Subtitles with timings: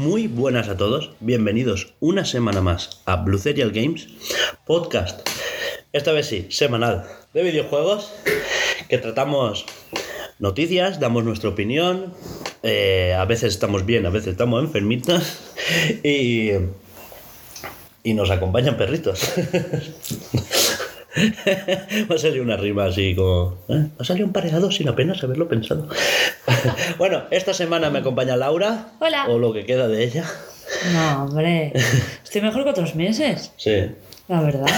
[0.00, 1.10] Muy buenas a todos.
[1.20, 4.08] Bienvenidos una semana más a Blue Serial Games,
[4.64, 5.28] podcast,
[5.92, 8.10] esta vez sí, semanal, de videojuegos,
[8.88, 9.66] que tratamos
[10.38, 12.14] noticias, damos nuestra opinión,
[12.62, 15.52] eh, a veces estamos bien, a veces estamos enfermitas
[16.02, 16.52] y,
[18.02, 19.20] y nos acompañan perritos.
[22.08, 23.58] Me ha salido una rima así como.
[23.68, 23.74] ¿eh?
[23.74, 25.88] Me ha salido un pareado sin apenas haberlo pensado.
[26.98, 28.92] bueno, esta semana me acompaña Laura.
[29.00, 29.26] Hola.
[29.28, 30.24] O lo que queda de ella.
[30.92, 31.72] No, hombre.
[32.24, 33.52] Estoy mejor que otros meses.
[33.56, 33.86] Sí.
[34.28, 34.66] La verdad.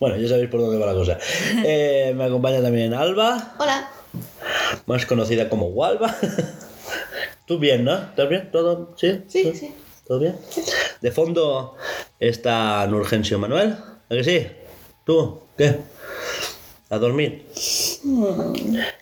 [0.00, 1.18] Bueno, ya sabéis por dónde va la cosa.
[1.64, 3.90] Eh, me acompaña también Alba, Hola.
[4.86, 6.14] más conocida como Walva.
[7.46, 7.94] ¿Tú bien, no?
[7.96, 8.48] ¿Estás bien?
[8.52, 8.94] ¿Todo?
[8.96, 9.22] ¿Sí?
[9.26, 9.74] Sí, ¿Todo- sí.
[10.06, 10.36] ¿Todo bien?
[11.00, 11.74] De fondo
[12.20, 13.72] está Nurgencio Manuel.
[14.08, 14.46] ¿A que sí?
[15.04, 15.40] ¿Tú?
[15.58, 15.76] ¿Qué?
[16.90, 17.44] A dormir.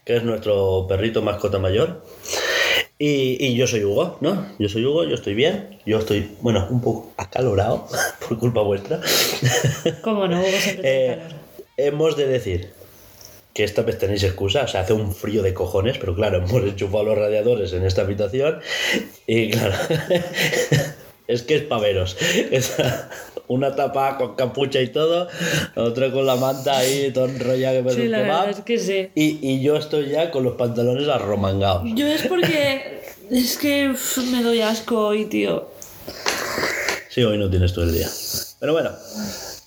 [0.05, 2.03] Que es nuestro perrito mascota mayor.
[2.99, 4.47] Y, y yo soy Hugo, ¿no?
[4.59, 5.79] Yo soy Hugo, yo estoy bien.
[5.87, 7.87] Yo estoy, bueno, un poco acalorado
[8.29, 9.01] por culpa vuestra.
[10.03, 10.83] Como no, Hugo siempre
[11.13, 11.33] Eh, calor.
[11.77, 12.73] hemos de decir
[13.53, 16.63] que esta vez tenéis excusa, o sea, hace un frío de cojones, pero claro, hemos
[16.63, 18.61] enchufado los radiadores en esta habitación
[19.27, 19.75] y claro,
[21.29, 22.17] es que es pa' veros.
[22.51, 22.75] Es
[23.49, 25.29] una tapa con capucha y todo,
[25.77, 28.41] otra con la manta ahí, todo enrollado que parece Sí, un la kebab.
[28.47, 29.09] verdad es que sí.
[29.15, 31.85] Y, y yo estoy ya con los pantalones arromangados.
[31.95, 33.03] Yo es porque.
[33.31, 35.69] Es que uf, me doy asco hoy, tío.
[37.09, 38.09] Sí, hoy no tienes todo el día.
[38.61, 38.91] Pero bueno,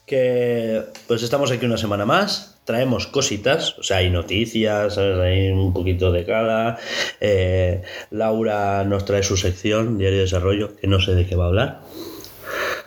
[0.06, 5.18] que pues estamos aquí una semana más, traemos cositas, o sea, hay noticias, ¿sabes?
[5.18, 6.78] hay un poquito de cada.
[7.20, 7.82] Eh,
[8.12, 11.48] Laura nos trae su sección, Diario de Desarrollo, que no sé de qué va a
[11.48, 11.82] hablar.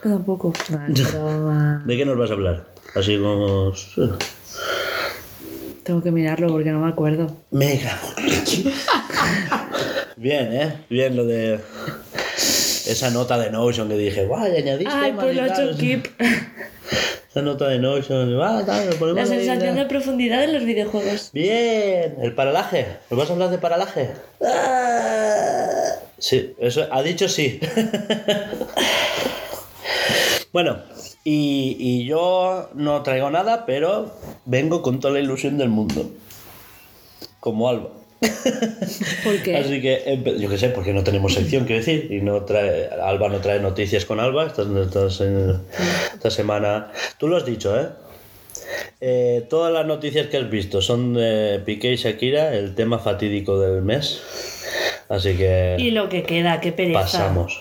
[0.00, 0.52] Tampoco.
[1.84, 2.66] ¿De qué nos vas a hablar?
[2.94, 3.72] Así como...
[5.82, 7.38] Tengo que mirarlo porque no me acuerdo.
[7.50, 7.98] Mega.
[10.16, 10.84] Bien, ¿eh?
[10.90, 11.58] Bien lo de...
[12.36, 15.76] Esa nota de Notion que dije, guay, añadiste Ay, pues lo he hecho material".
[15.76, 16.06] keep.
[17.32, 21.30] Esa nota de Notion, va, tal, lo ponemos La sensación de profundidad en los videojuegos.
[21.32, 22.98] Bien, el paralaje.
[23.08, 24.10] ¿Nos vas a hablar de paralaje?
[26.18, 27.58] Sí, eso ha dicho sí.
[30.52, 30.82] bueno,
[31.24, 36.10] y, y yo no traigo nada, pero vengo con toda la ilusión del mundo.
[37.40, 38.01] Como Alba.
[39.24, 39.56] ¿Por qué?
[39.56, 42.88] Así que, empe- yo qué sé, porque no tenemos sección, quiero decir, y no trae,
[43.02, 45.06] Alba no trae noticias con Alba esta, esta-
[46.14, 46.92] esta semana.
[47.18, 47.88] Tú lo has dicho, ¿eh?
[49.00, 53.58] Eh, Todas las noticias que has visto son de Piqué y Shakira, el tema fatídico
[53.58, 54.22] del mes.
[55.08, 57.00] Así que Y lo que queda, qué pereza.
[57.00, 57.60] pasamos.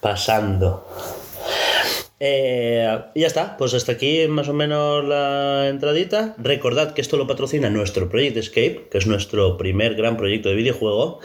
[0.00, 0.86] Pasando.
[2.18, 6.34] Eh, y ya está, pues hasta aquí más o menos la entradita.
[6.38, 10.54] Recordad que esto lo patrocina nuestro Project Escape, que es nuestro primer gran proyecto de
[10.54, 11.20] videojuego,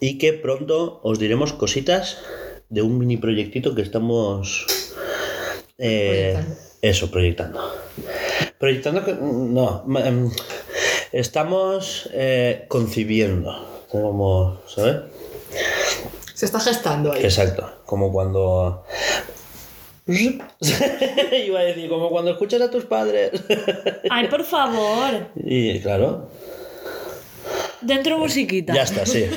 [0.00, 2.18] y que pronto os diremos cositas
[2.68, 4.66] de un mini proyectito que estamos...
[5.78, 6.60] eh, Proyectando.
[6.82, 7.60] eso, proyectando.
[8.58, 10.30] Proyectando, que- no, em,
[11.12, 14.96] estamos eh, concibiendo, como, ¿sabes?
[16.34, 17.22] Se está gestando ahí.
[17.24, 18.84] Exacto, como cuando...
[21.46, 23.30] Iba a decir, como cuando escuchas a tus padres.
[24.10, 25.28] Ay, por favor.
[25.36, 26.30] y claro,
[27.80, 28.74] Dentro musiquita.
[28.74, 29.24] ya está, sí.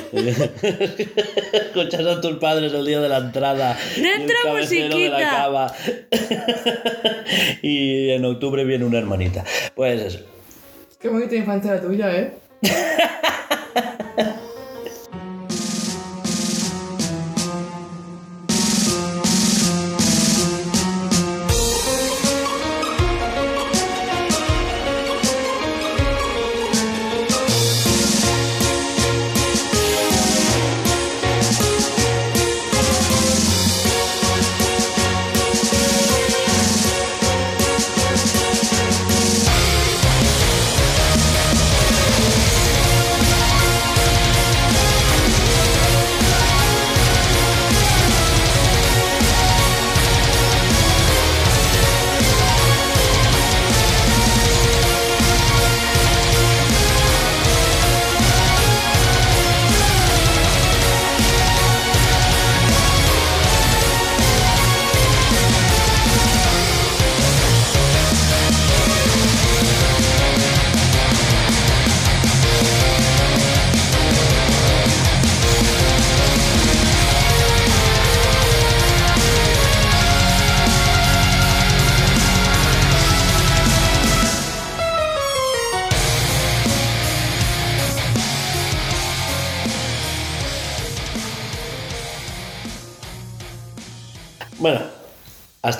[1.52, 3.78] escuchas a tus padres el día de la entrada.
[3.96, 5.30] y el Dentro cabecero de la musiquita.
[5.30, 5.74] cava.
[7.62, 9.44] y en octubre viene una hermanita.
[9.74, 10.20] Pues eso.
[11.00, 12.32] Qué bonita infancia la tuya, ¿eh?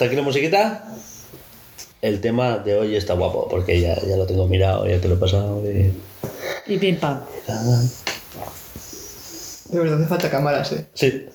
[0.02, 0.84] Hasta aquí la musiquita.
[2.00, 5.14] El tema de hoy está guapo, porque ya, ya lo tengo mirado, ya te lo
[5.14, 5.62] he pasado.
[5.70, 5.92] y-
[6.66, 7.20] Y pim pam.
[9.70, 10.86] De verdad hace falta cámaras, ¿eh?
[10.94, 11.26] Sí.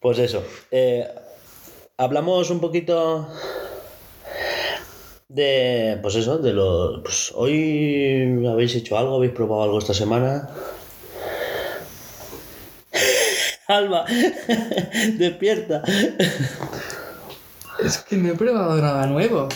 [0.00, 0.42] Pues eso.
[0.70, 1.06] eh,
[1.98, 3.28] hablamos un poquito
[5.28, 5.98] de.
[6.00, 7.02] Pues eso, de los.
[7.02, 10.48] Pues hoy habéis hecho algo, habéis probado algo esta semana.
[13.68, 14.04] Alba,
[15.18, 15.82] despierta.
[17.84, 19.48] Es que no he probado nada nuevo.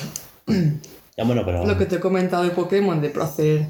[1.17, 1.67] Ya bueno, pero.
[1.67, 3.67] Lo que te he comentado de Pokémon, de hacer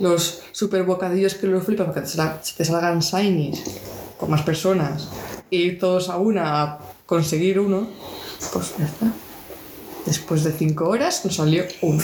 [0.00, 3.62] los super bocadillos que los flipas para que te, sal- te salgan shinies
[4.18, 5.08] con más personas
[5.50, 7.88] y ir todos a una a conseguir uno,
[8.52, 9.06] pues ya está.
[10.06, 12.02] Después de 5 horas nos salió uno.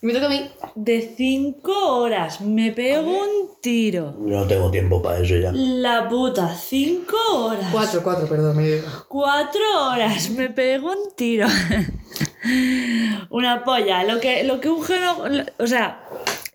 [0.00, 0.48] Y me toca a mí.
[0.76, 4.14] De cinco horas me pego un tiro.
[4.20, 5.50] No tengo tiempo para eso ya.
[5.52, 7.68] La puta, cinco horas.
[7.72, 8.86] 4, 4, perdón, me digo.
[9.08, 9.60] Cuatro
[9.90, 11.48] horas me pego un tiro.
[13.30, 14.04] Una polla.
[14.04, 15.24] Lo que, lo que un juego.
[15.58, 16.04] O sea,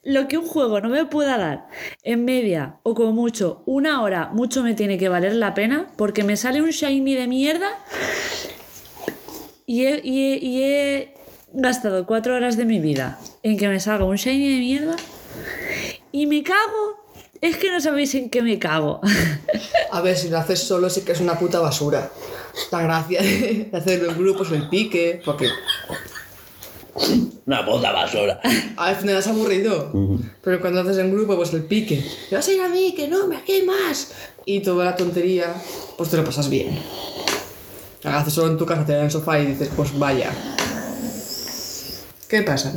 [0.04, 1.68] lo que un juego no me pueda dar
[2.04, 6.24] en media o como mucho una hora, mucho me tiene que valer la pena porque
[6.24, 7.70] me sale un shiny de mierda
[9.66, 11.14] y he, y he- y he
[11.54, 14.96] gastado cuatro horas de mi vida en que me salga un shiny de mierda
[16.12, 17.04] y me cago.
[17.42, 19.02] Es que no sabéis en qué me cago.
[19.92, 22.10] A ver, si lo haces solo sí que es una puta basura.
[22.72, 25.50] La gracia de hacerlo en grupos, el pique, porque
[27.46, 28.40] Una puta basura.
[28.78, 29.92] al final es aburrido.
[30.42, 32.02] Pero cuando haces en grupo, pues el pique.
[32.32, 32.94] ¿Me vas a ir a mí?
[32.96, 34.12] Que no, me aquí hay más.
[34.46, 35.54] Y toda la tontería,
[35.98, 36.80] pues te lo pasas bien.
[38.06, 40.32] Haces solo en tu casa, te das en el sofá y dices, pues vaya.
[42.30, 42.74] ¿Qué pasa?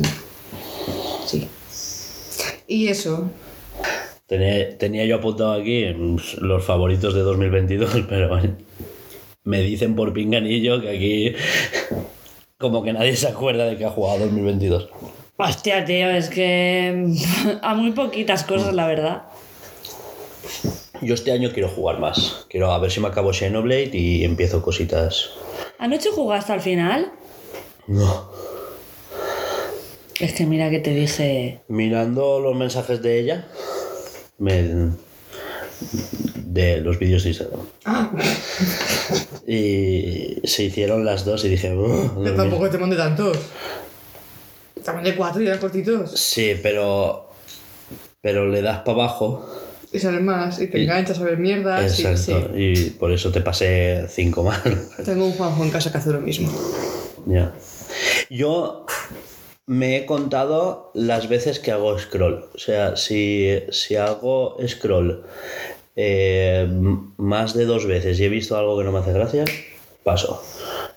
[2.67, 3.29] Y eso,
[4.27, 5.85] Tenía, tenía yo apuntado aquí
[6.41, 8.37] los favoritos de 2022, pero
[9.45, 11.35] me dicen por pinganillo que aquí
[12.57, 14.89] como que nadie se acuerda de que ha jugado 2022.
[15.37, 17.13] Hostia, tío, es que
[17.61, 19.23] a muy poquitas cosas, la verdad.
[21.01, 22.47] Yo este año quiero jugar más.
[22.49, 25.29] Quiero a ver si me acabo Xenoblade y empiezo cositas.
[25.79, 27.11] ¿Anoche jugaste al final?
[27.87, 28.26] No.
[30.19, 31.61] Es que mira que te dije...
[31.67, 33.47] Mirando los mensajes de ella,
[34.39, 34.91] me,
[36.35, 37.61] de los vídeos de Instagram.
[37.85, 38.11] Ah,
[39.47, 41.73] Y se hicieron las dos y dije...
[41.75, 43.37] "Ugh, que tampoco te mandé tantos.
[44.83, 46.11] Te mandé cuatro y eran cortitos.
[46.19, 47.29] Sí, pero...
[48.21, 49.47] Pero le das para abajo.
[49.93, 51.95] Y salen más, y te enganchas a ver mierdas.
[51.95, 52.49] sí, Exacto.
[52.55, 52.59] sí.
[52.61, 54.61] Y por eso te pasé cinco más.
[55.05, 56.51] Tengo un Juanjo en casa que hace lo mismo.
[57.27, 57.53] ya.
[58.29, 58.85] Yo
[59.67, 62.45] me he contado las veces que hago scroll.
[62.55, 65.23] O sea, si, si hago scroll
[65.95, 66.67] eh,
[67.17, 69.45] más de dos veces y he visto algo que no me hace gracia,
[70.03, 70.41] paso.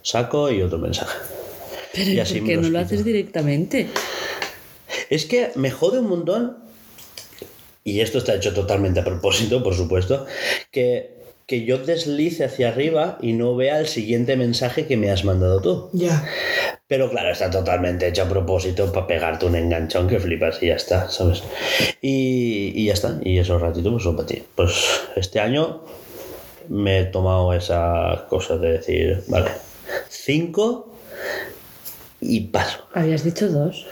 [0.03, 1.19] Saco y otro mensaje.
[1.93, 3.89] Pero Y ¿y así por qué no lo haces directamente?
[5.11, 6.59] Es que me jode un montón,
[7.83, 10.27] y esto está hecho totalmente a propósito, por supuesto,
[10.71, 11.20] que,
[11.51, 15.61] que yo deslice hacia arriba y no vea el siguiente mensaje que me has mandado
[15.61, 15.91] tú.
[15.93, 16.25] Ya.
[16.87, 20.77] Pero claro, está totalmente hecho a propósito para pegarte un enganchón que flipas y ya
[20.77, 21.43] está, ¿sabes?
[22.01, 24.45] Y, y ya está, y esos ratitos pues son para ti.
[24.55, 25.83] Pues este año
[26.69, 29.51] me he tomado esa cosa de decir, vale,
[30.09, 30.95] cinco
[32.21, 32.87] y paso.
[32.95, 33.89] Habías dicho dos.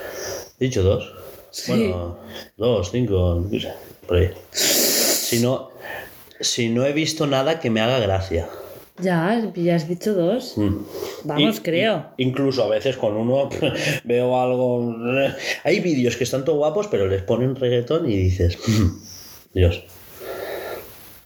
[0.60, 1.12] He dicho dos.
[1.50, 1.72] Sí.
[1.72, 2.18] Bueno,
[2.56, 3.72] dos, cinco, no sé,
[4.06, 4.30] por ahí.
[4.52, 5.70] Si no,
[6.40, 8.48] si no he visto nada que me haga gracia.
[9.00, 10.54] Ya, ya has dicho dos.
[10.56, 10.76] Mm.
[11.24, 12.06] Vamos, Y- creo.
[12.16, 13.48] incluso a veces con uno
[14.04, 14.94] veo algo.
[15.64, 18.88] Hay vídeos que están todo guapos, pero les ponen reggaetón y dices, "Mm,
[19.54, 19.84] Dios,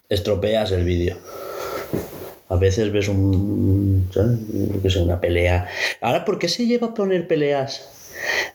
[0.08, 1.16] estropeas el vídeo.
[2.50, 4.38] A veces ves un, ¿sabes?
[4.74, 5.68] Yo qué sé, una pelea.
[6.02, 7.88] Ahora, ¿por qué se lleva a poner peleas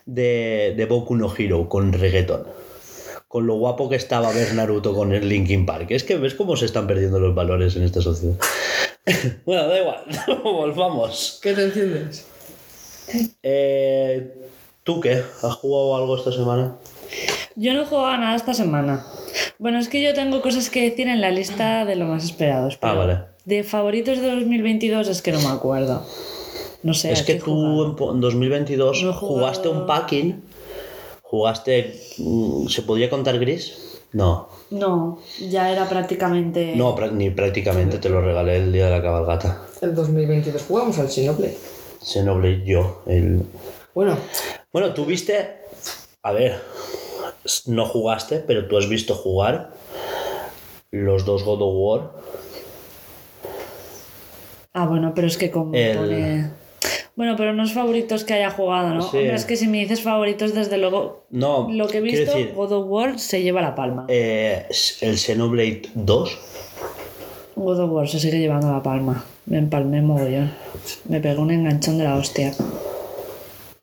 [0.06, 2.44] de, de Boku no Hero con reggaetón?
[3.28, 5.90] Con lo guapo que estaba ver Naruto con el Linkin Park.
[5.90, 8.36] Es que ves cómo se están perdiendo los valores en esta sociedad.
[9.46, 10.04] bueno, da igual,
[10.42, 11.38] volvamos.
[11.42, 12.26] ¿Qué te enciendes?
[13.42, 14.34] Eh,
[14.82, 15.22] ¿Tú qué?
[15.42, 16.76] ¿Has jugado algo esta semana?
[17.56, 19.04] Yo no he jugado a nada esta semana.
[19.58, 22.78] Bueno, es que yo tengo cosas que decir en la lista de lo más esperados.
[22.80, 23.18] Ah, vale.
[23.44, 26.06] De favoritos de 2022 es que no me acuerdo.
[26.82, 27.12] No sé.
[27.12, 27.86] es ¿a que qué tú jugar?
[27.90, 30.42] en po- en 2022 No jugaste jugado- un packing.
[31.30, 32.00] ¿Jugaste.
[32.18, 34.00] mm, ¿Se podría contar gris?
[34.12, 34.48] No.
[34.70, 36.74] No, ya era prácticamente.
[36.74, 39.62] No, ni prácticamente te lo regalé el día de la cabalgata.
[39.82, 41.56] El 2022 jugamos al Xenoblade.
[42.02, 43.02] Xenoblade yo.
[43.06, 43.42] El...
[43.94, 44.16] Bueno,
[44.72, 45.58] Bueno, tú viste.
[46.22, 46.60] A ver,
[47.66, 49.72] no jugaste, pero tú has visto jugar
[50.90, 52.10] los dos God of War.
[54.72, 56.50] Ah, bueno, pero es que como El- pone...
[57.18, 59.02] Bueno, pero no es favoritos que haya jugado, ¿no?
[59.02, 59.16] Sí.
[59.16, 62.52] Hombre, es que si me dices favoritos, desde luego, No, lo que he visto, decir,
[62.54, 64.04] God of War se lleva la palma.
[64.06, 64.68] eh,
[65.00, 66.38] el Xenoblade 2.
[67.56, 69.24] God of War se sigue llevando la palma.
[69.46, 70.52] Me empalmé mogollón.
[71.08, 72.52] Me pegó un enganchón de la hostia.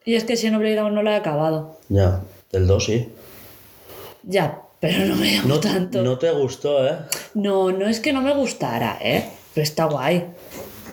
[0.06, 1.78] Y es que Xenoblade aún no lo he acabado.
[1.90, 2.22] Ya,
[2.54, 3.10] del 2 sí.
[4.24, 6.02] Ya, pero no me llamó No, tanto.
[6.04, 6.96] no te gustó, ¿eh?
[7.34, 9.26] No, no es que no me gustara, ¿eh?
[9.54, 10.24] Pero está guay.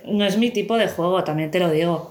[0.07, 2.11] No es mi tipo de juego, también te lo digo.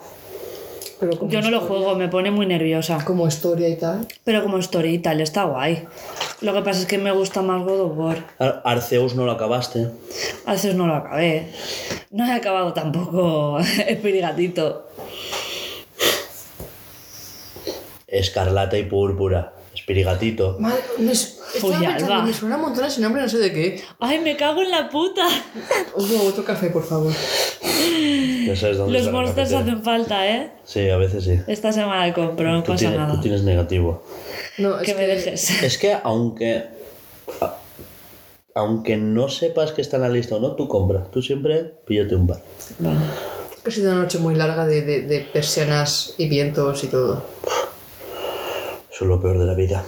[1.01, 3.03] Pero como, Yo no lo historia- juego, me pone muy nerviosa.
[3.03, 4.07] como historia y tal.
[4.23, 5.85] Pero como story y tal, está guay.
[6.41, 8.17] Lo que pasa es que me gusta más God of War.
[8.39, 9.87] Ar- Arceus no lo acabaste.
[10.45, 11.47] A veces no lo acabé.
[12.11, 14.87] No he acabado tampoco Espirigatito.
[18.07, 19.53] Escarlata y púrpura.
[19.91, 20.55] Espirigatito.
[20.59, 23.81] Madre, me, pensando, me suena un montón ese nombre, no sé de qué.
[23.99, 25.27] ¡Ay, me cago en la puta!
[25.95, 27.11] Hugo, otro café, por favor.
[28.45, 30.51] Ya sabes dónde Los monsters hacen falta, ¿eh?
[30.63, 31.39] Sí, a veces sí.
[31.47, 33.13] Esta semana compro, no Tú pasa tienes, nada.
[33.15, 34.01] tú tienes negativo.
[34.59, 35.49] No, es Que me dejes.
[35.63, 36.63] Es que aunque.
[37.41, 37.57] a-
[38.55, 41.09] Aunque no sepas que está en la lista o no, tú compras.
[41.11, 42.41] Tú siempre píllate un par.
[42.79, 42.97] Vale.
[43.65, 47.23] Ha sido una noche muy larga de, de, de persianas y vientos y todo.
[49.01, 49.83] Eso es lo peor de la vida.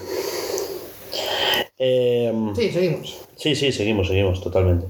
[1.77, 3.15] Eh, Sí, seguimos.
[3.35, 4.87] sí, sí, seguimos, seguimos, totalmente.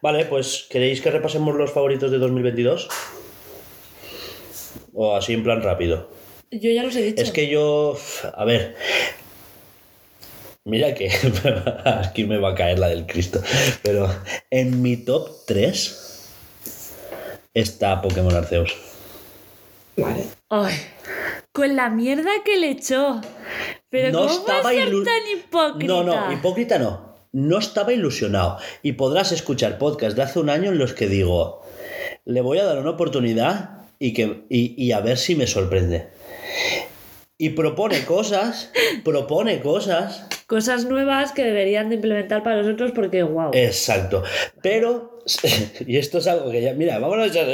[0.00, 2.88] Vale, pues ¿queréis que repasemos los favoritos de 2022?
[4.92, 6.08] O así en plan rápido.
[6.52, 7.20] Yo ya los he dicho.
[7.20, 7.98] Es que yo.
[8.36, 8.76] A ver.
[10.64, 11.10] Mira que.
[11.84, 13.42] Aquí me va a caer la del Cristo.
[13.82, 14.08] Pero
[14.52, 16.30] en mi top 3
[17.54, 18.76] está Pokémon Arceus.
[19.96, 20.26] Vale.
[20.48, 20.74] Ay,
[21.54, 23.20] con la mierda que le echó.
[23.88, 25.86] Pero no ¿cómo estaba ser tan hipócrita?
[25.86, 27.14] No, no, hipócrita no.
[27.30, 28.58] No estaba ilusionado.
[28.82, 31.62] Y podrás escuchar podcasts de hace un año en los que digo,
[32.24, 36.08] le voy a dar una oportunidad y, que, y, y a ver si me sorprende.
[37.44, 38.70] Y propone cosas,
[39.04, 40.26] propone cosas.
[40.46, 43.50] Cosas nuevas que deberían de implementar para nosotros porque, wow.
[43.52, 44.22] Exacto.
[44.62, 45.20] Pero,
[45.86, 47.44] y esto es algo que ya, mira, vámonos ya,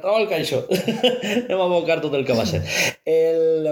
[0.00, 0.68] todo el caixo.
[1.48, 2.62] Vamos a buscar todo el que va a ser.
[3.04, 3.66] El,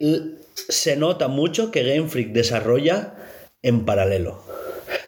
[0.00, 0.20] l-
[0.54, 3.14] se nota mucho que Game Freak desarrolla
[3.62, 4.42] en paralelo.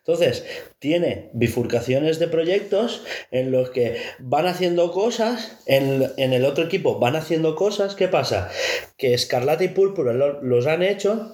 [0.06, 0.44] Entonces,
[0.78, 7.00] tiene bifurcaciones de proyectos en los que van haciendo cosas, en, en el otro equipo
[7.00, 7.96] van haciendo cosas.
[7.96, 8.48] ¿Qué pasa?
[8.96, 11.32] Que Escarlata y Púrpura lo- los han hecho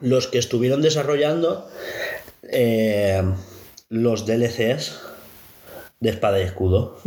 [0.00, 1.68] los que estuvieron desarrollando
[2.50, 3.22] eh,
[3.88, 4.98] los DLCs
[6.00, 6.98] de Espada y Escudo.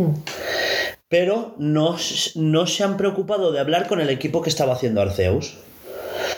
[1.09, 1.97] Pero no,
[2.35, 5.57] no se han preocupado de hablar con el equipo que estaba haciendo Arceus.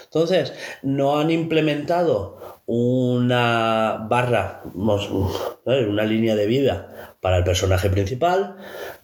[0.05, 8.57] Entonces, no han implementado una barra, una línea de vida para el personaje principal,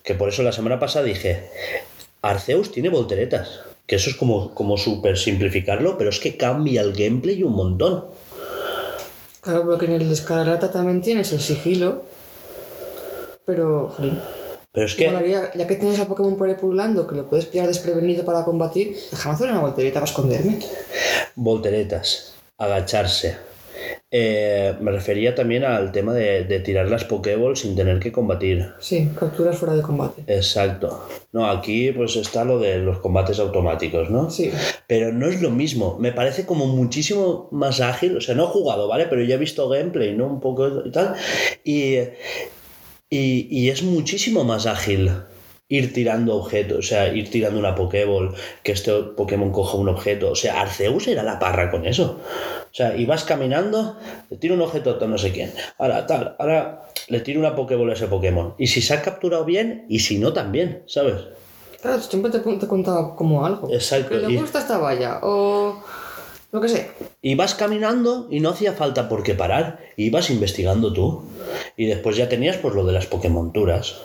[0.04, 1.50] que por eso la semana pasada dije,
[2.22, 6.94] Arceus tiene volteretas, que eso es como, como súper simplificarlo, pero es que cambia el
[6.94, 8.06] gameplay un montón.
[9.40, 12.04] Claro, porque en el de Escarlata también tienes el sigilo.
[13.46, 14.20] Pero, jolín.
[14.74, 15.08] Pero es que...
[15.08, 18.44] molaría, ya que tienes a Pokémon por ahí pululando, que lo puedes pillar desprevenido para
[18.44, 20.60] combatir, déjame hacer una voltereta para esconderme.
[21.36, 23.53] volteretas, agacharse.
[24.16, 28.72] Eh, me refería también al tema de, de tirar las Pokéballs sin tener que combatir.
[28.80, 30.24] Sí, capturas fuera de combate.
[30.28, 31.08] Exacto.
[31.32, 34.30] No, aquí pues está lo de los combates automáticos, ¿no?
[34.30, 34.52] Sí.
[34.86, 35.98] Pero no es lo mismo.
[36.00, 38.18] Me parece como muchísimo más ágil.
[38.18, 39.08] O sea, no he jugado, ¿vale?
[39.08, 40.28] Pero ya he visto gameplay, ¿no?
[40.28, 41.16] Un poco y tal.
[41.64, 41.96] Y,
[43.10, 45.10] y, y es muchísimo más ágil
[45.70, 46.78] ir tirando objetos.
[46.78, 50.30] O sea, ir tirando una Pokéball, que este Pokémon coja un objeto.
[50.30, 52.20] O sea, Arceus era la parra con eso.
[52.74, 53.98] O sea, ibas caminando,
[54.32, 55.54] le tiro un objeto a no sé quién.
[55.78, 58.56] Ahora, tal, ahora le tiro una Pokéball a ese Pokémon.
[58.58, 61.22] Y si se ha capturado bien, y si no, también, ¿sabes?
[61.84, 63.72] Claro, siempre te, te contaba como algo.
[63.72, 65.84] Exacto, Que le y- gusta esta valla, o
[66.52, 66.88] lo que sea.
[67.22, 69.80] Ibas caminando y no hacía falta por qué parar.
[69.96, 71.26] Ibas investigando tú.
[71.78, 73.98] Y después ya tenías pues lo de las Pokémonturas.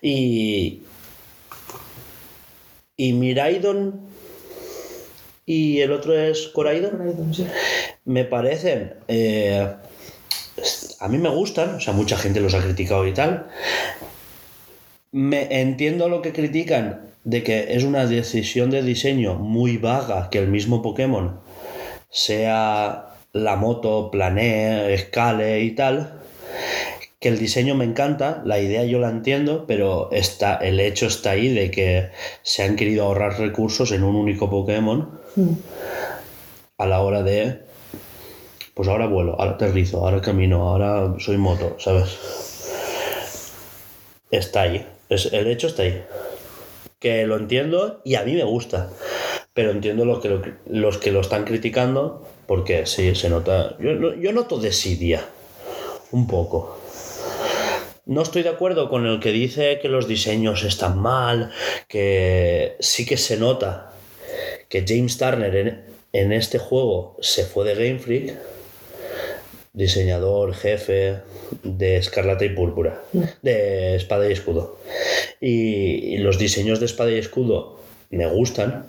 [0.00, 0.82] Y.
[2.96, 4.11] Y Miraidon
[5.46, 7.34] y el otro es Coraidon.
[7.34, 7.46] Sí.
[8.04, 8.94] Me parecen.
[9.08, 9.66] eh,
[11.00, 13.48] a mí me gustan, o sea, mucha gente los ha criticado y tal.
[15.10, 20.38] Me entiendo lo que critican de que es una decisión de diseño muy vaga que
[20.38, 21.40] el mismo Pokémon
[22.10, 26.20] sea la moto, planee, escale y tal.
[27.20, 31.30] Que el diseño me encanta, la idea yo la entiendo, pero está, el hecho está
[31.30, 32.10] ahí de que
[32.42, 35.20] se han querido ahorrar recursos en un único Pokémon
[36.78, 37.60] a la hora de
[38.74, 42.18] pues ahora vuelo, ahora aterrizo, ahora camino, ahora soy moto, ¿sabes?
[44.30, 44.86] está ahí.
[45.08, 46.02] Es, el hecho está ahí.
[46.98, 48.88] Que lo entiendo y a mí me gusta.
[49.52, 53.76] Pero entiendo lo que lo- los que lo están criticando porque sí, se nota.
[53.78, 55.22] Yo, yo noto desidia.
[56.12, 56.78] Un poco.
[58.06, 61.52] No estoy de acuerdo con el que dice que los diseños están mal,
[61.88, 63.91] que sí que se nota
[64.72, 65.82] que James Turner en,
[66.14, 68.38] en este juego se fue de Game Freak,
[69.74, 71.18] diseñador, jefe
[71.62, 73.02] de Escarlata y Púrpura,
[73.42, 74.78] de Espada y Escudo.
[75.42, 78.86] Y, y los diseños de Espada y Escudo me gustan.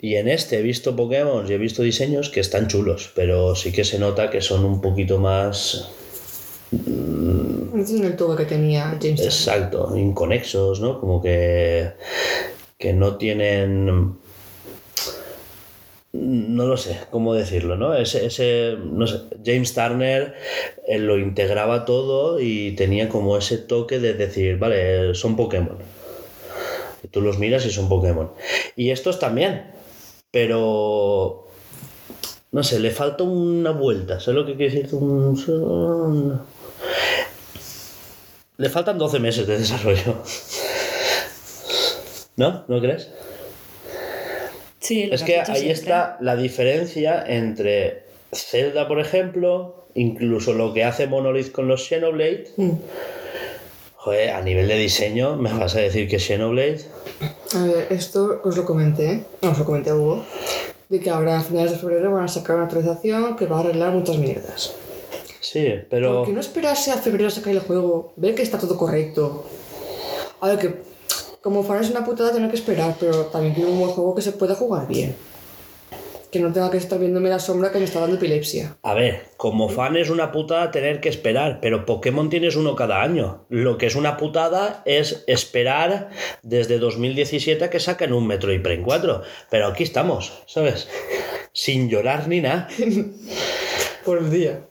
[0.00, 3.72] Y en este he visto Pokémon y he visto diseños que están chulos, pero sí
[3.72, 5.90] que se nota que son un poquito más
[6.70, 9.22] No tiene el toque que tenía James.
[9.22, 11.00] Exacto, inconexos, ¿no?
[11.00, 11.94] Como que,
[12.78, 14.22] que no tienen...
[16.14, 17.92] No lo sé cómo decirlo, ¿no?
[17.92, 20.36] Ese, ese no sé, James Turner
[20.86, 25.76] eh, lo integraba todo y tenía como ese toque de decir, vale, son Pokémon.
[27.10, 28.30] Tú los miras y son Pokémon.
[28.76, 29.72] Y estos también,
[30.30, 31.48] pero
[32.52, 34.20] no sé, le falta una vuelta.
[34.20, 34.94] ¿Sabes lo que quiere decir?
[34.94, 36.40] Un...
[38.56, 40.22] Le faltan 12 meses de desarrollo.
[42.36, 42.64] ¿No?
[42.68, 43.10] ¿No crees?
[44.84, 45.72] Sí, lo Es que ahí siempre.
[45.72, 48.02] está la diferencia entre
[48.34, 52.48] Zelda, por ejemplo, incluso lo que hace Monolith con los Xenoblade.
[52.58, 52.70] Mm.
[53.96, 56.82] Joder, a nivel de diseño, ¿me vas a decir que Xenoblade?
[57.54, 60.26] A ver, esto os lo comenté, no os lo comenté a Hugo,
[60.90, 63.60] de que ahora a finales de febrero van a sacar una actualización que va a
[63.60, 64.74] arreglar muchas mierdas.
[65.40, 66.18] Sí, pero...
[66.18, 68.12] ¿Por qué no esperarse a febrero a sacar el juego?
[68.16, 69.46] Ver que está todo correcto.
[70.42, 70.93] A ver, que
[71.44, 74.22] como fan es una putada tener que esperar, pero también quiero un buen juego que
[74.22, 75.14] se pueda jugar bien.
[76.32, 78.78] Que no tenga que estar viéndome la sombra que me está dando epilepsia.
[78.82, 83.02] A ver, como fan es una putada tener que esperar, pero Pokémon tienes uno cada
[83.02, 83.44] año.
[83.50, 86.08] Lo que es una putada es esperar
[86.42, 89.20] desde 2017 a que saquen un Metroid Prime 4.
[89.50, 90.88] Pero aquí estamos, ¿sabes?
[91.52, 92.68] Sin llorar ni nada.
[94.04, 94.68] Por el día.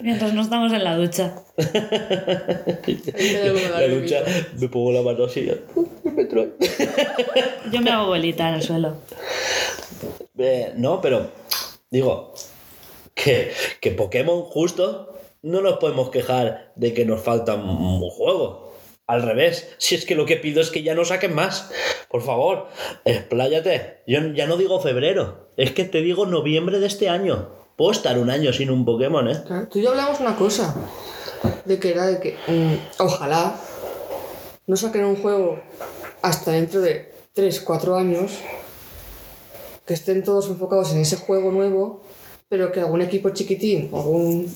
[0.00, 1.34] Mientras no estamos en la ducha.
[3.76, 4.24] La lucha,
[4.58, 5.50] me pongo la mano así.
[5.74, 6.48] "Uh, el Metroid".
[7.70, 8.96] Yo me hago bolita en el suelo.
[10.38, 11.30] Eh, no, pero
[11.90, 12.32] digo
[13.14, 18.69] que, que Pokémon justo no nos podemos quejar de que nos falta un juego.
[19.10, 21.68] Al revés, si es que lo que pido es que ya no saquen más.
[22.08, 22.68] Por favor,
[23.04, 24.04] expláyate.
[24.06, 27.48] Yo ya no digo febrero, es que te digo noviembre de este año.
[27.76, 29.42] Puedo estar un año sin un Pokémon, ¿eh?
[29.44, 30.76] Claro, tú y yo hablamos una cosa.
[31.64, 33.56] De que era de que mm, ojalá
[34.68, 35.60] no saquen un juego
[36.22, 38.38] hasta dentro de 3, 4 años.
[39.86, 42.04] Que estén todos enfocados en ese juego nuevo.
[42.48, 44.54] Pero que algún equipo chiquitín algún.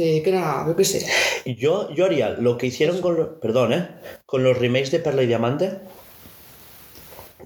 [0.00, 0.64] Se dediquen a.
[0.66, 1.06] yo qué sé.
[1.44, 3.88] Yo, yo haría lo que hicieron con los, perdón, ¿eh?
[4.24, 5.78] con los remakes de Perla y Diamante,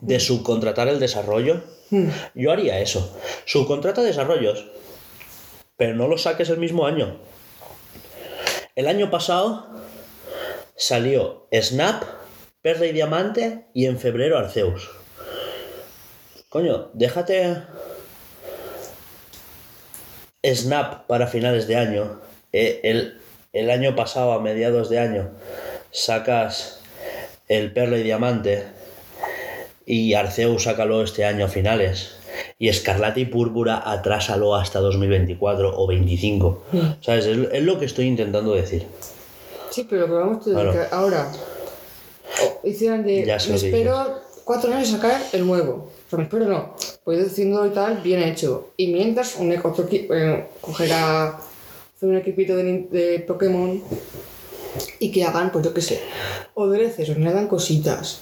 [0.01, 1.63] de subcontratar el desarrollo.
[1.91, 2.09] Mm.
[2.37, 3.19] Yo haría eso.
[3.45, 4.67] Subcontrata desarrollos,
[5.77, 7.19] pero no los saques el mismo año.
[8.77, 9.67] El año pasado
[10.77, 12.05] salió Snap,
[12.63, 14.91] Perla y Diamante y en febrero Arceus.
[16.49, 17.63] Coño, déjate
[20.45, 22.24] Snap para finales de año.
[22.55, 23.19] Eh, El,
[23.53, 25.31] el año pasado, a mediados de año,
[25.91, 26.81] sacas
[27.49, 28.63] el Perla y Diamante
[29.87, 32.13] y Arceus sácalo este año a finales.
[32.59, 36.63] Y Escarlata y Púrpura atrásalo hasta 2024 o 25.
[37.01, 37.27] ¿Sabes?
[37.27, 38.87] Es, es lo que estoy intentando decir.
[39.71, 41.33] Sí, pero lo que vamos a que ahora.
[42.43, 43.25] o hicieran de.
[43.25, 45.91] Ya sé me espero 4 años sacar el nuevo.
[46.07, 46.77] O sea, me espero no.
[47.05, 48.71] Voy diciendo y tal, bien hecho.
[48.77, 49.89] Y mientras, un, otro.
[49.91, 51.41] Eh, cogerá.
[52.05, 53.83] Hacer un equipito de, Pokémon.
[54.99, 56.01] Y que hagan, pues yo qué sé.
[56.53, 58.21] O DLCs, o que hagan cositas.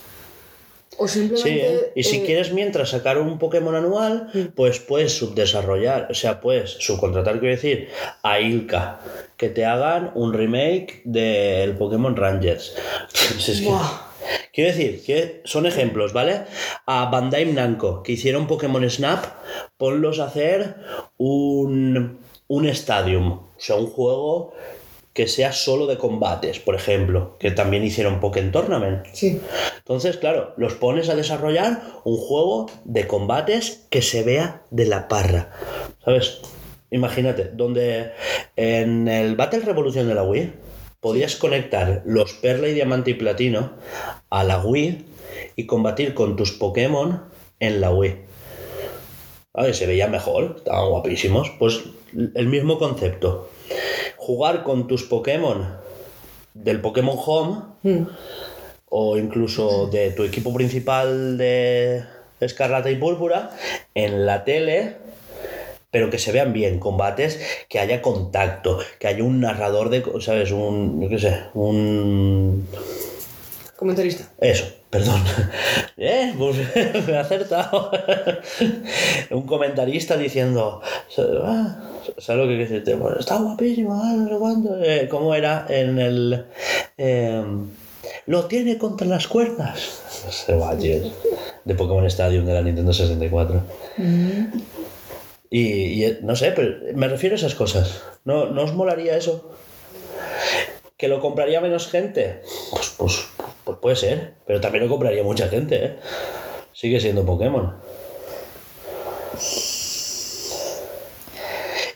[0.98, 1.74] O Sí, simplemente.
[1.74, 1.92] ¿eh?
[1.96, 6.70] y si eh, quieres mientras sacar un Pokémon anual, pues puedes subdesarrollar, o sea, puedes
[6.78, 7.88] subcontratar, quiero decir,
[8.22, 9.00] a Ilka,
[9.36, 12.76] que te hagan un remake del Pokémon Rangers.
[13.48, 14.12] Es que- Buah.
[14.52, 16.42] Quiero decir, que son ejemplos, ¿vale?
[16.86, 19.24] A Bandai Namco, que hicieron Pokémon Snap,
[19.76, 20.76] ponlos a hacer
[21.16, 22.20] un,
[22.52, 24.52] un Stadium, o sea, un juego
[25.14, 29.06] que sea solo de combates, por ejemplo, que también hicieron Pokémon Tournament.
[29.14, 29.40] Sí.
[29.78, 35.08] Entonces, claro, los pones a desarrollar un juego de combates que se vea de la
[35.08, 35.50] parra.
[36.04, 36.42] ¿Sabes?
[36.90, 38.12] Imagínate, donde
[38.56, 40.52] en el Battle Revolution de la Wii
[41.00, 43.72] podías conectar los Perla y Diamante y Platino
[44.28, 45.06] a la Wii
[45.56, 47.22] y combatir con tus Pokémon
[47.60, 48.16] en la Wii.
[49.54, 49.72] ¿Vale?
[49.72, 51.50] Se veía mejor, estaban guapísimos.
[51.58, 53.50] Pues el mismo concepto.
[54.16, 55.76] Jugar con tus Pokémon
[56.54, 58.06] del Pokémon Home Mm.
[58.90, 62.04] o incluso de tu equipo principal de
[62.40, 63.50] Escarlata y Púrpura
[63.94, 64.98] en la tele,
[65.90, 70.52] pero que se vean bien combates, que haya contacto, que haya un narrador de, ¿sabes?
[70.52, 72.68] Un, yo qué sé, un...
[73.76, 74.30] Comentarista.
[74.40, 75.22] Eso, perdón.
[76.04, 76.56] Eh, pues
[77.06, 77.92] me he acertado.
[79.30, 80.80] un comentarista diciendo,
[81.44, 81.76] "Ah,
[82.18, 82.98] ¿sabes lo que quiere decirte?
[83.20, 84.82] Está guapísimo, ah, no sé cuánto.
[84.82, 86.44] Eh, ¿Cómo era en el...
[86.96, 87.68] em,
[88.26, 89.78] lo tiene contra las cuerdas.
[90.28, 90.74] Sé, va.
[90.74, 93.62] De Pokémon Stadium de la Nintendo 64.
[95.50, 98.02] Y, y, eh, no sé, pero me refiero a esas cosas.
[98.24, 99.52] ¿No, ¿No os molaría eso?
[100.96, 102.42] ¿Que lo compraría menos gente?
[102.72, 103.28] Pues, pues,
[103.64, 105.96] pues puede ser, pero también lo compraría mucha gente, ¿eh?
[106.72, 107.74] Sigue siendo Pokémon.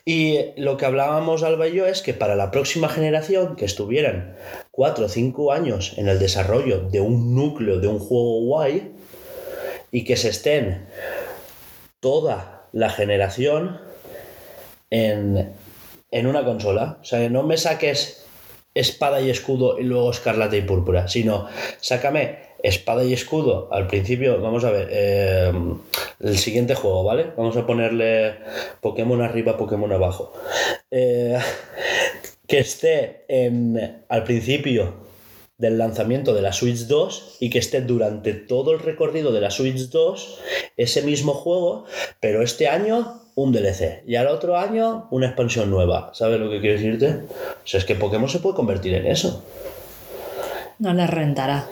[0.09, 4.37] Y lo que hablábamos Alba y yo es que para la próxima generación que estuvieran
[4.71, 8.93] 4 o 5 años en el desarrollo de un núcleo de un juego guay
[9.91, 10.87] y que se estén
[11.99, 13.81] toda la generación
[14.91, 15.53] en,
[16.13, 16.99] en una consola.
[17.01, 18.26] O sea, que no me saques
[18.77, 21.49] espada y escudo y luego escarlata y púrpura, sino
[21.81, 24.41] sácame espada y escudo al principio.
[24.41, 25.53] Vamos a ver, eh,
[26.21, 27.33] el siguiente juego, ¿vale?
[27.37, 28.37] Vamos a ponerle
[28.81, 30.33] Pokémon arriba, Pokémon abajo.
[30.91, 31.39] Eh,
[32.47, 35.07] que esté en, al principio
[35.59, 39.51] del lanzamiento de la Switch 2 y que esté durante todo el recorrido de la
[39.51, 40.41] Switch 2
[40.77, 41.87] ese mismo juego,
[42.21, 46.11] pero este año un DLC y al otro año una expansión nueva.
[46.15, 47.27] ¿Sabes lo que quiero decirte?
[47.29, 49.45] O sea, es que Pokémon se puede convertir en eso.
[50.79, 51.69] No les rentará.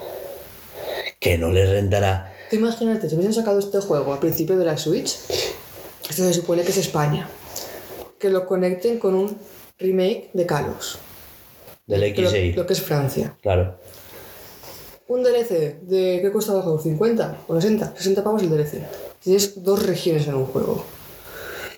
[1.18, 2.32] Que no les rentará.
[2.50, 5.16] Tú imagínate, si hubiesen sacado este juego al principio de la Switch,
[6.08, 7.26] esto se supone que es España,
[8.18, 9.36] que lo conecten con un
[9.78, 10.98] remake de Kalos,
[11.86, 13.38] Del que lo, lo que es Francia.
[13.40, 13.78] Claro.
[15.08, 16.82] Un DLC de ¿qué costaba el juego?
[16.82, 17.94] ¿50 o 60?
[17.96, 18.82] 60 pavos el DLC.
[19.22, 20.84] Tienes dos regiones en un juego.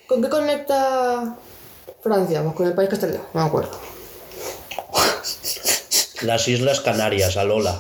[0.07, 1.37] ¿Con qué conecta
[2.03, 2.43] Francia?
[2.43, 3.71] Pues con el país que está al lado, no me acuerdo.
[6.23, 7.77] Las Islas Canarias, Alola.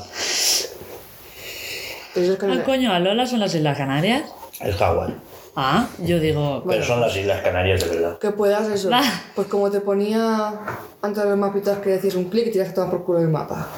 [2.14, 4.24] Que Ah, coño, ¿Alola son las Islas Canarias?
[4.60, 5.14] Es Hawái.
[5.54, 6.62] Ah, yo digo...
[6.66, 8.18] Pero son las Islas Canarias de verdad.
[8.18, 8.90] que puedas eso.
[8.90, 9.02] Va.
[9.34, 10.52] Pues como te ponía
[11.00, 13.20] antes de los mapitas que decías un clic y te ibas a tomar por culo
[13.20, 13.68] el mapa.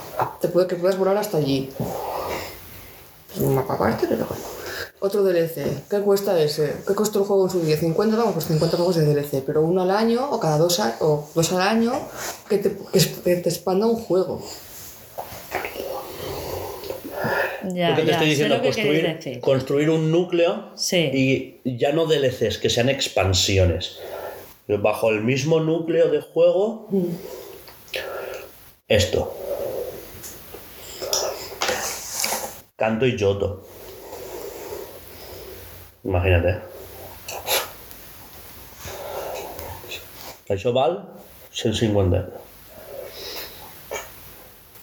[0.41, 1.71] Te puede, que puedas volar hasta allí.
[3.33, 4.43] Es un mapa aparte, pero bueno.
[5.01, 5.65] Otro DLC.
[5.89, 6.77] ¿Qué cuesta ese?
[6.87, 7.77] ¿Qué costó el juego en su día?
[7.77, 9.43] 50 vamos, pues 50 pavos de DLC.
[9.47, 11.93] Pero uno al año, o cada dos, a- o dos al año,
[12.49, 12.77] que te,
[13.25, 14.43] que te expanda un juego.
[17.75, 21.61] Ya, Porque te ya, estoy diciendo construir, construir un núcleo Sí.
[21.65, 23.99] y ya no DLCs, que sean expansiones.
[24.67, 26.89] Bajo el mismo núcleo de juego,
[28.89, 29.35] esto.
[32.77, 33.67] Canto y Yoto.
[36.09, 36.55] Imagínate.
[40.49, 41.03] Això val
[41.53, 42.47] 150 euros.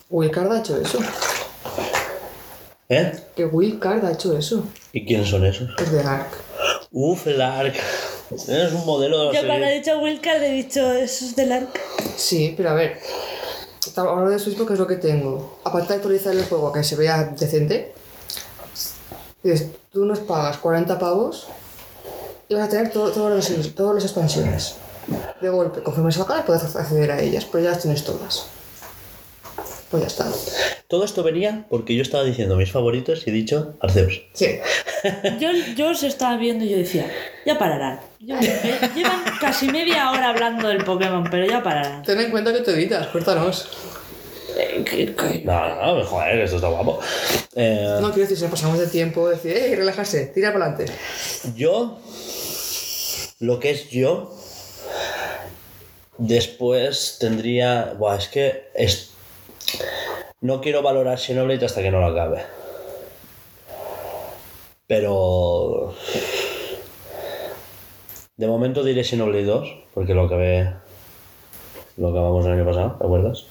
[0.09, 0.99] Wildcard ha hecho eso.
[2.89, 3.11] ¿Eh?
[3.35, 4.63] Que Wildcard ha hecho eso.
[4.93, 5.69] ¿Y quiénes son esos?
[5.79, 6.29] Es de Ark.
[6.91, 7.75] Uf, el ARC.
[8.31, 9.47] Es un modelo de Yo serie.
[9.47, 11.79] cuando he dicho Wilcard he dicho eso es del arc.
[12.15, 12.99] Sí, pero a ver.
[13.95, 15.59] Hablando de Switch porque es lo que tengo.
[15.63, 17.93] Aparte de actualizar el juego a que se vea decente,
[19.51, 21.47] dices, tú nos pagas 40 pavos
[22.49, 24.75] y vas a tener todo- todas las- todas las expansiones.
[25.41, 28.47] De golpe, conforme salgan, puedes acceder a ellas, pero ya las tienes todas.
[29.91, 30.25] Pues ya está.
[30.87, 34.23] Todo esto venía porque yo estaba diciendo mis favoritos y he dicho Arceus.
[34.33, 34.59] Sí.
[35.39, 37.05] Yo, yo os estaba viendo y yo decía,
[37.45, 37.99] ya pararán.
[38.19, 42.01] Yo dije, llevan casi media hora hablando del Pokémon, pero ya pararán.
[42.01, 43.69] Ten en cuenta que te editas, cuéntanos.
[45.45, 46.99] No, no, joder, esto está guapo.
[47.55, 50.27] Eh, No quiero decir, si nos pasamos de tiempo, decir, ¡eh, relajarse!
[50.27, 50.93] Tira para adelante.
[51.55, 51.99] Yo,
[53.39, 54.33] lo que es yo,
[56.17, 57.93] después tendría.
[57.97, 59.11] Buah, es que es,
[60.41, 62.43] no quiero valorar Xenoblade hasta que no lo acabe.
[64.87, 65.95] Pero.
[68.37, 70.73] De momento diré Xenoblade 2, porque lo acabé.
[71.97, 73.45] Lo acabamos el año pasado, ¿te acuerdas?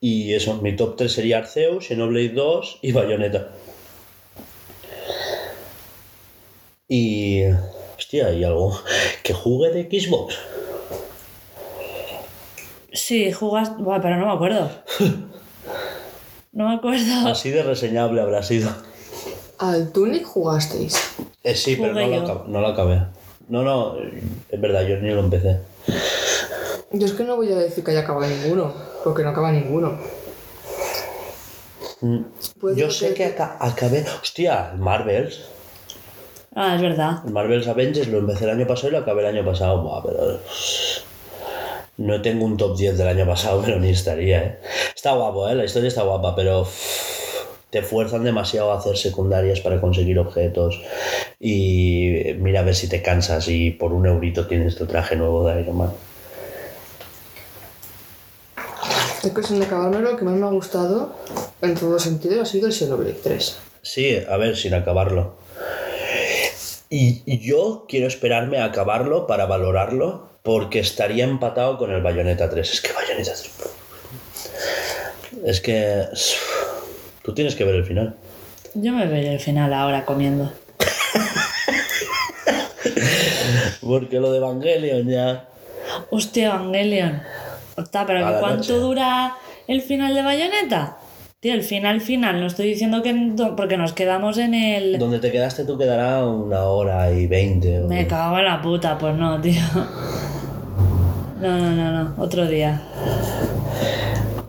[0.00, 3.48] Y eso, mi top 3 sería Arceus, Xenoblade 2 y Bayonetta.
[6.88, 7.42] Y.
[7.96, 8.78] Hostia, ¿y algo
[9.22, 10.36] que juegue de Xbox?
[12.92, 13.76] Sí, jugas.
[13.78, 14.70] Buah, pero no me acuerdo.
[16.52, 17.28] No me acuerdo.
[17.28, 18.70] Así de reseñable habrá sido.
[19.58, 21.14] Al Tunic jugasteis.
[21.42, 23.02] Eh, sí, pero no Jugué lo, no lo acabé.
[23.48, 25.60] No, no, es verdad, yo ni lo empecé.
[26.92, 28.72] Yo es que no voy a decir que haya acabado ninguno.
[29.06, 29.96] Porque no acaba ninguno.
[32.60, 34.04] Puede Yo ser sé que aca- acabé.
[34.20, 35.42] Hostia, el Marvels.
[36.56, 37.20] Ah, es verdad.
[37.24, 39.80] El Marvel's Avengers lo empecé el año pasado y lo acabé el año pasado.
[39.80, 40.40] Buah, pero.
[41.98, 44.58] No tengo un top 10 del año pasado, pero ni estaría, ¿eh?
[44.92, 45.54] Está guapo, ¿eh?
[45.54, 46.66] La historia está guapa, pero.
[47.70, 50.80] Te fuerzan demasiado a hacer secundarias para conseguir objetos.
[51.38, 55.46] Y mira a ver si te cansas y por un eurito tienes tu traje nuevo
[55.48, 55.92] de Iron Man.
[59.26, 61.16] Es que sin acabarme lo que más me ha gustado
[61.60, 63.58] en todos los sentidos ha sido el Xenoblade 3.
[63.82, 65.34] Sí, a ver, sin acabarlo.
[66.88, 72.48] Y, y yo quiero esperarme a acabarlo para valorarlo, porque estaría empatado con el Bayonetta
[72.48, 72.72] 3.
[72.72, 73.50] Es que Bayonetta 3.
[75.44, 76.04] Es que.
[77.24, 78.14] Tú tienes que ver el final.
[78.74, 80.52] Yo me veré el final ahora comiendo.
[83.80, 85.48] Porque lo de Evangelion ya.
[86.10, 87.22] Hostia, Evangelion.
[87.76, 88.72] Hostia, pero ¿cuánto noche.
[88.78, 89.36] dura
[89.66, 90.98] el final de Bayonetta?
[91.40, 93.14] Tío, el final final, no estoy diciendo que...
[93.56, 94.98] Porque nos quedamos en el...
[94.98, 97.80] Donde te quedaste tú quedará una hora y veinte.
[97.80, 99.60] Me cago en la puta, pues no, tío.
[101.40, 102.80] No, no, no, no, otro día.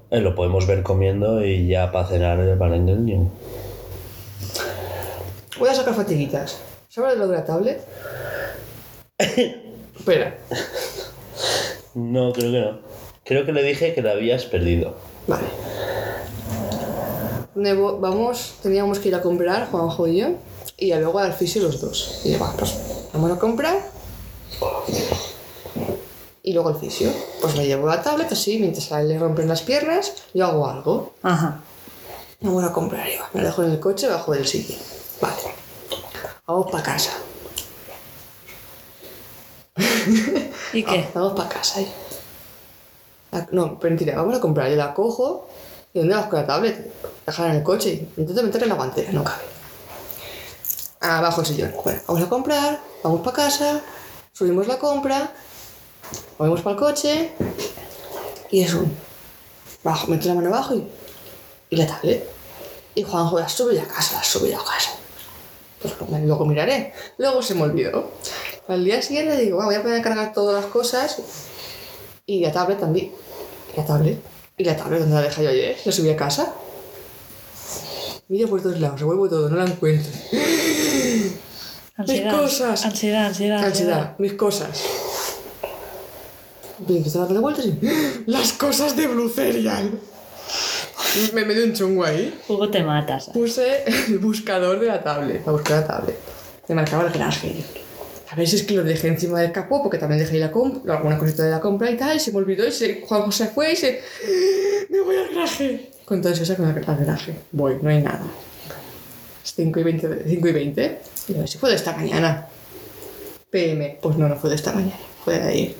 [0.10, 3.30] Eh, lo podemos ver comiendo y ya para cenar el Evangelion.
[5.60, 6.62] Voy a sacar fatiguitas.
[6.88, 7.86] ¿Sabes lo de la tablet?
[9.20, 10.38] Espera.
[11.94, 12.87] No, creo que no.
[13.28, 14.96] Creo que le dije que la habías perdido.
[15.28, 15.48] Vale.
[17.56, 20.28] Nebo- vamos, teníamos que ir a comprar, Juanjo y yo,
[20.78, 22.22] y luego al fisio los dos.
[22.24, 22.76] Y yo, va, pues
[23.14, 23.78] vamos a comprar.
[26.44, 27.10] Y luego al fisio.
[27.42, 30.68] Pues me llevo la tablet así, mientras a él le rompen las piernas, yo hago
[30.68, 31.14] algo.
[31.24, 31.60] Ajá.
[32.40, 33.30] Vamos a comprar, va.
[33.34, 34.76] Me la dejo en el coche bajo del sitio.
[35.20, 35.36] Vale.
[36.46, 37.12] Vamos para casa.
[40.74, 41.06] ¿Y qué?
[41.08, 41.82] Ah, vamos para casa.
[41.82, 41.88] ¿eh?
[43.32, 44.70] La- no, pero mentira, vamos a comprar.
[44.70, 45.48] Yo la cojo
[45.94, 46.92] y ¿dónde vas con la tablet?
[47.26, 49.44] Dejarla en el coche intento meterla en la guantera, no cabe.
[51.00, 51.74] Abajo el.
[51.84, 53.82] Bueno, vamos a comprar, vamos para casa,
[54.34, 55.32] subimos la compra,
[56.38, 57.32] volvemos para el coche
[58.50, 58.96] y es un.
[59.84, 60.88] Bajo, meto la mano abajo y,
[61.70, 62.28] y la tablet.
[62.96, 64.92] Y Juanjo, la sube a casa, la sube a casa.
[65.82, 66.94] Pues luego- miraré.
[67.20, 68.10] Luego se me olvidó.
[68.68, 71.20] Al día siguiente digo, "Va, voy a poner a cargar todas las cosas
[72.28, 73.12] y la tablet también.
[73.74, 74.20] Y la tablet.
[74.58, 75.78] Y la tablet, ¿dónde la dejé yo ayer?
[75.86, 76.54] La subí a casa.
[78.28, 80.12] Miro por todos lados, revuelvo todo, no la encuentro.
[81.96, 82.38] Ansiedad.
[82.38, 82.86] cosas.
[82.86, 84.84] Ansiedad, ansiedad, Ansiedad, mis cosas.
[86.88, 87.80] Y empiezo a darle vueltas y.
[88.28, 90.00] ¡Las cosas de Blue Serial!
[91.34, 92.38] Me me dio un chungo ahí.
[92.50, 93.30] Luego te matas.
[93.34, 96.20] Puse el buscador de la tablet, para buscar la tablet.
[96.68, 97.64] Me marcaba el garaje.
[98.30, 100.52] A ver si es que lo dejé encima del capó, porque también dejé ahí la
[100.52, 103.32] compra, alguna cosita de la compra y tal, y se me olvidó y se, Juan
[103.32, 104.02] se fue y se...
[104.90, 105.92] ¡Me voy al garaje!
[106.04, 107.36] Con todas esas cosas al garaje.
[107.52, 108.24] Voy, no hay nada.
[109.44, 111.00] Es 5 y 20, de- 5 y 20.
[111.30, 112.48] Y a ver si fue de esta mañana.
[113.50, 113.98] PM.
[114.02, 114.98] Pues no, no fue de esta mañana.
[115.24, 115.76] Fue de ayer.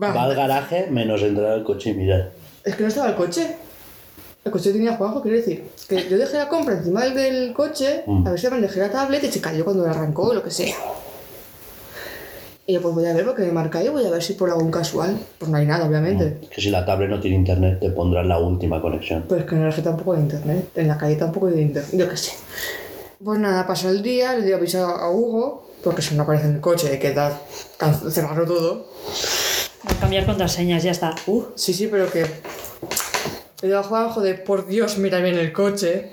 [0.00, 0.12] Va.
[0.12, 2.32] Va al garaje menos entrar al coche y mirar.
[2.64, 3.56] Es que no estaba el coche.
[4.44, 5.68] El coche tenía Juanjo, quiero decir.
[5.88, 8.26] Que yo dejé la compra encima del, del coche, Mm.
[8.26, 10.42] a ver si me dejé la tablet y se cayó cuando la arrancó o lo
[10.42, 10.74] que sea.
[12.66, 14.48] Y yo, pues voy a ver porque me marca ahí, voy a ver si por
[14.48, 15.18] algún casual.
[15.38, 16.38] Pues no hay nada, obviamente.
[16.54, 19.24] Que si la tablet no tiene internet, te pondrán la última conexión.
[19.28, 20.68] Pero es que en el garaje tampoco hay internet.
[20.76, 21.90] En la calle tampoco hay internet.
[21.92, 22.32] Yo qué sé.
[23.22, 26.54] Pues nada, pasó el día, le di aviso a Hugo, porque si no aparece en
[26.54, 27.32] el coche hay que dar,
[28.08, 28.86] cerrarlo todo.
[29.84, 31.14] A cambiar contraseñas, ya está.
[31.26, 32.24] Uh, Sí, sí, pero que.
[33.62, 36.10] Le digo a Juanjo de por Dios, mira bien el coche.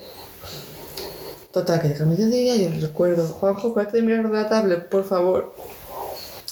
[1.52, 5.56] Total, que el mediodía y os recuerdo, Juanjo, acuérdate de mirar la tablet, por favor.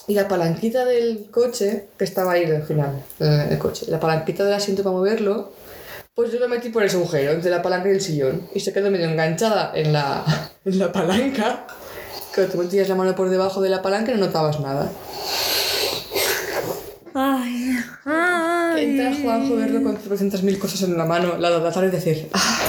[0.08, 4.46] Y la palanquita del coche, que estaba ahí al final, eh, el coche, la palanquita
[4.46, 5.52] del asiento para moverlo,
[6.16, 8.48] pues yo lo metí por ese agujero, entre la palanca y el sillón.
[8.54, 10.24] Y se quedó medio enganchada en la,
[10.66, 11.68] en la palanca.
[12.34, 14.90] Que tú metías la mano por debajo de la palanca y no notabas nada.
[17.14, 18.75] Ay, ay.
[18.86, 22.60] Entra Juanjo verlo con 300.000 cosas en la mano, la la tarde y decir, "Ah,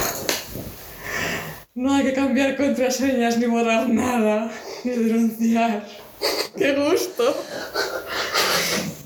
[1.75, 4.51] no hay que cambiar contraseñas ni borrar nada,
[4.83, 5.85] ni denunciar.
[6.57, 7.23] ¡Qué gusto!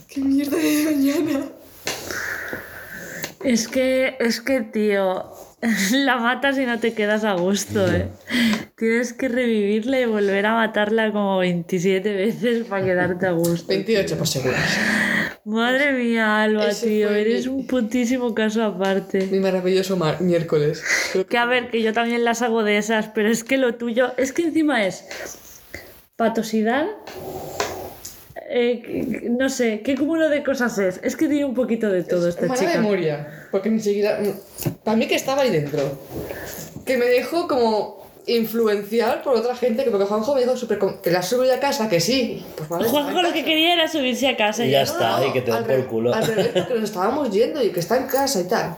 [0.08, 1.46] ¡Qué mierda de mañana!
[3.44, 5.26] Es que, es que, tío,
[5.92, 8.08] la matas y no te quedas a gusto, ¿eh?
[8.78, 13.68] Tienes que revivirla y volver a matarla como 27 veces para quedarte a gusto.
[13.68, 14.78] 28 por seguras.
[15.46, 19.26] Madre mía, Alba, Ese tío, eres mi- un putísimo caso aparte.
[19.32, 20.84] Mi maravilloso mar- miércoles.
[21.12, 23.58] Creo que- Que a ver, que yo también las hago de esas, pero es que
[23.58, 25.04] lo tuyo, es que encima es
[26.16, 26.86] patosidad,
[28.50, 31.00] eh, no sé, ¿qué cúmulo de cosas es?
[31.04, 32.74] Es que tiene un poquito de todo esta Mala chica.
[32.80, 34.20] memoria, porque ni siquiera...
[34.84, 35.80] Para mí que estaba ahí dentro.
[36.86, 40.78] Que me dejó como influenciar por otra gente, que porque Juanjo me dijo súper...
[40.80, 42.46] com- Que la subido a casa, que sí.
[42.56, 44.92] Pues vale, Juanjo lo que quería era subirse a casa y Y ya ya.
[44.92, 46.14] está, y que te den por culo.
[46.14, 48.76] Al revés, porque nos estábamos yendo y que está en casa y tal.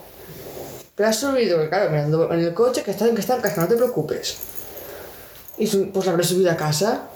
[0.95, 3.61] Pero has subido, que claro, mirando en el coche, que está, que está en casa,
[3.61, 4.37] no te preocupes.
[5.57, 7.09] Y su- pues la habré subido a casa.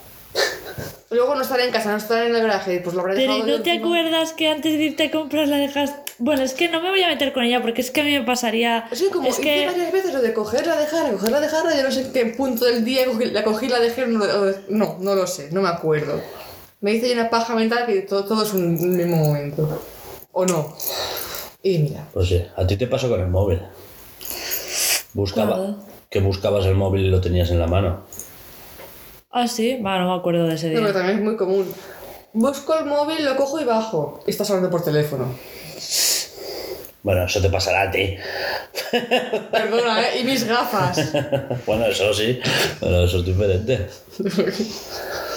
[1.10, 3.46] Luego no estaré en casa, no estaré en el garaje, pues lo habré Pero dejado
[3.48, 3.86] ¿y yo no te encima.
[3.86, 5.94] acuerdas que antes de irte a comprar la dejas?
[6.18, 8.10] Bueno, es que no me voy a meter con ella porque es que a mí
[8.18, 8.86] me pasaría.
[8.90, 11.82] Es que como es hice que varias veces lo de cogerla, dejarla, cogerla, dejarla, yo
[11.82, 14.20] no sé en qué punto del día cogí- la cogí, la dejé, no,
[14.68, 16.20] no, no lo sé, no me acuerdo.
[16.82, 19.82] Me hice una paja mental que todo, todo es un un mismo momento.
[20.32, 20.76] ¿O no?
[21.62, 23.60] Y mira, Pues sí, a ti te pasó con el móvil.
[25.14, 25.76] Buscaba.
[26.10, 28.04] Que buscabas el móvil y lo tenías en la mano.
[29.30, 30.94] Ah, sí, bueno, no me acuerdo de ese no, pero día.
[30.94, 31.72] también es muy común.
[32.32, 34.20] Busco el móvil, lo cojo y bajo.
[34.26, 35.26] Y estás hablando por teléfono.
[37.02, 38.16] Bueno, eso te pasará a ti.
[39.50, 40.20] Perdona, ¿eh?
[40.20, 41.12] Y mis gafas.
[41.66, 42.40] bueno, eso sí,
[42.80, 43.86] pero eso es diferente.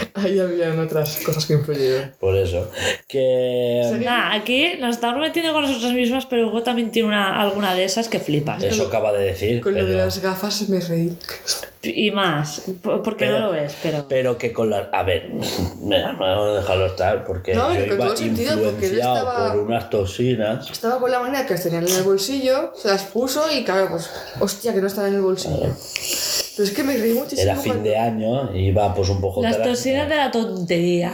[0.14, 2.12] Ahí habían otras cosas que influyeron.
[2.20, 2.70] Por eso.
[3.08, 3.82] Que.
[4.04, 7.84] Nah, aquí nos estamos metiendo con nosotras mismas, pero Hugo también tiene una, alguna de
[7.84, 8.62] esas que flipas.
[8.62, 9.60] Eso acaba de decir.
[9.60, 11.16] Con lo de las gafas me reí.
[11.82, 14.06] Y más, po- porque Pero- no lo ves, pero.
[14.08, 14.88] pero que con las.
[14.92, 15.30] A ver,
[15.80, 19.60] vamos a dejarlo estar porque No, yo con iba todo sentido, porque influenciado estaba- por
[19.62, 20.70] unas toxinas.
[20.70, 23.88] Estaba con la manera que las tenían en el bolsillo, se las puso y claro,
[23.90, 24.10] pues,
[24.40, 25.74] hostia, que no están en el bolsillo.
[26.56, 27.42] Pero es que me reí muchísimo.
[27.42, 29.42] Era fin cuando- de año, iba pues un poco.
[29.42, 31.12] Las toxinas de la tontería.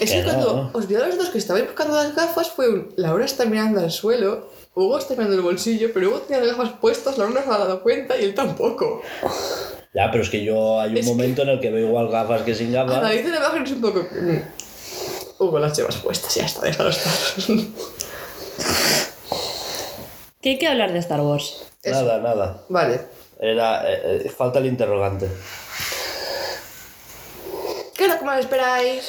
[0.00, 0.70] Es que Que cuando no.
[0.78, 2.92] os vi a los dos que estabais buscando las gafas, fue un.
[2.96, 6.74] Laura está mirando al suelo, Hugo está mirando el bolsillo, pero Hugo tenía las gafas
[6.80, 9.02] puestas, Laura no se ha dado cuenta y él tampoco.
[9.94, 12.08] Ya, pero es que yo hay un Es que- momento en el que veo igual
[12.08, 12.96] gafas que sin gafas.
[12.98, 14.00] Analiza la imagen y es un poco.
[14.00, 14.38] mm,
[15.42, 17.12] Hugo las llevas puestas, ya está, déjalo estar.
[20.40, 21.64] Que hay que hablar de Star Wars.
[21.84, 22.62] Nada, nada.
[22.68, 23.00] vale.
[23.50, 23.82] Era.
[23.92, 25.28] eh, eh, falta el interrogante.
[27.94, 29.04] ¿Qué es lo que más esperáis?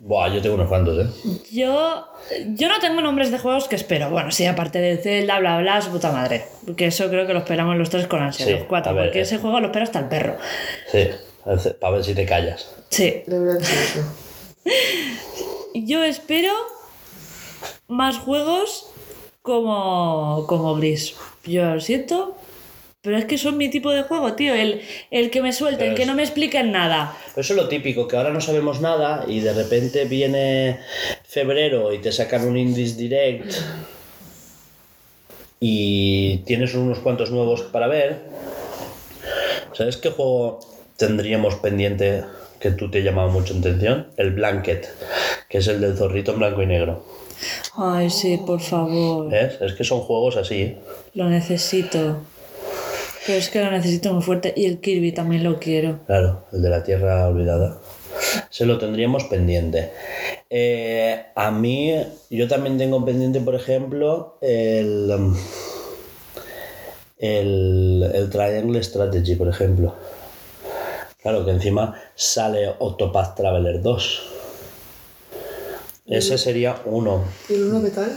[0.00, 1.10] Buah, yo tengo unos cuantos, ¿eh?
[1.50, 2.06] Yo,
[2.54, 4.08] yo no tengo nombres de juegos que espero.
[4.10, 6.46] Bueno, sí, aparte de Zelda, bla, bla, su puta madre.
[6.64, 8.94] Porque eso creo que lo esperamos los tres con ansia, Sí, los cuatro.
[8.94, 9.22] ver, porque eh.
[9.22, 10.36] ese juego lo espera hasta el perro.
[10.92, 11.08] Sí,
[11.80, 12.70] para ver si te callas.
[12.88, 13.24] Sí.
[15.74, 16.52] Yo espero
[17.88, 18.86] más juegos
[19.42, 21.14] como, como Gris.
[21.44, 22.36] Yo lo siento.
[23.06, 24.52] Pero es que son mi tipo de juego, tío.
[24.52, 24.80] El,
[25.12, 27.16] el que me suelten, que no me expliquen nada.
[27.28, 30.80] Pero eso es lo típico, que ahora no sabemos nada y de repente viene
[31.22, 33.52] febrero y te sacan un Indies Direct
[35.60, 38.22] y tienes unos cuantos nuevos para ver.
[39.72, 40.58] ¿Sabes qué juego
[40.96, 42.24] tendríamos pendiente
[42.58, 44.08] que tú te llamaba mucho atención?
[44.16, 44.84] El Blanket,
[45.48, 47.04] que es el del zorrito en blanco y negro.
[47.76, 49.28] Ay, sí, por favor.
[49.28, 49.60] ¿Ves?
[49.60, 50.62] Es que son juegos así.
[50.62, 50.78] ¿eh?
[51.14, 52.22] Lo necesito.
[53.26, 54.54] Pero es que lo necesito muy fuerte.
[54.56, 56.00] Y el Kirby también lo quiero.
[56.06, 57.78] Claro, el de la tierra olvidada.
[58.50, 59.90] Se lo tendríamos pendiente.
[60.48, 61.92] Eh, a mí,
[62.30, 65.34] yo también tengo pendiente, por ejemplo, el,
[67.18, 69.94] el, el Triangle Strategy, por ejemplo.
[71.20, 74.22] Claro, que encima sale Octopath Traveler 2.
[76.06, 77.24] Ese sería uno.
[77.48, 78.16] ¿Y el uno qué tal?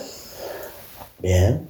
[1.18, 1.68] Bien.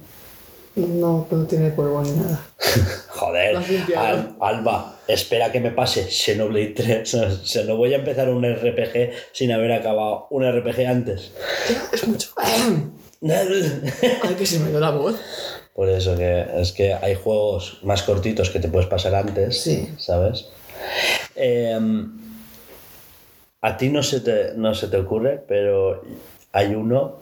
[0.76, 2.46] No, no tiene polvo ni nada.
[3.20, 3.56] Joder.
[3.96, 7.14] Al- Alba, espera que me pase Xenoblade 3.
[7.14, 11.32] O sea, no voy a empezar un RPG sin haber acabado un RPG antes.
[11.92, 12.30] Es mucho.
[13.22, 15.16] Ay, que se me dio la voz.
[15.74, 19.88] Por eso que es que hay juegos más cortitos que te puedes pasar antes, Sí.
[19.98, 20.46] ¿sabes?
[21.36, 22.10] Em,
[23.60, 26.02] a ti no se, te, no se te ocurre, pero
[26.52, 27.18] hay uno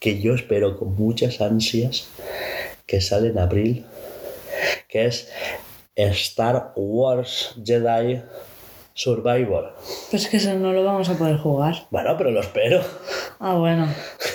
[0.00, 2.08] que yo espero con muchas ansias
[2.86, 3.86] que sale en abril,
[4.94, 5.28] que es
[5.96, 8.22] Star Wars Jedi
[8.94, 9.74] Survivor.
[10.08, 11.88] Pero es que eso no lo vamos a poder jugar.
[11.90, 12.80] Bueno, pero lo espero.
[13.40, 13.88] Ah, bueno.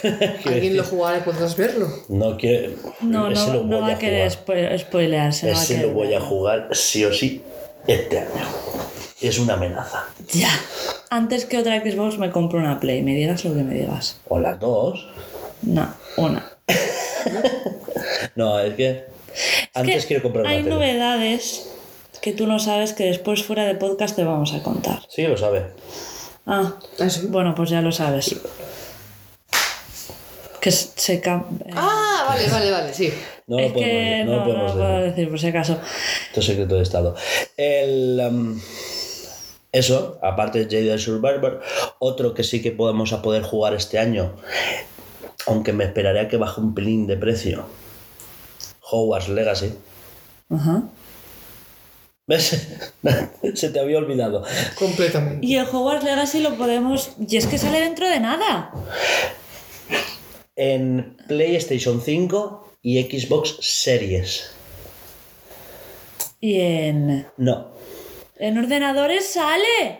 [0.45, 1.88] Alguien lo jugará y podrás verlo.
[2.10, 2.74] No quiero.
[2.99, 4.78] No, ese no, lo no va a querer jugar.
[4.80, 5.47] spoilearse.
[5.47, 7.41] no va a Ese querer lo voy a jugar sí o sí
[7.88, 8.45] este año.
[9.22, 10.07] Es una amenaza.
[10.34, 10.51] Ya.
[11.10, 13.01] Antes que otra Xbox me compro una Play.
[13.01, 14.20] Me digas lo que me digas.
[14.28, 15.07] O las dos.
[15.62, 15.88] No,
[16.18, 16.51] una.
[18.36, 19.18] No, es que
[19.76, 20.70] Es que quiero comprar una Hay tele.
[20.76, 21.70] novedades
[22.22, 25.02] que tú no sabes que después fuera de podcast te vamos a contar.
[25.10, 25.68] Sí, lo sabe.
[26.46, 28.36] Ah, ¿Ah, bueno, pues ya lo sabes.
[30.60, 31.68] Que se cambia.
[31.74, 33.14] Ah, vale, vale, vale, sí.
[33.48, 35.10] No lo es podemos, que no lo no, no podemos lo puedo decir.
[35.12, 35.80] decir por si acaso.
[36.28, 37.16] Esto es secreto de Estado.
[37.56, 38.62] El, um,
[39.72, 41.62] Eso, aparte de Jedi Survivor,
[42.00, 44.36] otro que sí que podemos a poder jugar este año,
[45.48, 47.66] aunque me esperaría que baje un pelín de precio.
[48.90, 49.74] Hogwarts Legacy.
[50.50, 50.84] Ajá.
[52.28, 52.68] ¿Ves?
[53.56, 54.44] Se te había olvidado.
[54.78, 55.46] Completamente.
[55.46, 57.12] Y el Hogwarts Legacy lo podemos.
[57.28, 58.72] Y es que sale dentro de nada.
[60.56, 64.52] En PlayStation 5 y Xbox Series.
[66.40, 67.28] Y en.
[67.38, 67.68] No.
[68.38, 70.00] En ordenadores sale.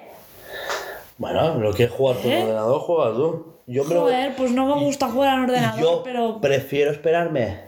[1.18, 2.42] Bueno, lo que es jugar tu ¿Eh?
[2.44, 3.54] ordenador, juega tú.
[3.68, 6.40] Yo me lo- Joder, pues no me gusta jugar en ordenador, Yo pero.
[6.42, 7.60] prefiero esperarme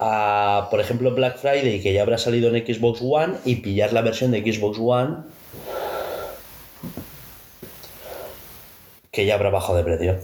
[0.00, 4.00] a, por ejemplo, Black Friday, que ya habrá salido en Xbox One, y pillar la
[4.00, 5.18] versión de Xbox One,
[9.10, 10.18] que ya habrá bajado de precio.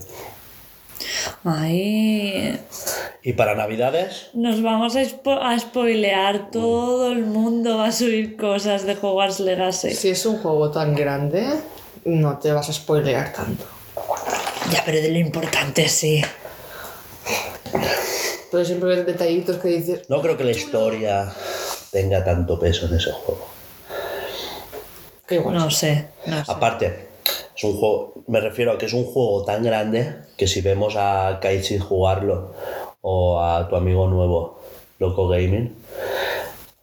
[1.43, 2.59] Ay.
[3.23, 6.49] Y para Navidades, Nos vamos a, spo- a spoilear.
[6.51, 9.91] Todo el mundo va a subir cosas de Hogwarts Legacy.
[9.93, 11.45] Si es un juego tan grande,
[12.05, 13.65] no te vas a spoilear tanto.
[14.71, 16.23] Ya, pero de lo importante sí.
[18.51, 21.31] Pero siempre ves detallitos que dices, no creo que la historia
[21.91, 23.45] tenga tanto peso en ese juego.
[25.27, 25.55] que igual.
[25.55, 26.07] No sé.
[26.25, 26.51] No sé.
[26.51, 27.07] Aparte,
[27.55, 30.95] es un juego, me refiero a que es un juego tan grande que si vemos
[30.97, 32.53] a Kaichi jugarlo
[33.01, 34.61] o a tu amigo nuevo,
[34.99, 35.75] Loco Gaming,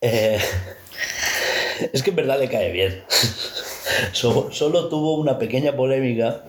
[0.01, 0.39] eh,
[1.93, 3.05] es que en verdad le cae bien.
[4.13, 6.43] So- solo tuvo una pequeña polémica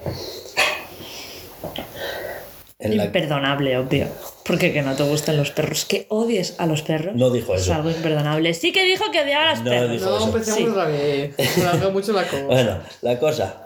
[2.79, 4.07] en la Imperdonable, obvio.
[4.45, 5.85] Porque que no te gusten los perros.
[5.85, 7.15] Que odies a los perros.
[7.15, 7.73] No dijo Es eso.
[7.73, 8.53] algo imperdonable.
[8.53, 9.91] Sí que dijo que odiaba a los No perros.
[9.91, 10.25] dijo No, eso.
[10.27, 10.67] empecemos Sí.
[10.67, 11.35] otra vez.
[11.81, 12.43] Me mucho la cosa.
[12.47, 13.61] Bueno, la cosa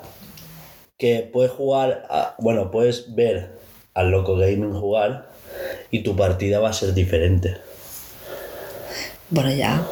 [0.98, 3.58] que puedes jugar, a- bueno, puedes ver
[3.94, 5.30] al Loco Gaming jugar
[5.92, 7.58] y tu partida va a ser diferente.
[9.30, 9.86] Bueno, ya.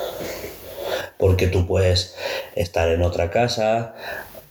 [1.17, 2.15] Porque tú puedes
[2.55, 3.93] estar en otra casa,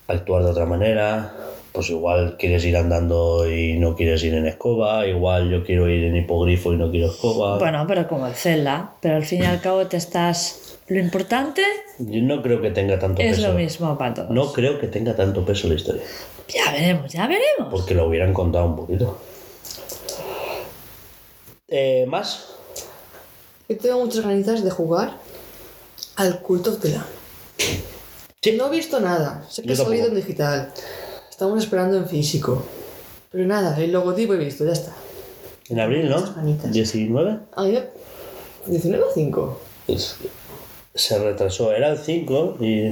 [0.09, 1.35] actuar de otra manera,
[1.77, 6.05] pues igual quieres ir andando y no quieres ir en escoba, igual yo quiero ir
[6.05, 7.59] en hipogrifo y no quiero escoba.
[7.59, 8.95] Bueno, pero como el Zelda.
[9.03, 10.79] Pero al fin y al cabo te estás.
[10.89, 11.63] Lo importante
[11.99, 13.49] Yo no creo que tenga tanto es peso.
[13.49, 14.31] lo mismo para todos.
[14.31, 16.03] No creo que tenga tanto peso la historia,
[16.49, 17.69] Ya veremos, ya veremos.
[17.71, 19.19] porque lo hubieran contado un poquito.
[21.69, 22.55] Eh, ¿Más?
[23.69, 25.15] Yo tengo muchas ganitas de jugar
[26.17, 27.05] al Cult of the Lamb.
[27.59, 28.53] Sí.
[28.57, 29.43] No he visto nada.
[29.49, 30.73] Sé que ha salido en digital.
[31.37, 32.63] Estamos esperando en físico.
[33.31, 34.95] Pero nada, el logotipo he visto, ya está.
[35.69, 36.17] En abril, ¿no?
[36.17, 36.73] Muchas ganitas.
[36.73, 37.39] 19.
[37.55, 37.91] Ah, ya.
[38.67, 39.61] ¿19 o 5?
[39.87, 40.17] Es-
[40.95, 42.91] se retrasó, era el 5 y...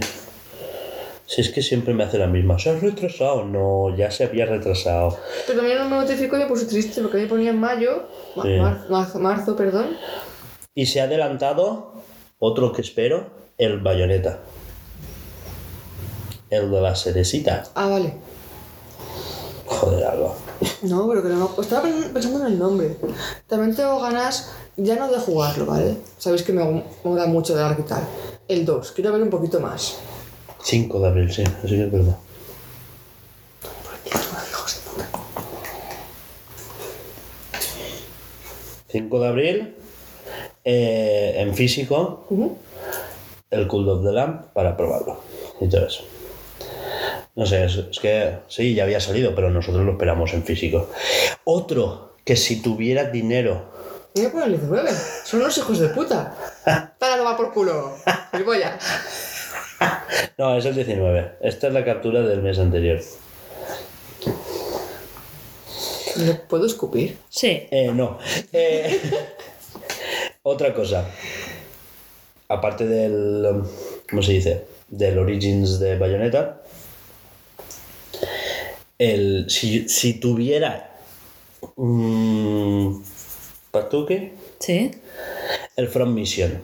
[1.26, 2.58] Si es que siempre me hace la misma.
[2.58, 3.46] ¿Se ha retrasado?
[3.46, 5.16] No, ya se había retrasado.
[5.46, 8.02] Pero también no me notificó y me puse triste porque mí ponía en mayo,
[8.36, 8.48] ma- Sí.
[8.58, 9.96] mar- marzo, marzo, perdón.
[10.74, 11.94] Y se ha adelantado
[12.38, 14.40] otro que espero, el bayoneta.
[16.50, 17.64] El de la cerecita.
[17.74, 18.14] Ah, vale.
[19.66, 20.34] Joder, algo.
[20.82, 22.96] No, pero que no me- Estaba pen- pensando en el nombre.
[23.48, 25.96] También tengo ganas, ya no de jugarlo, ¿vale?
[26.18, 28.02] Sabéis que me mola mucho de y tal.
[28.46, 29.96] El 2, quiero ver un poquito más.
[30.62, 32.16] 5 de abril, sí, así que es verdad.
[38.88, 39.74] 5 de abril,
[40.64, 42.26] eh, en físico,
[43.50, 45.20] el Cult of the Lamp para probarlo.
[45.60, 46.04] Y todo eso.
[47.36, 50.90] No sé, es, es que sí, ya había salido, pero nosotros lo esperamos en físico.
[51.44, 53.74] Otro que si tuviera dinero,
[54.16, 54.90] Voy a poner el 19.
[55.24, 56.36] Son los hijos de puta.
[57.00, 57.96] Para tomar por culo.
[58.30, 58.80] Gilipollas.
[60.38, 61.38] no, es el 19.
[61.40, 63.00] Esta es la captura del mes anterior.
[66.16, 67.18] ¿Le puedo escupir?
[67.28, 67.66] Sí.
[67.72, 68.18] Eh, no.
[68.52, 69.00] Eh,
[70.44, 71.10] otra cosa.
[72.46, 73.64] Aparte del.
[74.08, 74.64] ¿Cómo se dice?
[74.86, 76.62] Del Origins de Bayonetta.
[78.98, 80.90] El, si, si tuviera.
[81.76, 83.04] un
[83.70, 84.32] Patuque.
[84.60, 84.90] Sí.
[85.76, 86.62] El From Mission.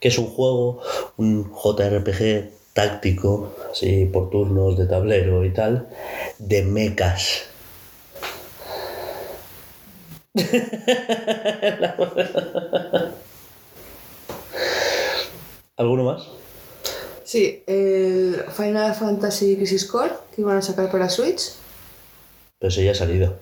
[0.00, 0.80] Que es un juego,
[1.16, 5.88] un JRPG táctico, así por turnos de tablero y tal,
[6.38, 7.46] de mechas.
[15.76, 16.28] ¿Alguno más?
[17.28, 21.50] Sí, el Final Fantasy Crisis Core que iban a sacar para Switch.
[22.58, 23.36] Pero ese ya ha salido.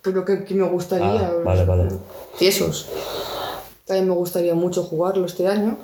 [0.00, 1.26] Pero que, que me gustaría.
[1.26, 1.88] Ah, vale, vale.
[2.38, 2.86] Tiesos.
[3.84, 5.76] También me gustaría mucho jugarlo este año.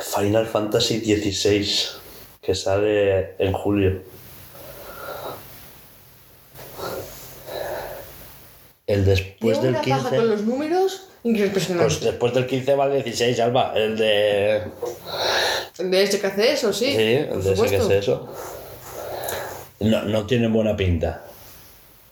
[0.00, 1.68] Final Fantasy XVI,
[2.40, 4.00] que sale en julio.
[8.86, 10.02] El después Llevo del una 15.
[10.02, 11.84] paja con los números impresionante.
[11.84, 13.72] Pues después del 15 va el 16, Alba.
[13.74, 14.62] El de.
[15.78, 16.86] El de ese que hace eso, sí.
[16.92, 18.28] Sí, el de ese que es eso.
[19.80, 21.24] No, no tiene buena pinta.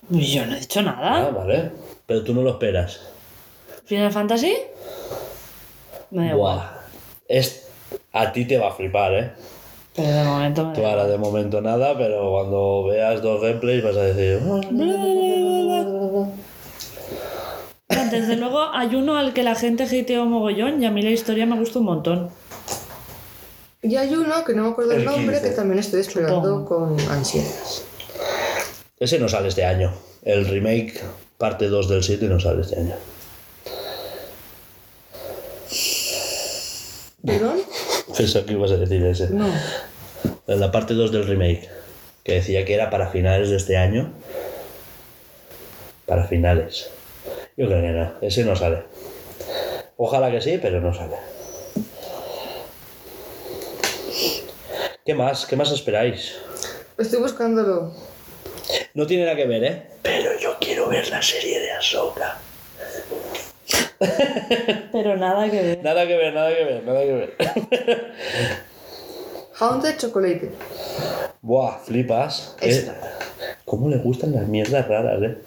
[0.09, 1.29] Yo no he dicho Ah, nada.
[1.29, 1.71] vale.
[2.05, 2.99] Pero tú no lo esperas.
[3.85, 4.55] ¿Final Fantasy?
[6.11, 6.57] Me da igual.
[6.57, 6.69] Buah.
[7.27, 7.67] Es,
[8.11, 9.31] a ti te va a flipar, ¿eh?
[9.95, 14.01] Pero de momento me da de momento nada, pero cuando veas dos gameplays vas a
[14.03, 14.39] decir...
[18.11, 21.45] Desde luego hay uno al que la gente hateó mogollón y a mí la historia
[21.45, 22.29] me gusta un montón.
[23.81, 25.49] Y hay uno que no me acuerdo el, El nombre 15.
[25.49, 26.65] que también estoy esperando Supongo.
[26.97, 27.83] con ansiedades.
[28.99, 29.93] Ese no sale este año.
[30.23, 31.01] El remake
[31.37, 32.95] parte 2 del 7 no sale este año.
[37.25, 37.57] ¿Perdón?
[38.15, 39.29] Pensaba que ibas a decir ese.
[39.29, 39.47] No.
[40.47, 41.69] En la parte 2 del remake.
[42.23, 44.11] Que decía que era para finales de este año.
[46.05, 46.89] Para finales.
[47.55, 48.13] Yo creo que no.
[48.21, 48.83] Ese no sale.
[49.97, 51.15] Ojalá que sí, pero no sale.
[55.05, 55.45] ¿Qué más?
[55.45, 56.35] ¿Qué más esperáis?
[56.97, 57.93] Estoy buscándolo.
[58.93, 59.83] No tiene nada que ver, ¿eh?
[60.01, 62.37] Pero yo quiero ver la serie de Ahsoka.
[64.91, 65.83] Pero nada que ver.
[65.83, 68.13] Nada que ver, nada que ver, nada que ver.
[69.59, 70.51] Haunted Chocolate.
[71.41, 72.55] Buah, flipas.
[72.61, 72.91] Esta.
[72.91, 75.37] Eh, ¿Cómo le gustan las mierdas raras, eh?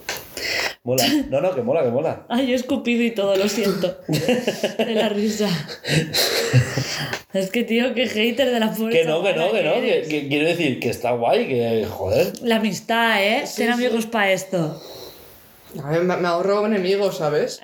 [0.87, 1.05] Mola.
[1.31, 2.25] No, no, que mola, que mola.
[2.29, 3.99] Ay, yo he escupido y todo, lo siento.
[4.07, 5.49] De la risa.
[7.33, 8.97] Es que, tío, qué hater de la fuerza.
[8.97, 9.75] Que no, que no, que no.
[9.75, 12.33] Que, que quiero decir que está guay, que joder.
[12.43, 13.45] La amistad, ¿eh?
[13.57, 14.81] Ten amigos para esto.
[15.83, 17.61] A ver, me, me ahorro enemigos, ¿sabes?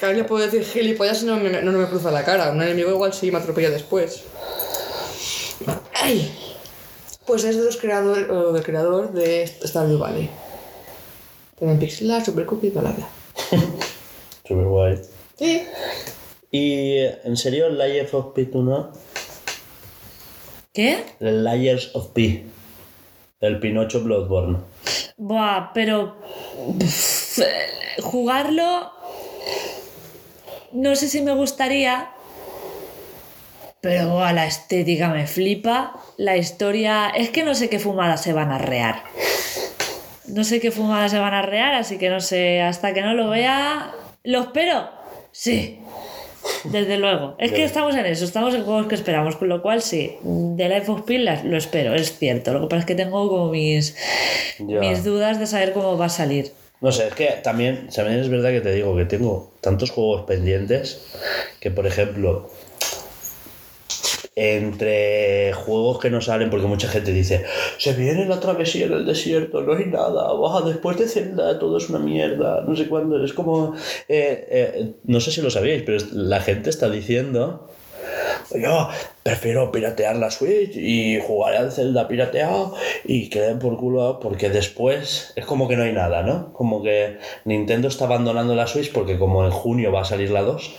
[0.00, 2.50] Que alguien puede decir gilipollas y no me, no me cruza la cara.
[2.50, 4.24] Un enemigo igual sí me atropella después.
[5.94, 6.28] ¡Ay!
[7.26, 10.28] Pues es de los creadores, o del creador de Stardew Valley.
[11.58, 13.08] Tienen pixel art, super cookie, bla bla.
[14.46, 15.00] Super guay.
[15.38, 15.62] Sí.
[16.50, 18.92] Y en serio, Layers of P, ¿tú no?
[20.74, 21.04] ¿Qué?
[21.18, 22.44] Layers of P.
[23.40, 24.58] El Pinocho Bloodborne.
[25.16, 26.16] Buah, pero.
[26.78, 27.40] pff,
[28.02, 28.92] jugarlo.
[30.72, 32.10] No sé si me gustaría.
[33.80, 36.03] Pero buah, la estética me flipa.
[36.16, 37.08] La historia.
[37.10, 39.02] Es que no sé qué fumadas se van a rear.
[40.26, 42.62] No sé qué fumadas se van a rear, así que no sé.
[42.62, 43.92] Hasta que no lo vea.
[44.22, 44.88] ¿Lo espero?
[45.32, 45.80] Sí.
[46.64, 47.36] Desde luego.
[47.38, 50.16] Es que estamos en eso, estamos en juegos que esperamos, con lo cual sí.
[50.22, 52.52] De Life of Pi las- lo espero, es cierto.
[52.52, 53.96] Lo que pasa es que tengo como mis
[54.58, 54.80] Ya.
[54.80, 56.52] mis dudas de saber cómo va a salir.
[56.80, 60.22] No sé, es que también, también es verdad que te digo que tengo tantos juegos
[60.26, 61.00] pendientes
[61.60, 62.50] que, por ejemplo,
[64.36, 67.44] entre juegos que no salen, porque mucha gente dice,
[67.78, 71.88] se viene la travesía del desierto, no hay nada, baja después de Zelda todo es
[71.88, 73.74] una mierda, no sé cuándo, es como,
[74.08, 77.68] eh, eh, no sé si lo sabíais, pero la gente está diciendo,
[78.52, 78.88] yo
[79.22, 82.74] prefiero piratear la Switch y jugar al Zelda pirateado
[83.04, 86.52] y que den por culo porque después es como que no hay nada, ¿no?
[86.52, 90.42] Como que Nintendo está abandonando la Switch porque como en junio va a salir la
[90.42, 90.74] 2.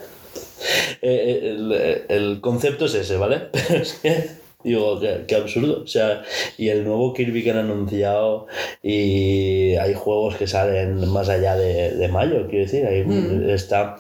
[1.01, 3.43] Eh, el, el concepto es ese, ¿vale?
[3.53, 4.31] Pero es que
[4.65, 5.83] digo, qué, qué absurdo.
[5.83, 6.23] O sea,
[6.57, 8.47] y el nuevo Kirby que han anunciado
[8.83, 13.05] y hay juegos que salen más allá de, de mayo, quiero decir, ahí
[13.49, 13.97] está...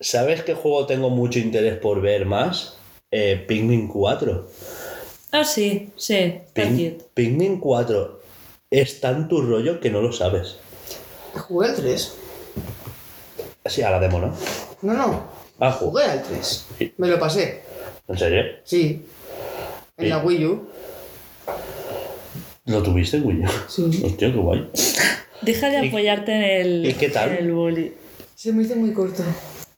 [0.00, 2.76] ¿Sabes qué juego tengo mucho interés por ver más?
[3.12, 4.48] Eh, Pikmin 4.
[5.30, 6.98] Ah, sí, sí, está Ping-.
[7.14, 8.20] Pikmin 4
[8.70, 10.56] es tan tu rollo que no lo sabes.
[11.34, 12.16] Jugué al 3.
[13.66, 14.34] Sí, a la demo, ¿no?
[14.82, 15.31] No, no.
[15.60, 16.66] Ah, ju- Jugué al 3.
[16.78, 16.94] Sí.
[16.98, 17.62] Me lo pasé.
[18.08, 18.42] ¿En serio?
[18.64, 19.04] Sí.
[19.96, 20.08] En Sí.
[20.10, 20.68] la Wii U.
[22.66, 23.48] ¿Lo tuviste, Wii U?
[23.68, 24.02] Sí.
[24.04, 24.68] Hostia, qué guay.
[25.42, 27.30] Deja de ¿Y- apoyarte en el, y qué tal?
[27.32, 27.92] en el boli.
[28.34, 29.22] Se me hizo muy corto.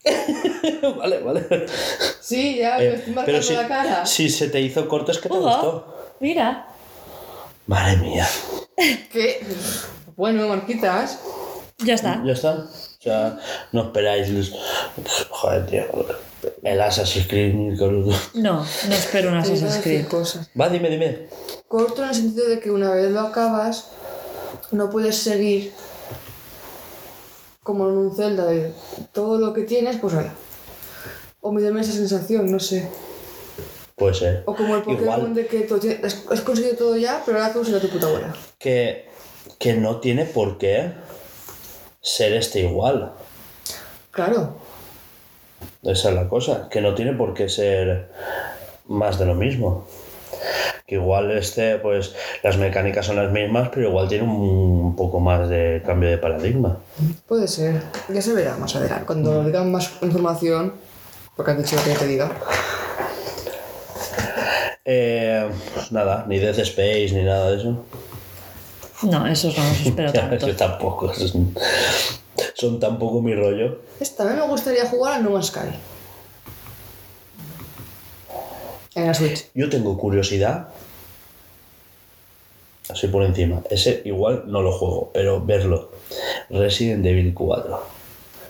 [0.98, 1.66] vale, vale.
[2.20, 4.06] Sí, ya me estoy marcando pero si, la cara.
[4.06, 6.16] si se te hizo corto es que te gustó.
[6.20, 6.68] mira.
[7.66, 8.26] Madre mía.
[9.10, 9.40] ¿Qué?
[10.16, 11.20] Bueno, marquitas.
[11.78, 12.22] Ya está.
[12.24, 12.66] ¿Ya está?
[13.04, 13.38] O sea,
[13.72, 14.30] no esperáis.
[14.30, 14.52] los-
[15.28, 15.82] Joder, tío.
[16.62, 20.06] El Assassin's Creed, ni con- No, no espero un Assassin's Creed.
[20.06, 20.48] cosas.
[20.58, 21.26] Va, dime, dime.
[21.68, 23.90] Corto en el sentido de que una vez lo acabas,
[24.70, 25.72] no puedes seguir
[27.62, 28.72] como en un Zelda de
[29.12, 30.32] todo lo que tienes, pues ahora.
[31.42, 32.88] O me da esa sensación, no sé.
[33.96, 34.42] Puede ser.
[34.46, 37.38] O como el Pokémon Igual de que tú tienes- has, has conseguido todo ya, pero
[37.38, 38.34] ahora tú será tu puta abuela.
[38.58, 39.10] que,
[39.58, 40.92] que no tiene por qué
[42.04, 43.12] ser este igual.
[44.10, 44.58] Claro.
[45.82, 46.68] Esa es la cosa.
[46.70, 48.10] Que no tiene por qué ser
[48.86, 49.88] más de lo mismo.
[50.86, 55.48] Que igual este, pues las mecánicas son las mismas, pero igual tiene un poco más
[55.48, 56.78] de cambio de paradigma.
[57.26, 57.82] Puede ser.
[58.10, 59.06] Ya se verá más adelante.
[59.06, 60.74] Cuando digan más información,
[61.34, 62.30] porque has dicho que te diga.
[64.84, 67.84] Eh, pues nada, ni Death Space ni nada de eso.
[69.02, 70.46] No, esos no los espero tanto.
[70.46, 71.12] eso tampoco.
[71.14, 71.54] Son,
[72.54, 73.80] son tampoco mi rollo.
[74.00, 75.60] Esta vez me gustaría jugar a No Man's Sky.
[78.94, 79.46] En la Switch.
[79.54, 80.68] Yo tengo curiosidad.
[82.88, 83.62] Así por encima.
[83.70, 85.90] Ese igual no lo juego, pero verlo.
[86.50, 87.82] Resident Evil 4.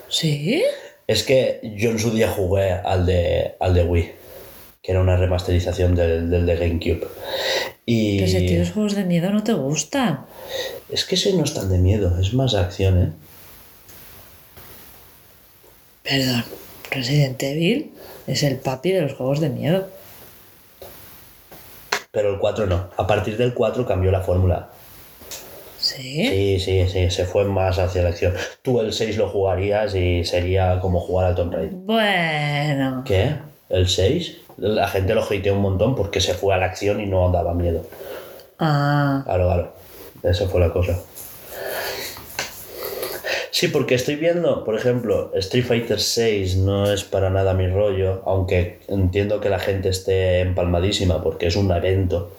[0.09, 0.63] ¿Sí?
[1.07, 4.13] Es que yo en su día jugué al de, al de Wii,
[4.83, 7.09] que era una remasterización del, del de GameCube.
[7.87, 10.27] Y Pero si a ti los juegos de miedo no te gustan.
[10.91, 13.13] Es que ese no es tan de miedo, es más acción, ¿eh?
[16.03, 16.45] Perdón,
[16.91, 17.93] Resident Evil
[18.27, 19.89] es el papi de los juegos de miedo.
[22.11, 22.91] Pero el 4 no.
[22.97, 24.69] A partir del 4 cambió la fórmula.
[25.79, 26.29] ¿Sí?
[26.29, 28.35] Sí, sí, sí, se fue más hacia la acción.
[28.63, 31.73] Tú el 6 lo jugarías y sería como jugar al Tomb Raider.
[31.75, 33.03] Bueno.
[33.05, 33.35] ¿Qué?
[33.69, 34.37] ¿El 6?
[34.59, 37.55] La gente lo hateó un montón porque se fue a la acción y no daba
[37.55, 37.85] miedo.
[38.59, 39.75] Ah, Claro, claro.
[40.25, 40.99] Esa fue la cosa.
[43.51, 48.23] Sí, porque estoy viendo, por ejemplo, Street Fighter 6 no es para nada mi rollo,
[48.27, 52.33] aunque entiendo que la gente esté empalmadísima porque es un evento.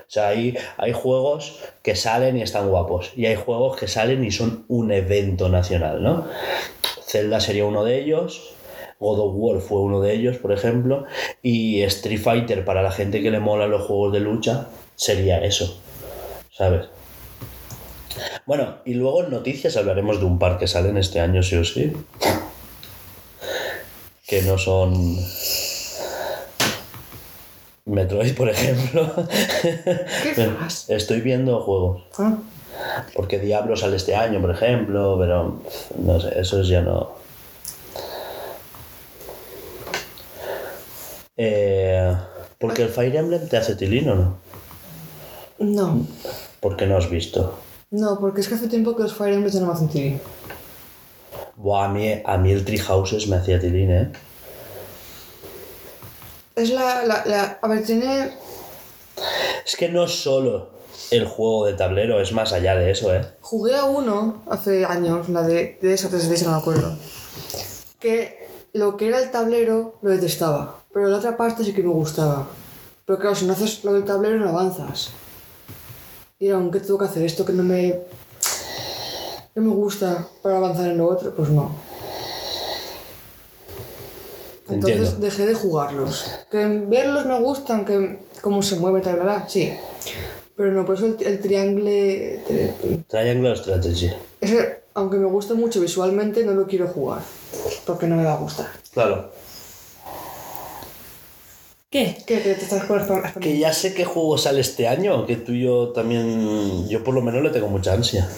[0.00, 4.24] O sea, hay, hay juegos que salen y están guapos, y hay juegos que salen
[4.24, 6.26] y son un evento nacional, ¿no?
[7.06, 8.54] Zelda sería uno de ellos,
[8.98, 11.04] God of War fue uno de ellos, por ejemplo,
[11.42, 14.66] y Street Fighter para la gente que le mola los juegos de lucha
[14.96, 15.80] sería eso,
[16.50, 16.86] ¿sabes?
[18.46, 21.64] Bueno, y luego en noticias hablaremos de un par que salen este año, sí o
[21.64, 21.92] sí.
[24.26, 25.16] Que no son.
[27.84, 29.12] Metroid, por ejemplo.
[30.34, 30.90] ¿Qué más?
[30.90, 32.02] Estoy viendo juegos.
[32.18, 32.36] Ah,
[33.14, 35.62] Porque Diablo sale este año, por ejemplo, pero
[35.98, 37.14] no sé, eso ya no.
[41.36, 42.16] Eh,
[42.58, 44.38] porque el Fire Emblem te hace tilín o no?
[45.58, 46.06] no.
[46.60, 47.58] Porque no has visto.
[47.90, 50.20] No, porque es que hace tiempo que los Fire Emblem ya no me hacen tirín.
[51.56, 54.12] Buah, a mí, a mí el Tree Houses me hacía tilín, ¿eh?
[56.54, 57.58] Es la, la, la...
[57.62, 58.32] A ver, tiene...
[59.64, 60.70] Es que no es solo
[61.10, 63.24] el juego de tablero, es más allá de eso, ¿eh?
[63.40, 66.96] Jugué a uno hace años, la de, de esa 3DS, no me acuerdo.
[68.00, 71.90] Que lo que era el tablero lo detestaba, pero la otra parte sí que me
[71.90, 72.48] gustaba.
[73.06, 75.10] Pero claro, si no haces lo del tablero no avanzas.
[76.38, 77.22] Y era, ¿qué tengo que hacer?
[77.22, 77.98] Esto que no me...
[79.54, 81.74] No me gusta para avanzar en lo otro, pues no.
[84.68, 85.20] Entonces Entiendo.
[85.24, 86.26] dejé de jugarlos.
[86.50, 89.72] Que verlos me gustan, que cómo se mueve, tal, bla, sí.
[90.56, 93.04] Pero no, por eso el, el triángle...
[93.08, 94.10] Triangle Strategy.
[94.40, 97.22] Ese, aunque me guste mucho visualmente, no lo quiero jugar.
[97.86, 98.66] Porque no me va a gustar.
[98.92, 99.30] Claro.
[101.90, 102.16] ¿Qué?
[102.26, 102.42] ¿Qué?
[102.42, 103.34] ¿Que te estás palabras?
[103.40, 107.14] Que ya sé qué juego sale este año, que tú y yo también, yo por
[107.14, 108.28] lo menos le tengo mucha ansia.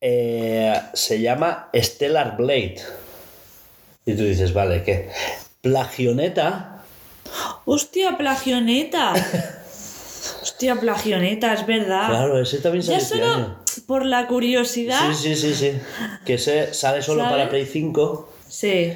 [0.00, 2.76] Eh, se llama Stellar Blade.
[4.04, 5.08] Y tú dices, vale, ¿qué?
[5.62, 6.82] Plagioneta.
[7.64, 9.14] ¡Hostia, plagioneta!
[10.42, 12.08] Hostia, plagioneta, es verdad.
[12.08, 13.58] Claro, ese también sale ya este solo año.
[13.86, 15.00] por la curiosidad.
[15.12, 15.72] Sí, sí, sí, sí.
[16.26, 18.92] Que ese sale solo para Play 5, Sí.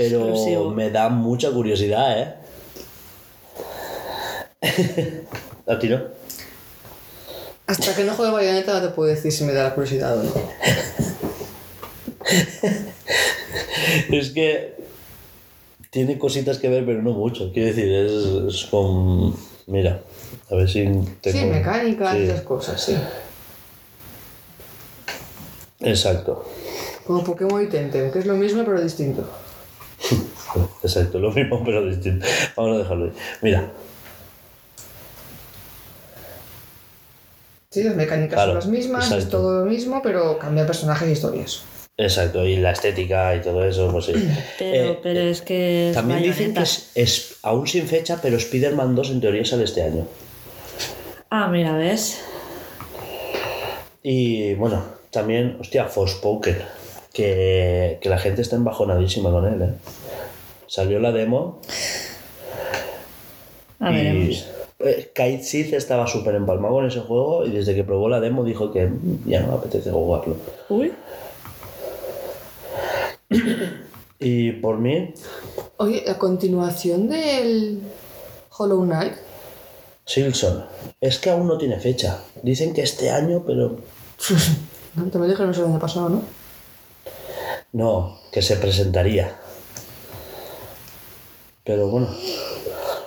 [0.00, 0.70] Pero exclusivo.
[0.70, 2.34] me da mucha curiosidad, ¿eh?
[5.66, 6.00] ¿A ti no?
[7.66, 10.22] Hasta que no juegue Bayonetta no te puedo decir si me da la curiosidad o
[10.22, 10.32] no.
[14.10, 14.76] Es que
[15.90, 17.52] tiene cositas que ver, pero no mucho.
[17.52, 18.12] Quiero decir, es,
[18.54, 19.34] es con.
[19.66, 20.00] Mira,
[20.50, 20.84] a ver si
[21.20, 21.38] tengo.
[21.38, 22.96] Sí, mecánica Sí, esas cosas, sí.
[25.80, 26.44] Exacto.
[27.06, 29.28] Como Pokémon y Temtem, que es lo mismo pero distinto.
[30.82, 32.26] Exacto, lo mismo pero distinto.
[32.56, 33.12] Vamos a dejarlo ahí.
[33.42, 33.70] Mira,
[37.72, 41.12] Sí, las mecánicas Claro, son las mismas, es todo lo mismo, pero cambia personajes e
[41.12, 41.62] historias.
[41.96, 44.12] exacto, y la estética y todo eso, pues sí.
[44.58, 45.90] Pero, Eh, pero es que.
[45.90, 49.62] es También dicen que es, es aún sin fecha, pero Spider-Man 2 en teoría sale
[49.64, 50.04] este año.
[51.30, 52.20] Ah, mira, ¿ves?
[54.02, 54.82] Y bueno,
[55.12, 56.58] también, hostia, Forspoken,
[57.12, 59.72] que, que la gente está embajonadísima con él, ¿eh?
[60.66, 61.60] Salió la demo
[63.80, 64.46] A y veremos.
[64.78, 68.44] eh, Kite Sith estaba súper empalmado con ese juego y desde que probó la demo
[68.44, 70.36] dijo que "Mm, ya no me apetece jugarlo.
[70.68, 70.92] Uy.
[74.22, 75.14] Y por mí,
[75.78, 77.80] Oye, la continuación del
[78.56, 79.14] Hollow Knight.
[80.04, 80.66] Silson.
[81.00, 82.18] Es que aún no tiene fecha.
[82.42, 83.76] Dicen que este año, pero
[84.94, 86.22] No, Te me dijeron eso el año pasado, ¿no?
[87.72, 89.36] No, que se presentaría.
[91.64, 92.08] Pero bueno,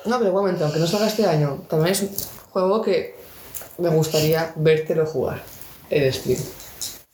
[0.06, 2.10] No, pero igualmente, aunque no salga este año, también es un
[2.52, 3.16] juego que
[3.78, 5.42] me gustaría vértelo jugar
[5.90, 6.40] en stream.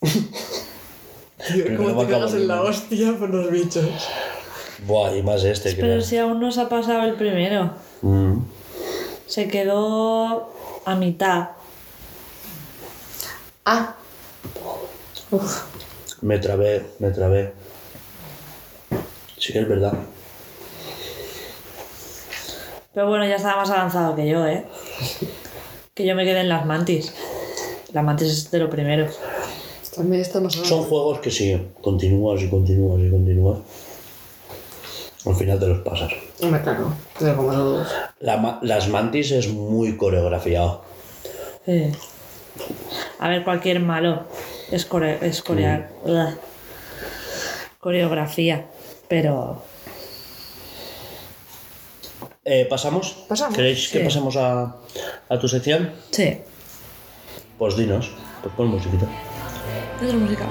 [1.52, 3.86] Tío, Primero ¿Cómo te cagas en la hostia por los bichos?
[4.86, 5.80] buah, y más este que.
[5.80, 7.72] Pero si aún no se ha pasado el primero.
[8.02, 8.38] Mm.
[9.26, 10.52] Se quedó
[10.84, 11.50] a mitad.
[13.64, 13.94] Ah.
[15.30, 15.62] Uf.
[16.22, 17.52] Me trabé, me trabé.
[19.38, 19.92] Sí que es verdad.
[22.92, 24.64] Pero bueno, ya estaba más avanzado que yo, ¿eh?
[25.94, 27.14] Que yo me quedé en las mantis.
[27.92, 29.06] Las mantis es de lo primero.
[29.94, 33.58] También está más Son juegos que si continúas y continúas y continúas,
[35.26, 36.12] al final te los pasas.
[36.40, 36.92] Hombre, claro.
[37.18, 37.88] Tengo como todos.
[38.20, 40.82] La ma- las mantis es muy coreografiado.
[41.66, 41.90] Sí.
[43.18, 44.24] A ver, cualquier malo
[44.70, 45.90] es, core es corear.
[47.78, 48.66] Coreografía.
[49.08, 49.62] Pero.
[52.44, 53.24] Eh, ¿Pasamos?
[53.28, 54.04] Pasamos, ¿Queréis que sí.
[54.04, 54.76] pasemos a,
[55.28, 55.92] a tu sección?
[56.10, 56.38] Sí.
[57.58, 58.10] Pues dinos,
[58.42, 59.06] pues pon musiquita.
[60.02, 60.46] Es música.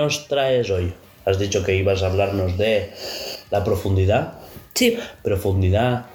[0.00, 0.92] Nos traes hoy?
[1.26, 2.90] Has dicho que ibas a hablarnos de
[3.50, 4.34] la profundidad.
[4.74, 4.98] Sí.
[5.22, 6.06] Profundidad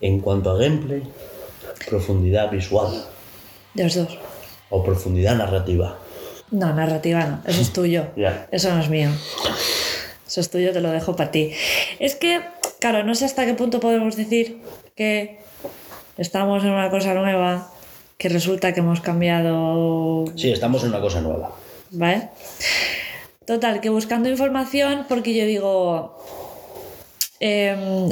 [0.00, 1.02] en cuanto a gameplay,
[1.88, 3.04] profundidad visual
[3.74, 4.18] De los dos.
[4.70, 5.98] o profundidad narrativa.
[6.50, 7.42] No, narrativa no.
[7.46, 8.06] Eso es tuyo.
[8.16, 8.46] Ya.
[8.50, 9.10] Eso no es mío.
[10.26, 11.52] Eso es tuyo, te lo dejo para ti.
[11.98, 12.40] Es que,
[12.80, 14.62] claro, no sé hasta qué punto podemos decir
[14.96, 15.40] que
[16.16, 17.70] estamos en una cosa nueva,
[18.16, 21.52] que resulta que hemos cambiado Sí, estamos en una cosa nueva.
[21.90, 22.28] ¿Vale?
[23.46, 26.18] Total, que buscando información, porque yo digo,
[27.40, 28.10] em,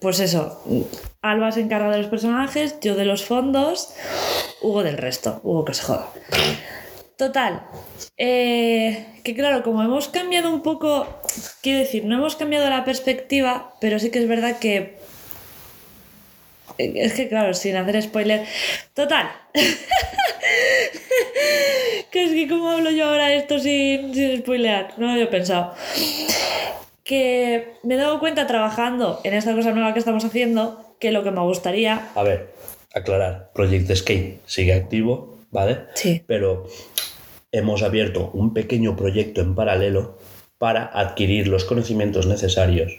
[0.00, 0.62] pues eso,
[1.20, 3.94] Alba se encarga de los personajes, yo de los fondos,
[4.60, 6.08] Hugo del resto, Hugo que se joda.
[7.16, 7.62] Total,
[8.16, 11.06] eh, que claro, como hemos cambiado un poco,
[11.60, 14.98] quiero decir, no hemos cambiado la perspectiva, pero sí que es verdad que...
[16.78, 18.44] Es que claro, sin hacer spoiler.
[18.94, 19.30] Total.
[22.10, 24.94] que es que cómo hablo yo ahora esto sin, sin spoilear.
[24.98, 25.74] No lo había pensado.
[27.04, 31.24] Que me he dado cuenta trabajando en esta cosa nueva que estamos haciendo que lo
[31.24, 32.10] que me gustaría.
[32.14, 32.52] A ver,
[32.94, 35.80] aclarar, Project Escape sigue activo, ¿vale?
[35.94, 36.22] Sí.
[36.26, 36.68] Pero
[37.50, 40.18] hemos abierto un pequeño proyecto en paralelo
[40.58, 42.92] para adquirir los conocimientos necesarios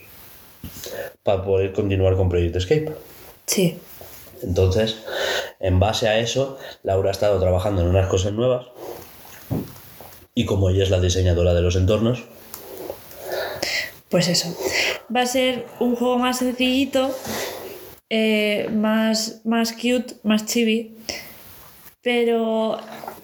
[1.23, 2.91] para poder continuar con Project Escape.
[3.45, 3.77] Sí.
[4.41, 4.97] Entonces,
[5.59, 8.65] en base a eso, Laura ha estado trabajando en unas cosas nuevas
[10.35, 12.23] y como ella es la diseñadora de los entornos,
[14.09, 14.55] Pues eso.
[15.15, 17.15] Va a ser un juego más sencillito,
[18.11, 20.95] eh, más, más cute, más chibi.
[22.03, 22.77] Pero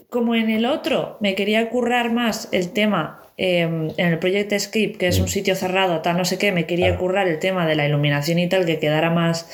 [0.09, 4.93] como en el otro me quería currar más el tema, eh, en el Project Escape,
[4.97, 6.99] que es un sitio cerrado, tal no sé qué, me quería Claro.
[7.01, 9.47] currar el tema de la iluminación y tal, que quedara más,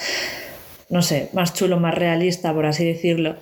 [0.90, 3.36] no sé, más chulo, más realista, por así decirlo.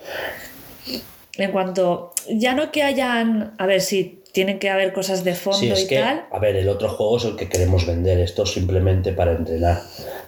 [1.37, 5.73] En cuanto, ya no que hayan, a ver si tienen que haber cosas de fondo
[5.73, 6.25] es y que, tal.
[6.31, 9.81] a ver, el otro juego es el que queremos vender, esto es simplemente para entrenar.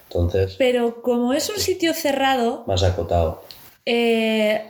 [0.09, 3.43] Entonces, Pero como es un sitio cerrado, más acotado.
[3.86, 4.61] eh,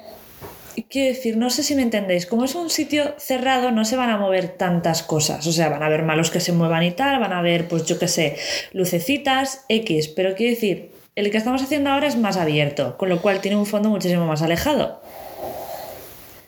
[0.90, 4.10] quiero decir, no sé si me entendéis, como es un sitio cerrado no se van
[4.10, 7.20] a mover tantas cosas, o sea, van a haber malos que se muevan y tal,
[7.20, 8.36] van a haber, pues yo qué sé,
[8.74, 13.22] lucecitas, X, pero quiero decir, el que estamos haciendo ahora es más abierto, con lo
[13.22, 15.02] cual tiene un fondo muchísimo más alejado.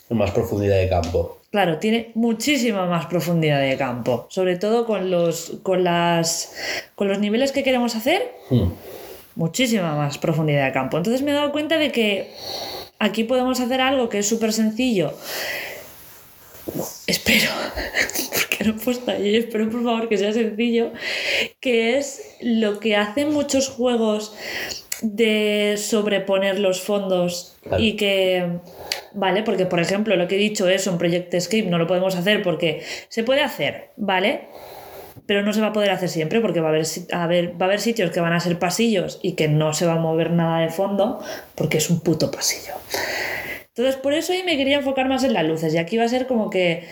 [0.09, 1.37] Más profundidad de campo.
[1.51, 6.53] Claro, tiene muchísima más profundidad de campo, sobre todo con los, con las,
[6.95, 8.69] con los niveles que queremos hacer, Hmm.
[9.35, 10.97] muchísima más profundidad de campo.
[10.97, 12.31] Entonces me he dado cuenta de que
[12.99, 15.13] aquí podemos hacer algo que es súper sencillo.
[17.07, 17.49] Espero,
[18.33, 20.91] porque no he puesto ahí, espero por favor que sea sencillo,
[21.59, 24.33] que es lo que hacen muchos juegos
[25.01, 27.83] de sobreponer los fondos Claro.
[27.83, 28.45] y que,
[29.13, 32.15] vale, porque por ejemplo lo que he dicho es un Project Escape, no lo podemos
[32.15, 34.47] hacer porque se puede hacer, ¿vale?
[35.25, 37.65] pero no se va a poder hacer siempre porque va a haber, a haber- va
[37.65, 40.31] a haber sitios que van a ser pasillos y que no se va a mover
[40.31, 41.19] nada de fondo
[41.55, 42.73] porque es un puto pasillo.
[43.77, 46.09] Entonces, por eso ahí me quería enfocar más en las luces y aquí va a
[46.09, 46.87] ser como que...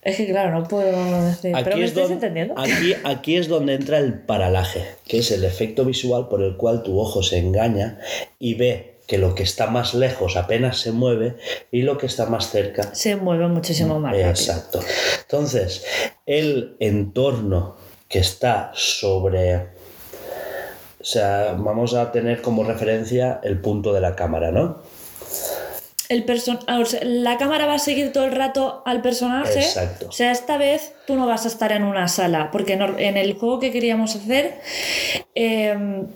[0.00, 1.52] Es que claro, no puedo decir...
[1.64, 2.54] pero me es estáis entendiendo.
[2.56, 6.84] Aquí, aquí es donde entra el paralaje, que es el efecto visual por el cual
[6.84, 7.98] tu ojo se engaña
[8.38, 11.34] y ve que lo que está más lejos apenas se mueve
[11.72, 14.30] y lo que está más cerca Se mueve muchísimo más rápido.
[14.30, 14.80] Exacto.
[15.22, 15.84] Entonces,
[16.26, 17.74] el entorno
[18.08, 19.56] que está sobre...
[19.56, 24.82] O sea, vamos a tener como referencia el punto de la cámara, ¿no?
[26.08, 29.58] El person ah, o sea, la cámara va a seguir todo el rato al personaje.
[29.58, 30.08] Exacto.
[30.08, 33.34] O sea, esta vez tú no vas a estar en una sala, porque en el
[33.34, 34.60] juego que queríamos hacer,
[35.34, 36.06] em,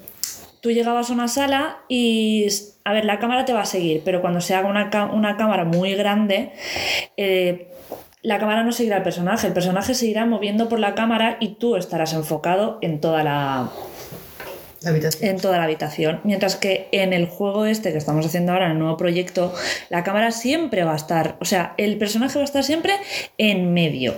[0.60, 2.46] tú llegabas a una sala y,
[2.84, 5.64] a ver, la cámara te va a seguir, pero cuando se haga una, una cámara
[5.64, 6.52] muy grande,
[7.16, 7.68] eh,
[8.22, 11.54] la cámara no seguirá al personaje, el personaje se irá moviendo por la cámara y
[11.54, 13.70] tú estarás enfocado en toda la,
[14.82, 15.30] La habitación.
[15.30, 16.20] en toda la habitación.
[16.24, 19.52] Mientras que en el juego este que estamos haciendo ahora, en el nuevo proyecto,
[19.90, 22.94] la cámara siempre va a estar, o sea, el personaje va a estar siempre
[23.36, 24.14] en medio.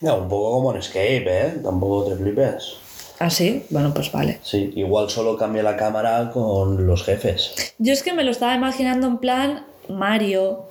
[0.00, 1.54] No, un poco como en Escape, ¿eh?
[1.62, 2.74] Tampoco te flipes.
[3.18, 3.64] ¿Así?
[3.70, 4.40] Bueno, pues vale.
[4.42, 7.74] Sí, igual solo cambia la cámara con los jefes.
[7.78, 10.66] Yo es que me lo estaba imaginando en plan Mario.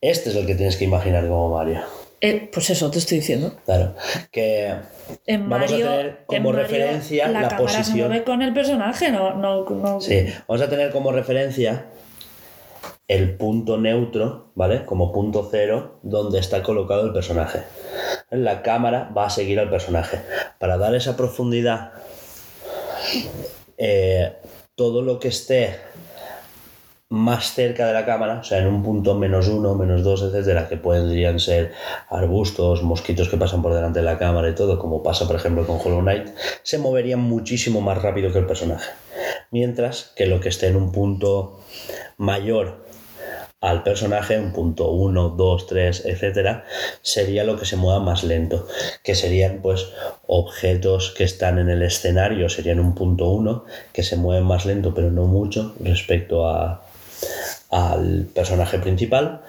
[0.00, 1.82] Este es el que tienes que imaginar como Mario.
[2.22, 3.54] Eh, pues eso, te estoy diciendo.
[3.64, 3.94] Claro.
[4.30, 4.74] Que
[5.26, 8.08] En Vamos a tener en como Mario, referencia la, la cámara se posición.
[8.08, 11.86] mueve con el personaje, no, no, no- Sí, vamos a tener como referencia
[13.08, 14.84] el punto neutro, ¿vale?
[14.84, 17.62] Como punto cero, donde está colocado el personaje.
[18.30, 20.20] La cámara va a seguir al personaje.
[20.60, 21.90] Para dar esa profundidad,
[23.78, 24.34] eh,
[24.74, 25.76] todo lo que esté
[27.10, 30.68] más cerca de la cámara, o sea, en un punto menos uno, menos dos, etcétera,
[30.68, 31.72] que podrían ser
[32.08, 35.66] arbustos, mosquitos que pasan por delante de la cámara y todo, como pasa, por ejemplo,
[35.66, 36.28] con Hollow Knight,
[36.62, 38.92] se moverían muchísimo más rápido que el personaje.
[39.50, 41.58] Mientras que lo que esté en un punto
[42.16, 42.86] mayor
[43.60, 46.64] al personaje, un punto 1, 2, 3, etcétera,
[47.02, 48.68] sería lo que se mueva más lento,
[49.02, 49.88] que serían pues
[50.28, 54.94] objetos que están en el escenario, serían un punto 1, que se mueven más lento,
[54.94, 56.84] pero no mucho respecto a,
[57.70, 59.42] al personaje principal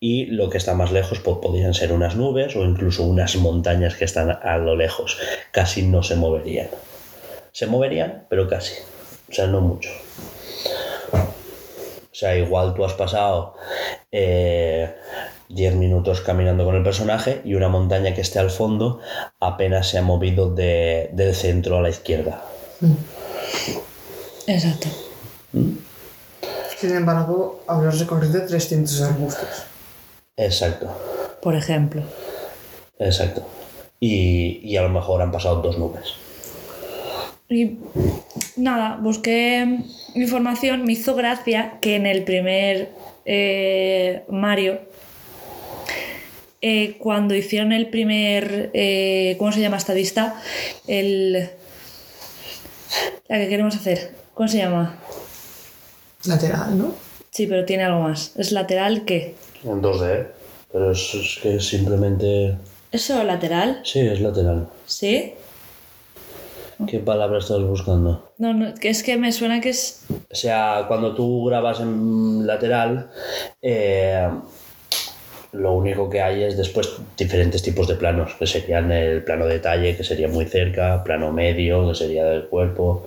[0.00, 3.94] y lo que está más lejos pues, podrían ser unas nubes o incluso unas montañas
[3.94, 5.18] que están a lo lejos,
[5.52, 6.68] casi no se moverían.
[7.52, 8.74] Se moverían, pero casi,
[9.30, 9.90] o sea, no mucho.
[11.12, 13.54] O sea, igual tú has pasado
[14.10, 14.94] eh,
[15.48, 19.00] 10 minutos caminando con el personaje y una montaña que esté al fondo
[19.40, 22.44] apenas se ha movido de- del centro a la izquierda.
[24.46, 24.88] Exacto.
[26.82, 29.66] Sin embargo, habrás recorrido 300 arbustos.
[30.36, 30.90] Exacto,
[31.40, 32.02] Por ejemplo.
[32.98, 33.46] exacto.
[34.00, 36.14] Y, y a lo mejor han pasado dos nubes.
[37.48, 37.78] Y
[38.56, 39.78] nada, busqué
[40.16, 42.88] información, me hizo gracia que en el primer
[43.26, 44.80] eh, Mario,
[46.62, 50.42] eh, cuando hicieron el primer, eh, ¿cómo se llama esta vista?
[50.88, 51.48] El,
[53.28, 54.98] la que queremos hacer, ¿cómo se llama?
[56.26, 56.94] Lateral, ¿no?
[57.30, 58.32] Sí, pero tiene algo más.
[58.36, 59.34] ¿Es lateral qué?
[59.64, 60.26] En 2D,
[60.72, 62.56] pero es, es que simplemente...
[62.90, 63.80] ¿Es solo lateral?
[63.84, 64.68] Sí, es lateral.
[64.86, 65.34] ¿Sí?
[66.86, 68.32] ¿Qué palabra estás buscando?
[68.38, 70.04] No, no, que es que me suena que es...
[70.30, 73.10] O sea, cuando tú grabas en lateral,
[73.60, 74.28] eh,
[75.52, 79.96] lo único que hay es después diferentes tipos de planos, que serían el plano detalle,
[79.96, 83.06] que sería muy cerca, plano medio, que sería del cuerpo,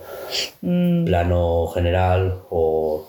[0.62, 3.08] mm, plano general o,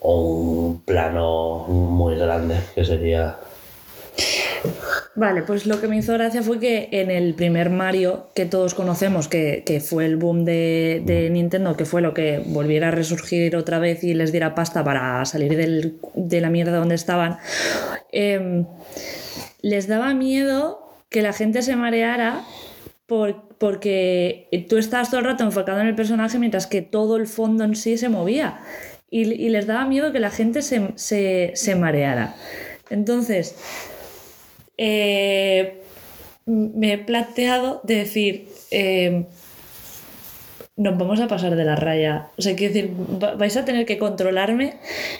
[0.00, 3.38] o un plano muy grande, que sería...
[5.20, 8.72] Vale, pues lo que me hizo gracia fue que en el primer Mario que todos
[8.72, 12.90] conocemos, que, que fue el boom de, de Nintendo, que fue lo que volviera a
[12.90, 17.36] resurgir otra vez y les diera pasta para salir del- de la mierda donde estaban,
[18.12, 18.64] em,
[19.60, 22.40] les daba miedo que la gente se mareara
[23.06, 27.26] por- porque tú estabas todo el rato enfocado en el personaje mientras que todo el
[27.26, 28.60] fondo en sí se movía.
[29.10, 32.36] Y, y les daba miedo que la gente se, se- se mareara.
[32.88, 33.54] Entonces,
[34.82, 35.82] eh,
[36.46, 39.26] me he planteado de decir, eh,
[40.76, 42.28] nos vamos a pasar de la raya.
[42.38, 42.90] O sea, quiero decir,
[43.22, 44.78] va- vais a tener que controlarme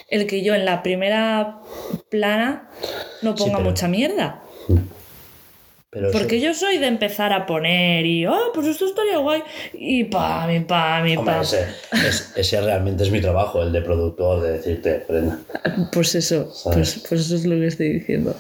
[0.09, 1.59] el que yo en la primera
[2.11, 2.71] plana
[3.21, 4.43] no Sí, ponga pero- mucha mierda.
[5.93, 9.43] Pero eso- Porque yo soy de empezar a poner y, oh, pues esto estaría guay.
[9.75, 11.43] Y pam, y pam, y Hombre, pam.
[11.43, 11.67] ese,
[12.07, 15.41] es- ese realmente es mi trabajo, el de productor, de decirte, frena.
[15.93, 18.37] Pues eso, pues, pues eso es lo que estoy diciendo.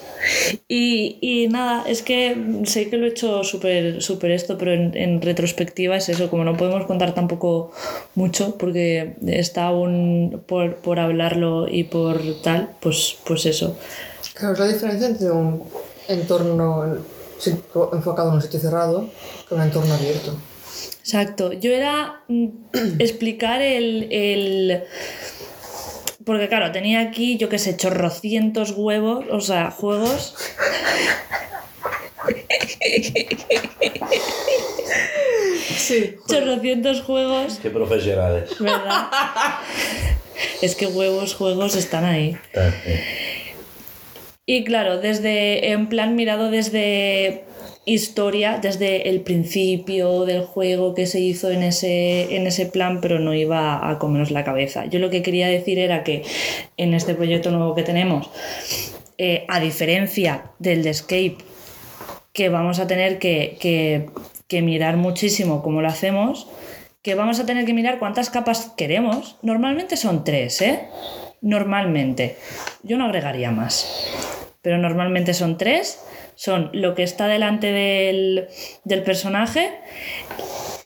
[0.68, 2.36] Y, y nada, es que
[2.66, 6.44] sé que lo he hecho súper súper esto, pero en, en retrospectiva es eso, como
[6.44, 7.72] no podemos contar tampoco
[8.14, 13.76] mucho porque está aún por, por hablarlo y por tal, pues, pues eso.
[14.34, 15.64] Claro, es la diferencia entre un
[16.08, 16.98] entorno
[17.92, 19.08] enfocado en un sitio cerrado
[19.48, 20.36] que un entorno abierto.
[21.00, 22.46] Exacto, yo era mm,
[22.98, 24.84] explicar el, el...
[26.24, 30.34] Porque claro, tenía aquí, yo qué sé, chorrocientos huevos, o sea, juegos.
[35.76, 36.16] Sí.
[36.28, 38.50] Chorrocientos juegos, Qué profesionales.
[38.60, 39.08] ¿verdad?
[40.62, 42.38] es que huevos, juegos están ahí.
[44.52, 47.44] Y claro, desde, en plan mirado desde
[47.84, 53.20] historia, desde el principio del juego que se hizo en ese, en ese plan, pero
[53.20, 54.86] no iba a comernos la cabeza.
[54.86, 56.24] Yo lo que quería decir era que
[56.76, 58.28] en este proyecto nuevo que tenemos,
[59.18, 61.36] eh, a diferencia del de Escape,
[62.32, 64.10] que vamos a tener que, que-
[64.48, 66.48] que mirar muchísimo cómo lo hacemos,
[67.02, 69.36] que vamos a tener que mirar cuántas capas queremos.
[69.42, 70.80] Normalmente son tres, ¿eh?
[71.40, 72.36] Normalmente.
[72.82, 73.86] Yo no agregaría más.
[74.62, 76.00] Pero normalmente son tres.
[76.34, 78.48] Son lo que está delante del,
[78.84, 79.72] del personaje,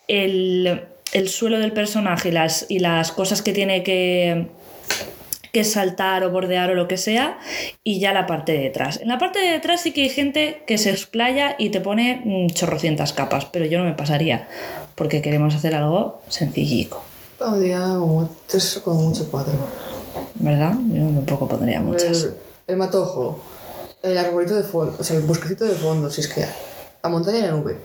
[0.08, 4.48] el, el suelo del personaje y las, y las cosas que tiene que,
[5.52, 7.38] que saltar o bordear o lo que sea,
[7.84, 9.00] y ya la parte de detrás.
[9.00, 12.20] En la parte de detrás sí que hay gente que se explaya y te pone
[12.24, 14.48] mm, chorrocientas capas, pero yo no me pasaría,
[14.96, 17.02] porque queremos hacer algo sencillico,
[17.38, 17.96] Pondría
[18.48, 19.54] tres como mucho cuatro.
[20.34, 20.74] ¿verdad?
[20.88, 22.24] Yo tampoco pondría muchas.
[22.24, 22.34] El,
[22.68, 23.40] el matojo,
[24.04, 26.52] el arbolito de fondo, o sea, el bosquecito de fondo, si es que hay.
[27.02, 27.76] La montaña y la nube.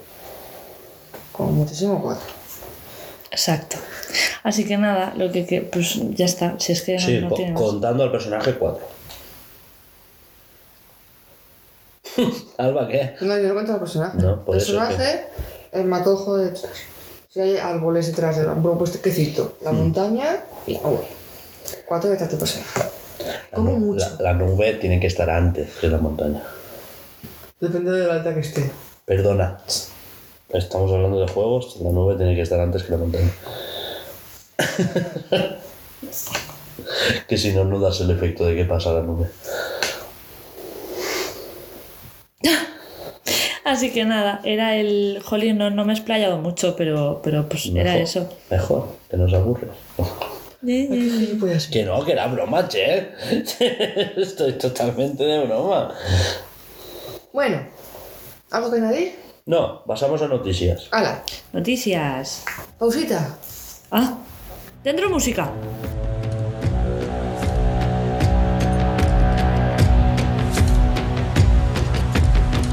[1.32, 2.26] Como muchísimo cuatro.
[3.32, 3.78] Exacto.
[4.43, 7.30] Así que nada, lo que, que- pues ya está, si es que no, Sí, no
[7.30, 7.61] co- tiene más.
[7.61, 8.86] contando al personaje 4.
[12.57, 13.15] Alba, ¿qué?
[13.22, 14.17] No, yo no cuento el personaje.
[14.17, 15.26] No, por el eso personaje,
[15.72, 16.72] el matojo detrás.
[17.32, 19.78] Si hay árboles detrás de la un bosquecito, la Mm.
[19.78, 21.07] montaña y la nube.
[21.86, 22.89] Cuatro detrás del personaje.
[23.20, 24.05] La, Como nu- mucho.
[24.20, 26.41] la- la nube tiene que estar antes que la montaña.
[27.59, 28.72] Depende de la alta que esté.
[29.05, 29.59] Perdona.
[30.53, 33.30] Estamos hablando de juegos, la nube tiene que estar antes que la montaña.
[37.28, 39.28] que si no, no das el efecto de que pasa la nube.
[43.65, 45.22] Así que nada, era el.
[45.24, 48.28] Jolín, no, no me he explayado mucho, pero, pero pues era eso.
[48.49, 49.70] Mejor, que nos aburres.
[50.66, 51.72] ¿Qué puede ser?
[51.72, 53.12] Que no, que era broma, che.
[54.18, 55.93] Estoy totalmente de broma.
[57.32, 57.66] Bueno,
[58.51, 59.16] ¿algo que añadir?
[59.45, 60.88] No, pasamos a noticias.
[60.91, 61.24] ¡Hala!
[61.53, 62.43] Noticias.
[62.78, 63.38] Pausita.
[63.89, 64.18] Ah,
[64.84, 65.49] dentro música.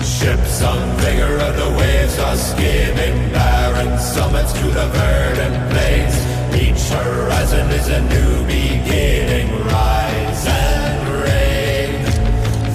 [0.03, 6.36] Ships on vigor of the waves are skimming barren summits to the verdant plains.
[6.57, 9.49] Each horizon is a new beginning.
[9.65, 11.93] Rise and reign.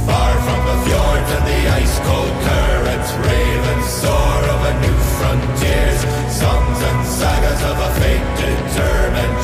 [0.05, 6.01] Far from the fjords and the ice cold currents, ravens soar over new frontiers.
[6.41, 9.41] Songs and sagas of a fate determined.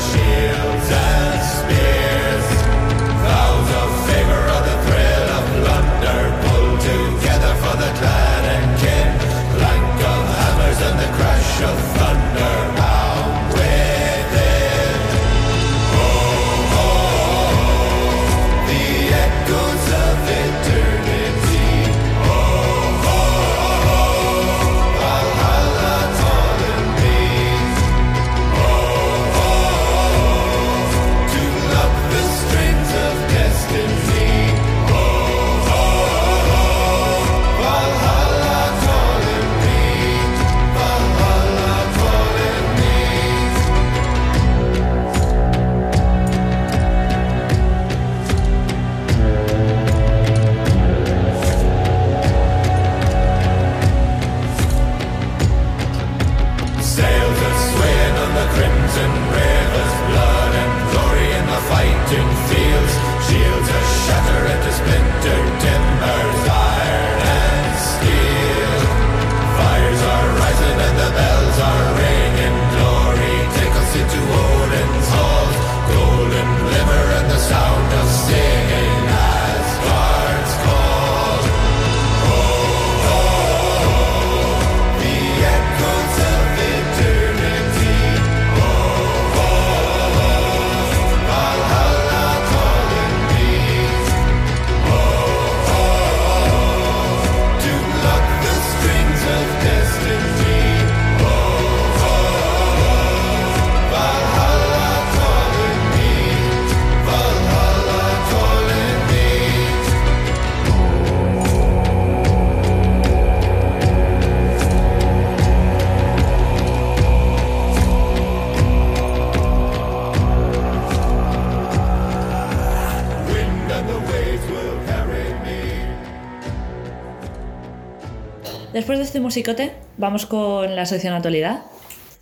[128.88, 131.60] Después de este musicote, vamos con la sección actualidad.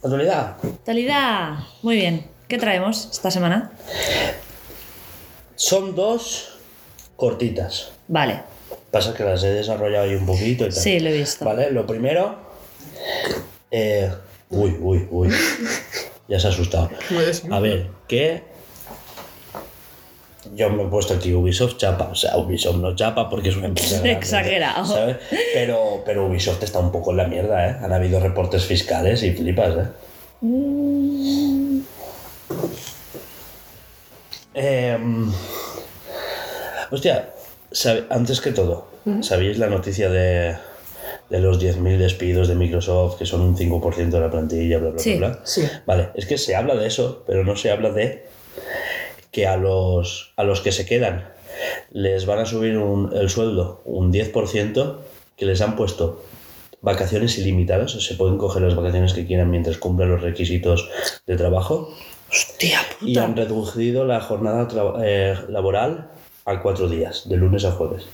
[0.03, 0.57] Actualidad.
[0.65, 1.59] Actualidad.
[1.83, 2.27] Muy bien.
[2.49, 3.71] ¿Qué traemos esta semana?
[5.55, 6.59] Son dos
[7.15, 7.93] cortitas.
[8.09, 8.41] Vale.
[8.91, 10.73] Pasa que las he desarrollado ahí un poquito y tal.
[10.73, 11.45] Sí, lo he visto.
[11.45, 12.37] Vale, lo primero.
[13.71, 14.11] eh,
[14.51, 15.29] uy, uy, uy.
[16.27, 16.91] Ya se ha asustado.
[17.53, 18.43] A ver, que.
[20.55, 22.09] Yo me he puesto aquí Ubisoft chapa.
[22.13, 23.97] O sea, Ubisoft no chapa porque es una empresa.
[24.01, 24.85] grande, Exagerado.
[24.87, 25.17] ¿sabes?
[25.55, 27.77] Pero, pero Ubisoft está un poco en la mierda, ¿eh?
[27.83, 29.87] Han habido reportes fiscales y flipas, ¿eh?
[34.55, 35.31] Em,
[36.91, 37.29] hostia,
[37.73, 38.87] sabe- antes que todo,
[39.21, 40.57] ¿sabéis la noticia de,
[41.29, 44.99] de los 10.000 despidos de Microsoft, que son un 5% de la plantilla, bla, bla,
[44.99, 45.41] Sí, bla, bla?
[45.45, 45.69] sí.
[45.85, 48.27] Vale, es que se habla de eso, pero no se habla de
[49.33, 51.29] que a los, a los que se quedan
[51.91, 54.99] les van a subir un- el sueldo un 10%,
[55.37, 56.23] que les han puesto
[56.83, 60.89] vacaciones ilimitadas, o se pueden coger las vacaciones que quieran mientras cumplan los requisitos
[61.27, 61.95] de trabajo.
[62.31, 63.25] Hostia Y puta.
[63.25, 64.69] han reducido la jornada
[65.05, 66.11] eh, laboral
[66.45, 68.05] a cuatro días, de lunes a jueves.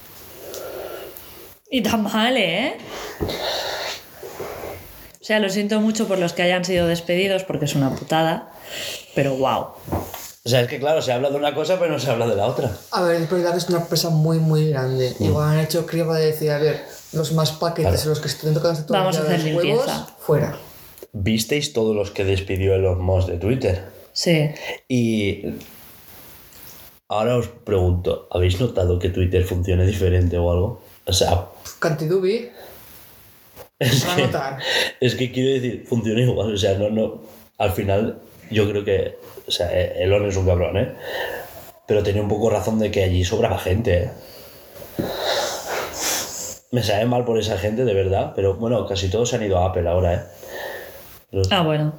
[1.70, 2.74] Y tan mal, ¿eh?
[5.20, 8.50] O sea, lo siento mucho por los que hayan sido despedidos porque es una putada.
[9.14, 9.66] Pero wow.
[10.44, 12.34] O sea, es que claro, se habla de una cosa, pero no se habla de
[12.34, 12.76] la otra.
[12.90, 15.14] A ver, es verdad que es una empresa muy, muy grande.
[15.18, 15.24] Mm.
[15.24, 18.84] Igual han hecho criba de decir, a ver, los más paquetes, los que estén tocando
[18.84, 19.86] todo Vamos a hacer los huevos,
[20.18, 20.58] fuera.
[21.12, 23.84] ¿Visteis todos los que despidió Elon Musk de Twitter?
[24.12, 24.50] Sí.
[24.88, 25.44] Y
[27.08, 30.82] ahora os pregunto, ¿habéis notado que Twitter funcione diferente o algo?
[31.06, 31.46] O sea,
[31.78, 32.50] Cantidubi,
[33.78, 34.30] es que,
[35.00, 36.54] es que quiero decir, funciona igual.
[36.54, 37.20] O sea, no, no.
[37.58, 38.20] Al final,
[38.52, 39.18] yo creo que.
[39.46, 40.92] O sea, eh, Elon es un cabrón, ¿eh?
[41.86, 44.10] Pero tenía un poco razón de que allí sobraba gente, ¿eh?
[46.70, 48.32] Me sabe mal por esa gente, de verdad.
[48.34, 50.20] Pero bueno, casi todos se han ido a Apple ahora, ¿eh?
[51.32, 51.92] Los- Ah, bueno.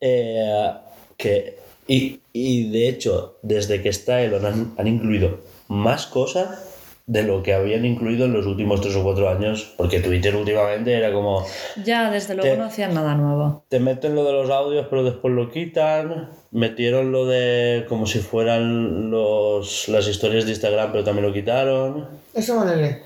[0.00, 0.72] Eh,
[1.16, 6.73] que, y, y de hecho, desde que está Elon han, han incluido más cosas
[7.06, 10.94] de lo que habían incluido en los últimos tres o cuatro años, porque Twitter últimamente
[10.94, 11.44] era como,
[11.84, 13.64] Ya, desde luego Te- no hacían nada nuevo.
[13.68, 18.20] te meten lo de los audios pero después lo quitan, metieron lo de como si
[18.20, 23.02] fueran los, las historias de Instagram pero también lo quitaron, Eso alegré.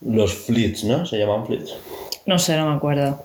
[0.00, 1.04] los flits, ¿no?
[1.04, 1.76] Se llaman flits.
[2.26, 3.24] No sé, no me acuerdo.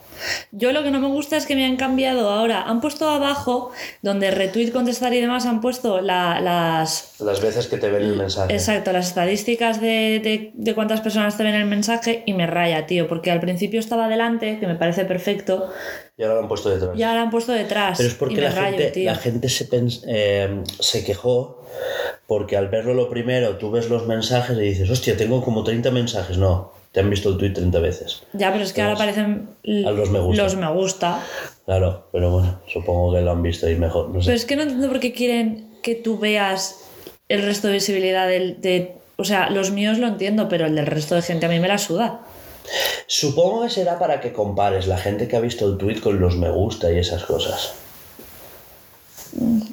[0.52, 2.64] Yo lo que no me gusta es que me han cambiado ahora.
[2.64, 7.16] Han puesto abajo, donde retweet, contestar y demás, han puesto la- las.
[7.20, 8.54] Las veces que te ven el mensaje.
[8.54, 12.88] Exacto, las estadísticas de, de- de cuántas personas te ven el mensaje y me raya,
[12.88, 15.70] tío, porque al principio estaba delante, que me parece perfecto,
[16.18, 16.98] Y ahora lo han puesto detrás.
[16.98, 17.98] y ahora han puesto detrás.
[17.98, 19.06] Pero es porque la rayo, gente, tío.
[19.12, 21.62] la gente se, pens- eh, se quejó
[22.28, 25.92] porque al verlo lo primero tú ves los mensajes y dices, hostia, tengo como 30
[25.92, 26.38] mensajes.
[26.38, 28.24] No, te han visto el tweet 30 veces.
[28.32, 30.44] Ya, pero es que ahora aparecen los me gusta.
[30.44, 31.22] los me gusta.
[31.66, 34.28] Claro, pero bueno, supongo que lo han visto y mejor, no sé.
[34.28, 36.86] Pero es que no entiendo por qué quieren que tú veas
[37.28, 38.94] el resto de visibilidad del, de...
[39.18, 41.68] O sea, los míos lo entiendo, pero el del resto de gente a mí me
[41.68, 42.22] la suda.
[43.08, 46.38] Supongo que será para que compares la gente que ha visto el tweet con los
[46.38, 47.74] me gusta y esas cosas.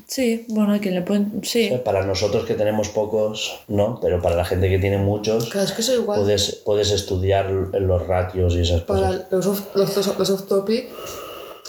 [0.07, 1.41] Sí, bueno, hay quien le pueden...
[1.45, 1.67] Sí.
[1.67, 5.49] O sea, para nosotros que tenemos pocos, no, pero para la gente que tiene muchos,
[5.51, 6.21] Claro, es que eso igual.
[6.21, 9.17] puedes, puedes estudiar los ratios y esas cosas.
[9.17, 10.89] Para los off, los, los, los off topic,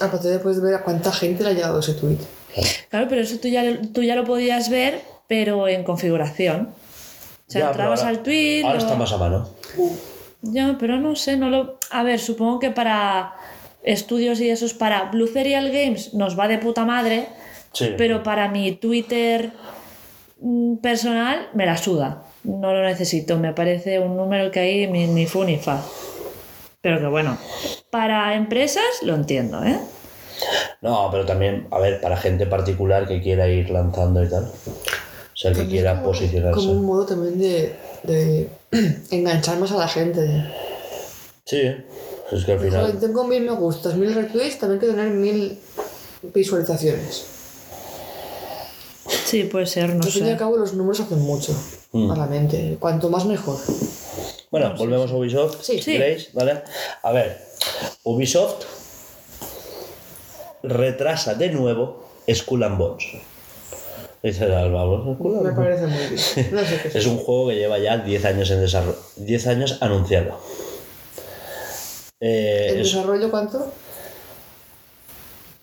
[0.02, 2.18] a partir de puedes ver a cuánta gente le ha llegado ese tweet.
[2.90, 3.64] Claro, pero eso tú ya,
[3.94, 6.70] tú ya lo podías ver, pero en configuración.
[7.48, 8.64] O sea, Ya, entrabas ahora- al tweet...
[8.64, 9.50] Ahora lo- está más a mano.
[10.42, 11.78] Ya, pero no sé, no lo...
[11.92, 13.36] A ver, supongo que para
[13.84, 17.28] estudios y esos, para Blue Serial Games nos va de puta madre,
[17.74, 17.94] Sí.
[17.98, 19.52] pero para mi Twitter
[20.40, 22.24] mm, personal me la suda.
[22.44, 25.82] No lo necesito, me parece un número que ahí ni, ni fu ni fa.
[26.82, 27.38] Pero que bueno,
[27.90, 29.80] para empresas lo entiendo, ¿eh?
[30.82, 34.44] No, pero también, a ver, para gente particular que quiera ir lanzando y tal.
[34.46, 36.60] O sea, que quiera como- posicionarse.
[36.60, 38.50] Como un modo también de, de
[39.12, 40.22] enganchar más a la gente.
[41.46, 41.62] Sí,
[42.32, 43.00] es que al Joder, final.
[43.00, 45.58] tengo mil me gustas, mil retweets, también que tener mil
[46.34, 47.26] visualizaciones.
[49.34, 50.38] Sí, puede ser, no Al fin y al sé.
[50.40, 51.56] cabo los números hacen mucho
[51.92, 52.12] Mm.
[52.12, 52.78] a la mente.
[52.80, 53.58] Cuanto más mejor.
[54.52, 55.74] Bueno, volvemos a Ubisoft, Sí.
[55.78, 55.92] si Sí.
[55.94, 56.62] queréis, ¿vale?
[57.02, 57.42] A ver,
[58.04, 58.64] Ubisoft
[60.62, 63.06] retrasa de nuevo Skull and Bones.
[64.22, 65.16] Dice Alba, ¿vos?
[65.18, 65.56] Skull and Me Bones?
[65.58, 66.56] parece muy bien.
[66.56, 66.96] No sé qué es.
[66.96, 68.98] Es un juego que lleva ya 10 años en desarrollo.
[69.18, 70.38] 10 años anunciado.
[72.20, 73.66] Eh, ¿El es- desarrollo cuánto?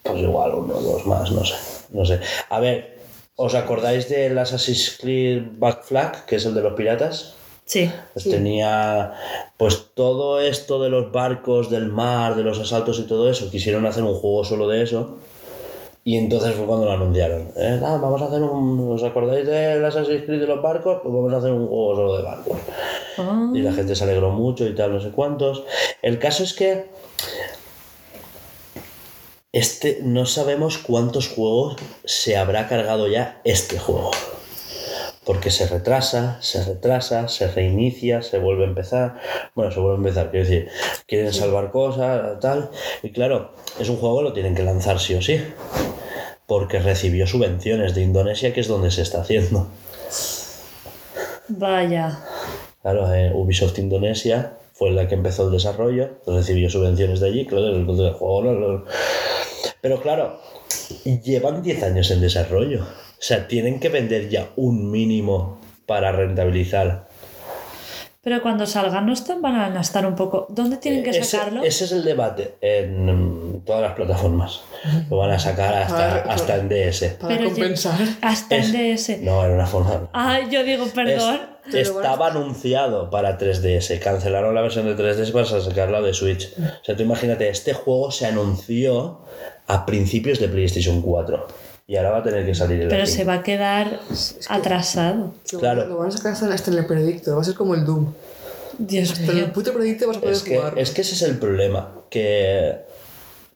[0.03, 1.55] Pues igual uno o dos más, no sé.
[1.91, 2.21] No sé.
[2.49, 3.00] A ver,
[3.45, 7.35] ¿os acordáis del Assassin's Creed Back Flag, que es el de los piratas?
[7.65, 7.91] Sí.
[8.13, 8.31] Pues Sí.
[8.31, 9.13] tenía
[9.57, 13.51] pues todo esto de los barcos, del mar, de los asaltos y todo eso.
[13.51, 15.17] Quisieron hacer un juego solo de eso.
[16.03, 17.53] Y entonces fue cuando lo anunciaron.
[17.57, 18.91] Eh, nada, vamos a hacer un...
[18.91, 20.99] ¿Os acordáis de Assassin's Creed de los barcos?
[21.03, 22.57] Pues vamos a hacer un juego solo de barcos.
[23.19, 25.63] Ah, Y la gente se alegró mucho y tal, no sé cuántos.
[26.03, 26.87] El caso es que
[29.53, 34.13] este no sabemos cuántos juegos se habrá cargado ya este juego.
[35.25, 39.21] Porque se retrasa, se retrasa, se reinicia, se vuelve a empezar.
[39.55, 40.69] Bueno, se vuelve a empezar, quiero decir,
[41.07, 42.71] quieren salvar cosas, tal.
[43.03, 45.41] Y claro, es un juego que lo tienen que lanzar sí o sí.
[46.47, 49.69] Porque recibió subvenciones de Indonesia, que es donde se está haciendo.
[51.49, 52.19] Vaya.
[52.83, 57.67] Claro, eh, Ubisoft Indonesia fue la que empezó el desarrollo, recibió subvenciones de allí, claro,
[57.69, 58.43] el del juego.
[58.45, 58.85] no, no.
[59.81, 60.41] Pero claro,
[61.25, 62.83] llevan 10 años en desarrollo.
[62.85, 67.09] O sea, tienen que vender ya un mínimo para rentabilizar.
[68.23, 70.47] Pero cuando salgan no están, van a estar un poco.
[70.51, 71.65] ¿Dónde tienen que Ese, sacarlo?
[71.65, 74.61] ese es el debate en todas las plataformas.
[75.09, 77.17] Lo van a sacar hasta, Para- hasta en DS.
[77.19, 77.99] Para Pero compensar.
[78.21, 79.19] Hasta en DS.
[79.23, 80.11] No, era una forma.
[80.13, 81.35] Ah, yo digo, perdón.
[81.37, 81.41] Es-
[81.73, 83.99] estaba anunciado para 3DS.
[84.01, 86.53] Cancelaron la versión de 3DS para sacarla de Switch.
[86.59, 89.21] O sea, tú imagínate, este juego se anunció
[89.67, 91.47] a principios de PlayStation 4.
[91.87, 93.99] Y ahora va a tener que salir el Pero se va a quedar
[94.49, 95.35] atrasado.
[95.53, 95.87] Lo, Claro.
[95.87, 97.35] lo van a sacar hasta, hasta en el predicto.
[97.35, 98.13] Va a ser como el Doom.
[98.79, 99.45] Dios Hasta en mío.
[99.47, 100.79] el puto predicto vas a poder Es que, jugar.
[100.79, 101.93] es que ese es el problema.
[102.09, 102.77] Que,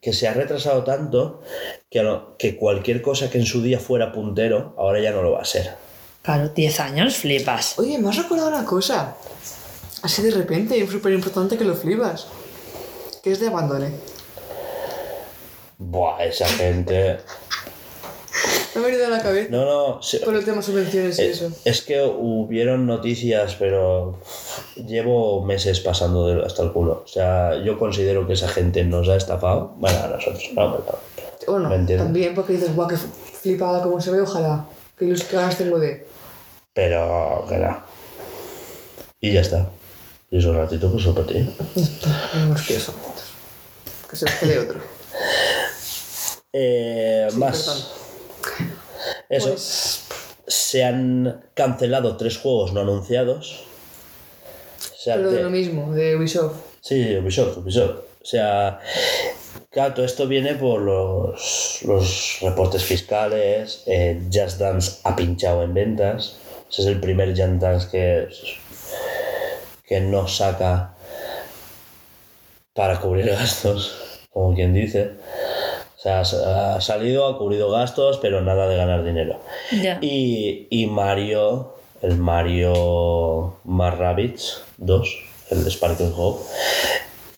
[0.00, 1.42] que se ha retrasado tanto
[1.90, 2.02] que,
[2.38, 5.44] que cualquier cosa que en su día fuera puntero, ahora ya no lo va a
[5.44, 5.70] ser.
[6.24, 7.78] Claro, 10 años flipas.
[7.78, 9.14] Oye, me has recordado una cosa.
[10.02, 12.26] Así de repente, y súper importante que lo flipas.
[13.22, 13.90] Que es de Abandone.
[15.78, 17.18] Buah, esa gente.
[18.74, 20.02] Me ha venido a la cabeza No, no.
[20.02, 21.50] se- con el tema subvenciones y Eh, eso.
[21.64, 24.18] Es que hubieron noticias, pero
[24.76, 27.02] llevo meses pasando de- hasta el culo.
[27.04, 29.74] O sea, yo considero que esa gente nos ha estafado.
[29.76, 30.98] Bueno, a nosotros, no, pero
[31.46, 32.04] Bueno, ¿me entiendes?
[32.06, 34.64] también porque dices, guau, que flipada como se ve, ojalá.
[34.98, 36.06] Que ilusiones tengo de.
[36.74, 37.82] Pero, que no.
[39.20, 39.68] Y ya está.
[40.30, 41.48] Y eso un ratito, pues para ti.
[42.66, 42.78] Que.
[44.10, 44.80] Que se quede otro.
[46.52, 47.58] Eh, más.
[47.64, 48.68] perdón.
[49.28, 49.48] Eso.
[49.50, 50.00] Pues,
[50.46, 53.64] Se han cancelado tres juegos no anunciados.
[54.78, 56.56] O sea, pero de te- lo mismo, de Ubisoft.
[56.80, 57.96] Sí, Ubisoft, Ubisoft.
[58.22, 58.78] O sea,
[59.70, 63.82] claro, todo esto viene por los, los reportes fiscales.
[63.86, 66.36] eh, Just Dance ha pinchado en ventas.
[66.74, 68.26] Ese es el primer Dance que,
[69.86, 70.94] que no saca
[72.72, 75.12] para cubrir gastos, como quien dice.
[75.96, 79.38] O sea, ha salido, ha cubrido gastos, pero nada de ganar dinero.
[80.00, 85.16] Y, y Mario, el Mario más Rabbids 2,
[85.50, 86.42] el de Sparkle Hope,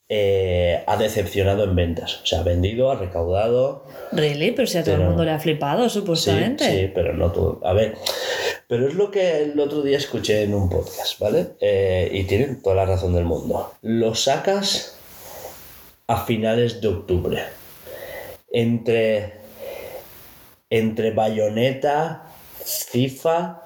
[0.08, 2.20] eh, ha decepcionado en ventas.
[2.22, 3.84] O sea, ha vendido, ha recaudado.
[4.12, 6.64] Really, pero si a todo el mundo le ha flipado, Sí, supuestamente.
[6.64, 7.60] sí, pero no todo.
[7.64, 7.94] A ver,
[8.68, 11.55] pero es lo que el otro día escuché en un podcast, ¿vale?
[11.60, 13.74] Eh, y tienen toda la razón del mundo.
[13.82, 14.97] Lo sacas
[16.06, 17.43] a finales de octubre.
[18.51, 19.34] Entre.
[20.68, 22.26] Entre Bayonetta,
[22.64, 23.62] FIFA,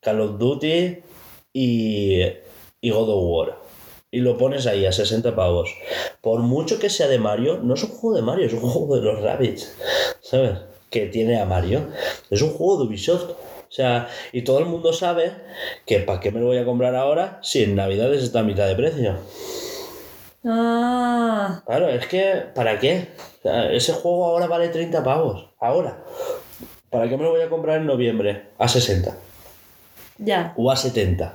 [0.00, 0.98] Call of Duty
[1.52, 2.22] y,
[2.80, 3.58] y God of War.
[4.12, 5.74] Y lo pones ahí a 60 pavos.
[6.20, 8.94] Por mucho que sea de Mario, no es un juego de Mario, es un juego
[8.94, 9.74] de los Rabbits.
[10.22, 10.58] ¿Sabes?
[10.90, 11.88] Que tiene a Mario.
[12.30, 13.32] Es un juego de Ubisoft.
[13.74, 15.32] O sea, y todo el mundo sabe
[15.84, 18.68] que ¿para qué me lo voy a comprar ahora si en Navidades está a mitad
[18.68, 19.16] de precio?
[20.44, 23.08] Ah, Claro, es que ¿para qué?
[23.40, 25.50] O sea, ese juego ahora vale 30 pavos.
[25.58, 25.98] Ahora.
[26.88, 28.50] ¿Para qué me lo voy a comprar en noviembre?
[28.58, 29.16] A 60.
[30.18, 30.54] ya.
[30.56, 31.34] o a 70.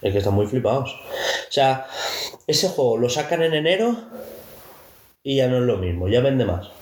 [0.00, 0.92] Es que están muy flipados.
[0.92, 1.88] O sea,
[2.46, 3.96] ese juego lo sacan en enero
[5.24, 6.77] y ya no es lo mismo, ya vende más.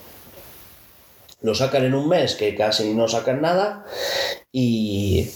[1.42, 3.84] Lo sacan en un mes que casi no sacan nada
[4.52, 5.28] y...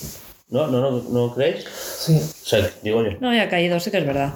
[0.48, 0.66] ¿No?
[0.66, 1.64] ¿No, no, no creéis?
[1.64, 2.16] Sí.
[2.16, 3.10] O sea, digo yo.
[3.20, 4.32] No había caído, sí que es verdad.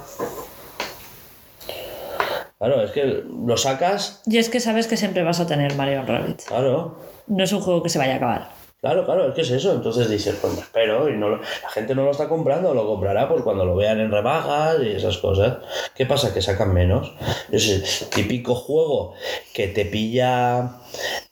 [2.57, 4.21] Claro, es que lo sacas...
[4.25, 6.43] Y es que sabes que siempre vas a tener Mario Rabbit.
[6.43, 6.97] Claro,
[7.27, 8.49] No es un juego que se vaya a acabar.
[8.85, 9.73] Claro, claro, es que es eso.
[9.73, 11.39] Entonces dices, pues me espero y no la
[11.73, 15.17] gente no lo está comprando, lo comprará pues cuando lo vean en rebajas y esas
[15.17, 15.57] cosas.
[15.95, 16.31] ¿Qué pasa?
[16.31, 17.11] Que sacan menos.
[17.51, 19.15] Es el típico juego
[19.55, 20.81] que te pilla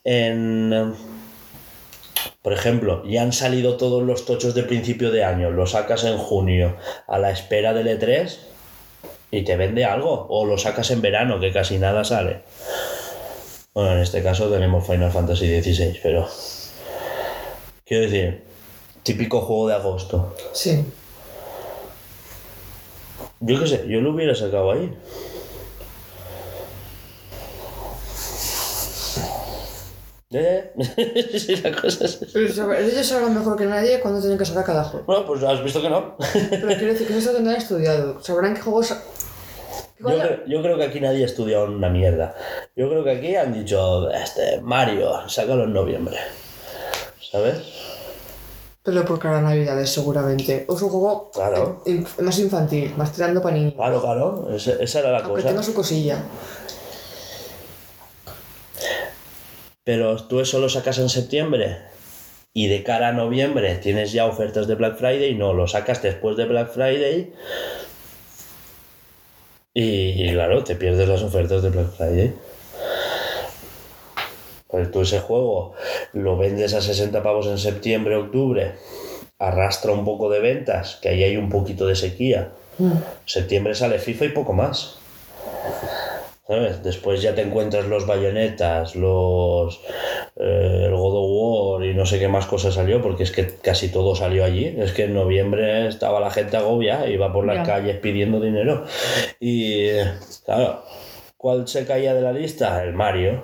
[0.04, 0.96] en...
[2.42, 6.18] Por ejemplo, ya han salido todos los tochos de principio de año, lo sacas en
[6.18, 6.76] junio
[7.06, 8.36] a la espera del E3
[9.30, 10.26] y te vende algo.
[10.28, 12.42] O lo sacas en verano, que casi nada sale.
[13.76, 16.28] Bueno, en este caso tenemos Final Fantasy XVI, pero...
[17.85, 18.43] Quiero decir,
[19.03, 20.35] típico juego de agosto.
[20.53, 20.85] Sí.
[23.41, 24.89] Yo qué sé, yo lo hubiera sacado ahí.
[30.31, 30.72] ¿Eh?
[31.38, 32.26] Sí, la cosa es...
[32.34, 35.05] Pero ellos sabrán mejor que nadie cuándo tienen que sacar cada juego.
[35.05, 36.15] Bueno, pues has visto que no.
[36.34, 38.22] Pero quiero decir que eso tendrán estudiado.
[38.23, 38.95] Sabrán qué juegos.
[39.99, 42.35] Yo creo, yo creo que aquí nadie ha estudiado una mierda.
[42.76, 46.18] Yo creo que aquí han dicho, este, Mario, sácalo en noviembre.
[47.31, 47.57] ¿Sabes?
[48.84, 50.65] Pero por cada Navidades, seguramente.
[50.68, 51.81] O es un juego Claro.
[51.85, 53.73] in- más infantil, más tirando para niños.
[53.76, 55.47] Claro, claro, esa, esa era la Aunque cosa.
[55.47, 56.22] tenga su cosilla.
[59.85, 61.77] Pero tú eso lo sacas en septiembre
[62.53, 66.38] y de cara a noviembre tienes ya ofertas de Black Friday, no, lo sacas después
[66.38, 67.34] de Black Friday
[69.73, 72.34] y, claro, te pierdes las ofertas de Black Friday.
[74.91, 75.74] Tú ese juego
[76.14, 78.74] lo vendes a 60 pavos en septiembre, octubre,
[79.40, 82.50] arrastra un poco de ventas, que ahí hay un poquito de sequía.
[83.26, 84.98] Septiembre sale FIFA y poco más.
[86.48, 86.84] ¿Sabes?
[86.84, 89.80] Después ya te encuentras los bayonetas, los.
[90.36, 93.48] eh, el God of War y no sé qué más cosas salió, porque es que
[93.62, 94.76] casi todo salió allí.
[94.78, 98.84] Es que en noviembre estaba la gente agobia, iba por las calles pidiendo dinero.
[99.40, 99.88] Y.
[100.45, 100.84] Claro,
[101.38, 102.84] ¿cuál se caía de la lista?
[102.84, 103.44] El Mario,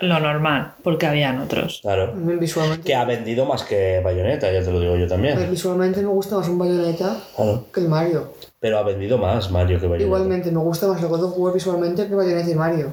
[0.00, 1.80] Lo normal, porque habían otros.
[1.82, 2.12] claro.
[2.14, 5.50] Visualmente, Que ha vendido más que bayoneta, ya te lo digo yo también.
[5.50, 7.66] visualmente me gusta más un Bayonetta Claro.
[7.72, 8.32] que el Mario.
[8.60, 10.04] Pero ha vendido más Mario que bayoneta.
[10.06, 12.92] Igualmente, me gusta más el God of War visualmente que Bayonetta y Mario.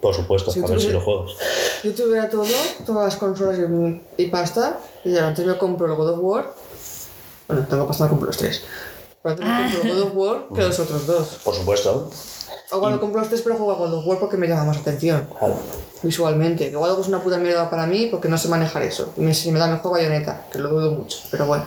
[0.00, 1.36] Por supuesto, Si a ver si tuviera- lo juegas.
[1.82, 2.44] Yo tuviera todo,
[2.84, 6.52] todas las consolas y, y pasta, y ya antes me compro el God of War.
[7.48, 8.64] Bueno, tengo pasta, me compro los tres.
[9.22, 11.40] Pero antes me compro el God of War que los otros dos.
[11.42, 12.10] Por supuesto.
[12.74, 14.78] O cuando compro los tres, pero juego a God of War porque me llama más
[14.78, 15.28] atención.
[15.38, 15.56] Claro.
[16.02, 16.66] Visualmente.
[16.66, 19.12] Que igual algo es una puta mierda para mí porque no sé manejar eso.
[19.16, 21.64] Y me, si me da mejor bayoneta, que lo dudo mucho, pero bueno.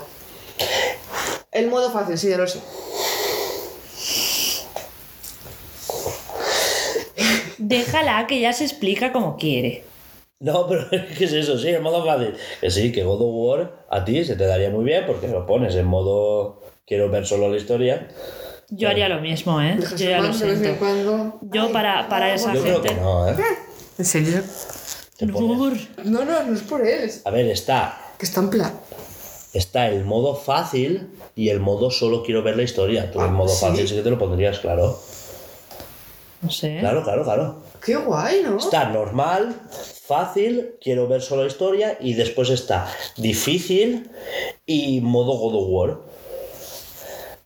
[1.51, 2.59] El modo fácil, sí, ya lo sé.
[7.57, 9.85] Déjala que ya se explica como quiere.
[10.39, 11.57] No, pero ¿qué es eso?
[11.57, 12.35] Sí, en modo fácil.
[12.59, 15.45] Que sí, que God of War a ti se te daría muy bien porque lo
[15.45, 18.07] pones en modo quiero ver solo la historia.
[18.69, 19.75] Yo haría lo mismo, ¿eh?
[19.79, 20.79] Dejas Yo ya el lo mando de vez en siento.
[20.79, 21.39] cuando.
[21.53, 23.01] Yo Ay, para- para no, esa Yo creo que gente.
[23.03, 23.35] no, ¿eh?
[23.97, 24.43] ¿En serio?
[25.17, 25.77] Te pone- Nur.
[26.03, 27.03] No, no, no es por él.
[27.05, 28.73] Es A ver, está, que está en plan.
[29.53, 33.09] está el modo fácil y el modo solo quiero ver la historia.
[33.11, 33.65] Tú el Ah, modo ¿sí?
[33.65, 34.99] fácil sí que te lo pondrías, claro.
[36.41, 36.77] No sé.
[36.79, 37.63] Claro, claro, claro.
[37.83, 38.57] Qué guay, ¿no?
[38.57, 39.55] Está normal,
[40.05, 44.09] fácil, quiero ver solo la historia y después está difícil
[44.65, 45.97] y modo God of War.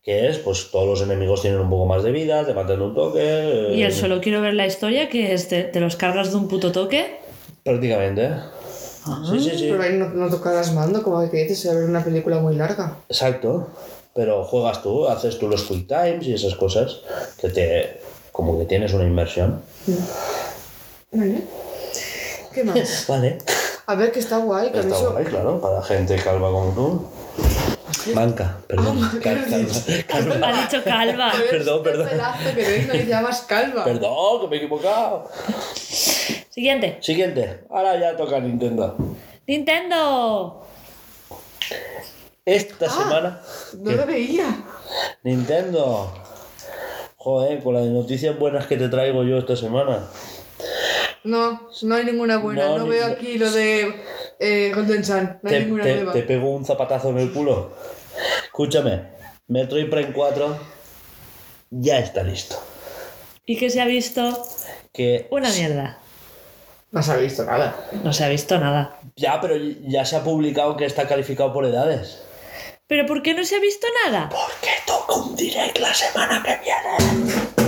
[0.03, 2.85] Que es, pues todos los enemigos tienen un poco más de vida, te matan de
[2.85, 3.69] un toque.
[3.73, 6.37] Y eh, el solo quiero ver la historia, que es te, te los cargas de
[6.37, 7.19] un puto toque.
[7.63, 8.31] Prácticamente.
[9.29, 9.67] Sí, sí, sí.
[9.69, 12.97] Pero ahí no, no tocarás mando, como que dices, a ver una película muy larga.
[13.09, 13.69] Exacto.
[14.13, 17.01] Pero juegas tú, haces tú los quick times y esas cosas
[17.39, 18.01] que te.
[18.31, 19.61] como que tienes una inversión.
[21.11, 21.43] Vale.
[22.53, 23.05] ¿Qué más?
[23.07, 23.37] Vale.
[23.85, 25.11] A ver, que está guay, que a mí Está eso...
[25.13, 27.05] guay, claro, para gente calva como tú.
[28.13, 28.99] Manca, perdón.
[29.03, 29.73] Ah, ¿qué Cal- calva,
[30.07, 30.47] calva.
[30.47, 31.31] Ha dicho calva.
[31.49, 32.09] Perdón, perdón.
[32.55, 33.83] Que tenéis no le llamas calva.
[33.83, 35.29] Perdón, que me he equivocado.
[35.75, 36.97] Siguiente.
[37.01, 37.61] Siguiente.
[37.69, 38.95] Ahora ya toca Nintendo.
[39.47, 40.65] Nintendo.
[42.45, 42.89] Esta Ah.
[42.89, 43.41] semana.
[43.77, 44.45] No lo veía.
[45.23, 46.11] Nintendo.
[47.17, 50.07] Joder, con las noticias buenas que te traigo yo esta semana.
[51.23, 52.65] No, no hay ninguna buena.
[52.65, 53.93] No, No, ni- veo aquí lo de
[54.41, 55.39] eh, Golden Sun.
[55.41, 56.13] No hay te, ninguna te- nueva.
[56.13, 57.71] te pego un zapatazo en el culo.
[58.43, 59.03] Escúchame,
[59.47, 60.57] Metroid Prime 4
[61.69, 62.61] ya está listo.
[63.45, 64.45] ¿Y qué se ha visto?
[64.93, 65.97] Que Una mierda.
[66.91, 67.73] No se ha visto nada.
[68.03, 68.97] No se ha visto nada.
[69.15, 69.55] ya, pero
[69.87, 72.21] ya se ha publicado que está calificado por edades.
[72.87, 74.27] ¿Pero por qué no se ha visto nada?
[74.29, 77.60] Porque toca un direct la semana que viene.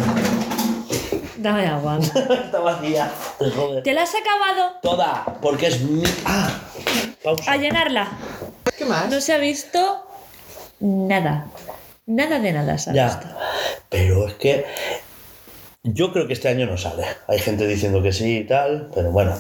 [1.44, 2.00] Dame agua.
[2.46, 3.12] está vacía.
[3.38, 3.84] Te joder.
[3.84, 4.80] ¿Te la has acabado?
[4.82, 6.02] Toda, porque es mi.
[6.24, 6.50] Ah,
[7.22, 7.52] pausa.
[7.52, 8.12] A llenarla.
[8.78, 9.10] ¿Qué más?
[9.10, 10.08] No se ha visto
[10.80, 11.48] nada.
[12.06, 13.28] Nada de nada se ha visto.
[13.28, 13.38] Ya,
[13.90, 14.66] pero es que
[15.84, 17.04] yo creo que este año no sale.
[17.28, 19.38] Hay gente diciendo que sí y tal, pero bueno.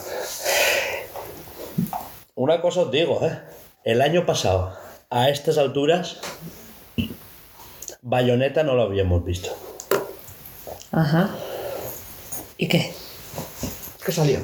[2.35, 3.39] Una cosa os digo, ¿eh?
[3.85, 4.77] El año pasado,
[5.09, 6.19] a estas alturas,
[8.01, 9.55] Bayonetta no lo habíamos visto.
[10.91, 11.29] Ajá.
[12.57, 12.91] ¿Y qué?
[14.05, 14.39] ¿Qué salió?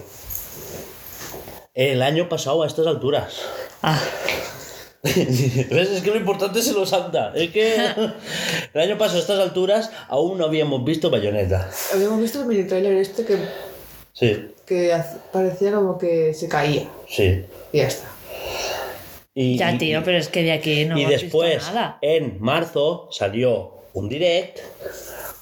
[1.73, 3.34] El año pasado, a estas alturas.
[3.81, 4.02] Ah,
[5.03, 5.90] ¿Ves?
[5.90, 7.31] Es que lo importante se lo salta.
[7.36, 7.76] Es que
[8.73, 11.69] el año pasado, a estas alturas, aún no habíamos visto Bayonetta.
[11.94, 13.38] Habíamos visto el mini trailer este que,
[14.14, 14.94] Sí, que
[15.31, 16.88] parecía como que se caía.
[17.07, 17.45] sí.
[17.72, 18.07] Y ya está.
[19.36, 21.98] Y, Ya, y- tío, pero es que de aquí no y hemos visto después, nada.
[22.02, 24.60] en marzo, salió un direct,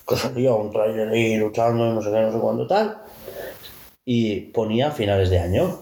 [0.08, 2.98] que salía un trailer ahí luchando y no sé qué, no sé cuándo tal,
[4.06, 5.80] y ponía finales de año.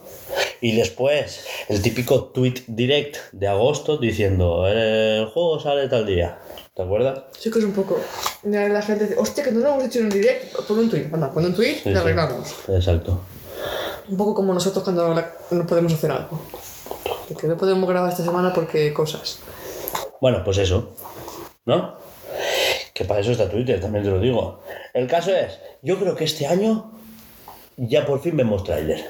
[0.61, 6.39] Y después, el típico tweet direct de agosto diciendo, el juego sale tal día.
[6.73, 7.23] ¿Te acuerdas?
[7.37, 7.99] Sí que es un poco...
[8.43, 10.55] La gente dice, hostia, que no lo hemos hecho en un direct.
[10.67, 11.97] Pon un tweet, anda, pon un tweet Sí, y sí.
[11.97, 12.55] arreglamos.
[12.67, 13.21] Exacto.
[14.09, 15.13] Un poco como nosotros cuando
[15.51, 16.41] no podemos hacer algo.
[17.39, 19.39] Que no podemos grabar esta semana porque cosas.
[20.19, 20.95] Bueno, pues eso.
[21.65, 21.95] ¿No?
[22.95, 24.61] Que para eso está Twitter, también te lo digo.
[24.93, 26.93] El caso es, yo creo que este año
[27.75, 29.03] ya por fin vemos tráiler.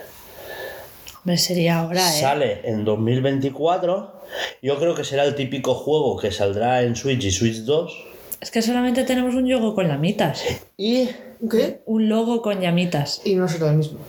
[1.19, 2.19] Hombre, sería ahora, ¿eh?
[2.19, 4.21] Sale en 2024.
[4.63, 8.05] Yo creo que será el típico juego que saldrá en Switch y Switch 2.
[8.41, 10.43] Es que solamente tenemos un logo con llamitas.
[10.77, 11.09] Y
[11.47, 11.81] ¿Qué?
[11.85, 13.21] Un logo con llamitas.
[13.23, 13.99] Y no será el mismo.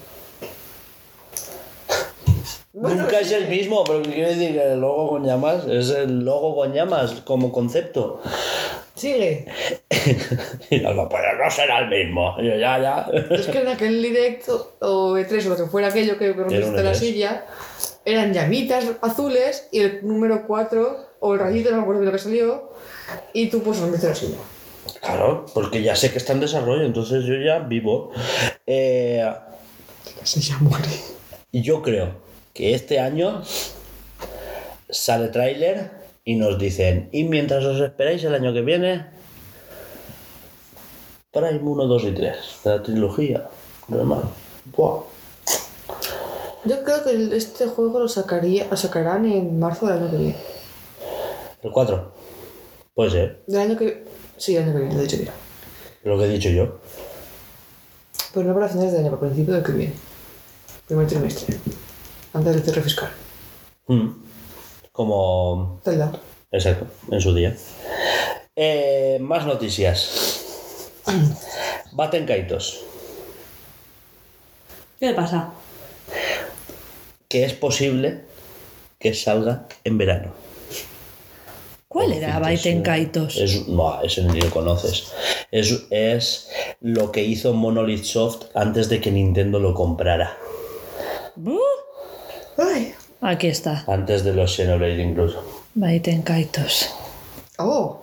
[2.73, 5.67] nunca es el mismo, pero ¿qué quiere decir que el logo con llamas?
[5.67, 8.23] Es el logo con llamas como concepto.
[8.97, 9.47] Sigue.
[10.71, 12.35] Y no, no, pero no será el mismo.
[12.39, 13.07] Yo, ya, ya.
[13.31, 16.93] Es que en aquel directo o E3 o lo que fuera aquello que rompiste la
[16.93, 16.95] E3.
[16.95, 17.47] silla,
[18.05, 22.13] eran llamitas azules y el número 4 o el rayito, no me acuerdo de lo
[22.13, 22.73] que salió,
[23.33, 24.39] y tú pues rompiste la silla.
[25.03, 28.13] Claro, porque ya sé que está en desarrollo, entonces yo ya vivo.
[28.67, 29.21] Eh,
[30.21, 30.89] La silla muere.
[31.53, 32.15] y yo creo
[32.55, 33.43] que este año
[34.89, 35.91] sale tráiler
[36.27, 39.07] y nos dicen, y mientras os esperáis el año que viene,
[41.33, 43.49] Prime 1, 2 y 3, de la trilogía.
[43.87, 44.23] Normal.
[44.77, 45.03] Buah.
[46.65, 50.37] Yo creo que este juego lo, sacaría, lo sacarán en marzo del año que viene.
[51.63, 52.13] El 4.
[52.93, 54.05] Puede ser, Del año que...
[54.37, 55.33] Sí, el año que viene, lo he dicho ya.
[56.03, 56.81] lo que he dicho yo.
[58.35, 59.95] Pero no para finales de año, para principio del que viene.
[60.89, 61.57] Primer trimestre.
[62.33, 63.11] Antes del cierre fiscal.
[63.87, 64.26] Mm.
[64.97, 65.81] Como...
[65.85, 66.11] Zelda.
[66.51, 67.55] Exacto, en su día.
[68.57, 70.91] Eh, más noticias.
[71.93, 72.83] Baten Kaitos.
[74.99, 75.53] ¿Qué le pasa?
[77.29, 78.23] que es posible
[78.99, 80.33] que salga en verano.
[81.89, 83.37] ¿Cuál era Baiten Kaitos?
[83.37, 85.13] Es, no, ese ni lo conoces.
[85.51, 86.51] Es, es
[86.81, 90.37] lo que hizo Monolith Soft antes de que Nintendo lo comprara.
[91.37, 91.59] ¡Buh!
[92.59, 92.95] ¡Ay!
[93.21, 93.85] Aquí está.
[93.87, 95.43] Antes de los Xenoblade incluso.
[95.75, 96.95] Baiten Kaitos.
[97.59, 98.03] ¡Oh!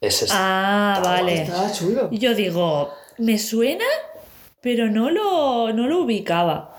[0.00, 1.42] Ese es- Ah, vale.
[1.42, 2.08] Está chulo.
[2.10, 3.84] Yo digo, me suena,
[4.60, 6.76] pero no lo, no lo ubicaba.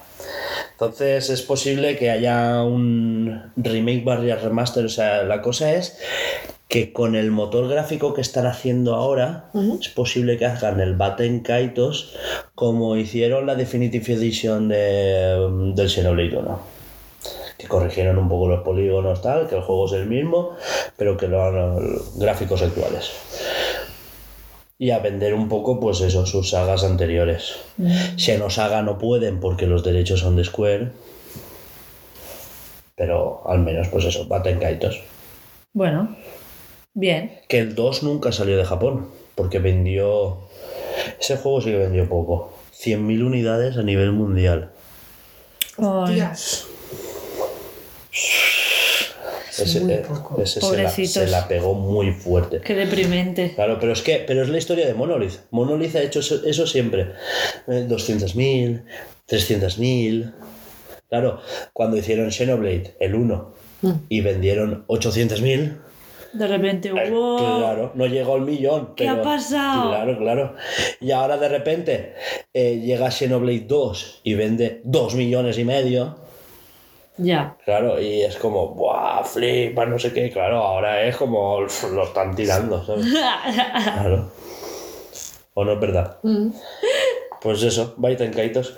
[0.71, 4.85] Entonces es posible que haya un remake barrier remaster.
[4.85, 5.97] O sea, la cosa es
[6.73, 11.41] que con el motor gráfico que están haciendo ahora, es posible que hagan el Baten
[11.41, 12.15] Kaitos
[12.55, 16.59] como hicieron la Definitive Edition de, del Xenoblade 1.
[17.59, 20.55] Que corrigieron un poco los polígonos, tal, que el juego es el mismo,
[20.97, 21.77] pero que lo hagan
[22.15, 23.11] gráficos actuales.
[24.79, 27.53] Y a vender un poco, pues eso, sus sagas anteriores.
[28.17, 30.91] Xenosaga no pueden porque los derechos son de Square.
[32.95, 35.03] Pero al menos, pues eso, Baten Kaitos.
[35.71, 36.15] Bueno,
[36.93, 37.39] bien.
[37.47, 40.39] Que el 2 nunca salió de Japón, porque vendió...
[41.19, 42.53] Ese juego sí que vendió poco.
[42.77, 44.71] 100.000 unidades a nivel mundial.
[45.77, 46.67] Ay, Tías.
[49.57, 50.41] Ese, muy eh, poco.
[50.41, 52.59] ese se, la, se la pegó muy fuerte.
[52.61, 53.53] qué deprimente.
[53.53, 55.39] Claro, pero es que pero es la historia de Monolith.
[55.51, 57.11] Monolith ha hecho eso, eso siempre.
[57.67, 58.83] Eh, 200.000,
[59.29, 60.33] 300.000.
[61.07, 61.39] Claro,
[61.71, 63.53] cuando hicieron Xenoblade, el 1,
[64.09, 65.77] y vendieron 800.000,
[66.33, 67.37] De repente, Eh, wow.
[67.59, 68.93] Claro, no llegó al millón.
[68.95, 69.89] ¿Qué ha pero- pasado?
[69.89, 70.55] Claro, claro.
[70.99, 72.15] Y ahora de repente
[72.53, 76.15] eh, llega Xenoblade 2 y vende 2 millones y medio.
[77.17, 77.55] Ya.
[77.63, 79.23] Claro, y es como, ¡buah!
[79.23, 80.31] Flipa, no sé qué.
[80.31, 83.05] Claro, ahora es como lo están tirando, ¿sabes?
[83.13, 84.31] Claro.
[85.53, 86.17] ¿O no es verdad?
[87.41, 88.73] Pues eso, Baiten Kaitos.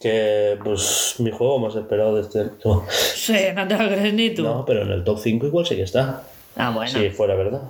[0.00, 2.44] Que, pues, mi juego más esperado de este.
[2.64, 4.42] No, Sí, no te lo crees ni tú.
[4.44, 6.22] no, pero en el top 5 igual sí que está.
[6.56, 6.90] Ah, bueno.
[6.90, 7.62] Si fuera verdad.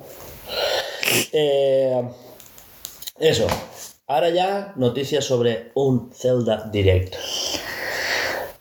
[1.33, 2.03] Eh,
[3.21, 3.47] eso.
[4.07, 7.15] Ahora ya noticias sobre un Zelda Direct.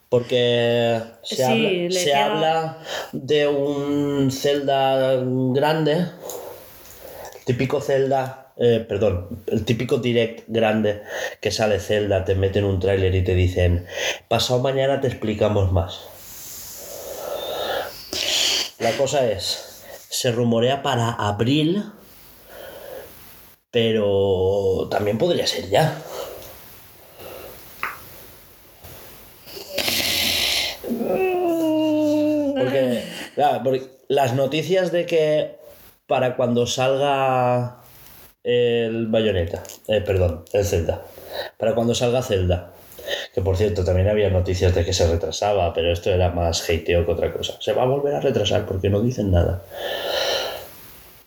[0.09, 1.69] Porque se, Sí, habla,
[1.99, 2.77] se queda- habla
[3.11, 5.17] de un Zelda
[5.53, 6.05] grande.
[7.45, 8.43] Típico Zelda.
[8.59, 11.03] eh, perdón, el típico direct grande
[11.39, 13.85] que sale Zelda, te meten un tráiler y te dicen,
[14.27, 15.99] pasado mañana te explicamos más.
[18.79, 19.66] La cosa es,
[20.09, 21.83] se rumorea para abril,
[23.71, 26.01] pero también podría ser ya.
[33.63, 35.57] Porque las noticias de que
[36.07, 37.81] para cuando salga
[38.43, 41.03] el Bayonetta, eh, perdón, el Zelda,
[41.57, 42.73] para cuando salga Zelda,
[43.37, 47.05] que por cierto también había noticias de que se retrasaba, pero esto era más hateo
[47.05, 47.53] que otra cosa.
[47.59, 49.61] Se va a volver a retrasar porque no dicen nada.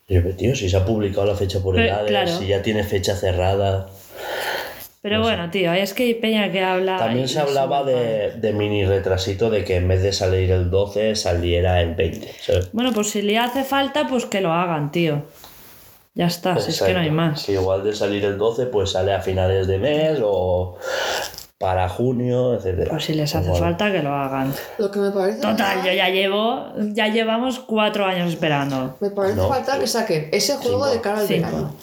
[0.08, 2.36] Y yo, tío, si se ha publicado la fecha por edades, claro.
[2.36, 3.86] si ya tiene fecha cerrada.
[5.02, 6.96] Pero bueno, tío, es que hay peña que habla.
[6.96, 11.14] También se hablaba de, de mini retrasito de que en vez de salir el 12
[11.14, 12.28] saliera el 20.
[12.40, 12.70] ¿sabes?
[12.72, 15.22] Bueno, pues si le hace falta, pues que lo hagan, tío.
[16.14, 17.44] Ya está, si es que no hay más.
[17.44, 20.76] Que igual de salir el 12, pues sale a finales de mes o
[21.60, 22.88] para junio, etcétera.
[22.88, 24.50] Pues si les hace falta, que lo hagan.
[24.78, 25.42] Lo que me parece.
[25.42, 26.68] Total, yo ya llevo.
[26.94, 28.96] Ya llevamos cuatro años esperando.
[29.00, 30.94] Me parece No, fatal que pues, saquen ese juego cinco.
[30.94, 31.46] de cara al Cinco.
[31.48, 31.74] verano.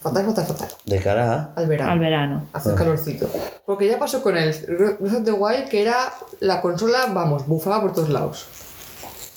[0.00, 0.68] Fatal, fatal, fatal.
[0.84, 1.52] De cara a.
[1.60, 1.92] Al verano.
[1.92, 2.46] Al verano.
[2.52, 3.30] Hace calorcito.
[3.64, 4.52] Porque ya pasó con el
[4.98, 8.46] Breath of the Wild, que era la consola, vamos, bufaba por todos lados.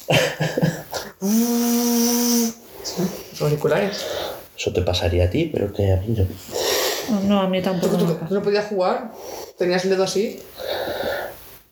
[1.21, 2.55] Los
[3.41, 4.03] auriculares.
[4.57, 6.25] Eso te pasaría a ti, pero que a mí no.
[7.25, 7.97] No, a mí tampoco.
[7.97, 9.11] tú- no podías jugar,
[9.57, 10.39] tenías el dedo así.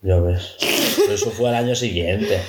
[0.02, 0.56] Ya ves.
[0.98, 2.40] Pero eso fue al año siguiente.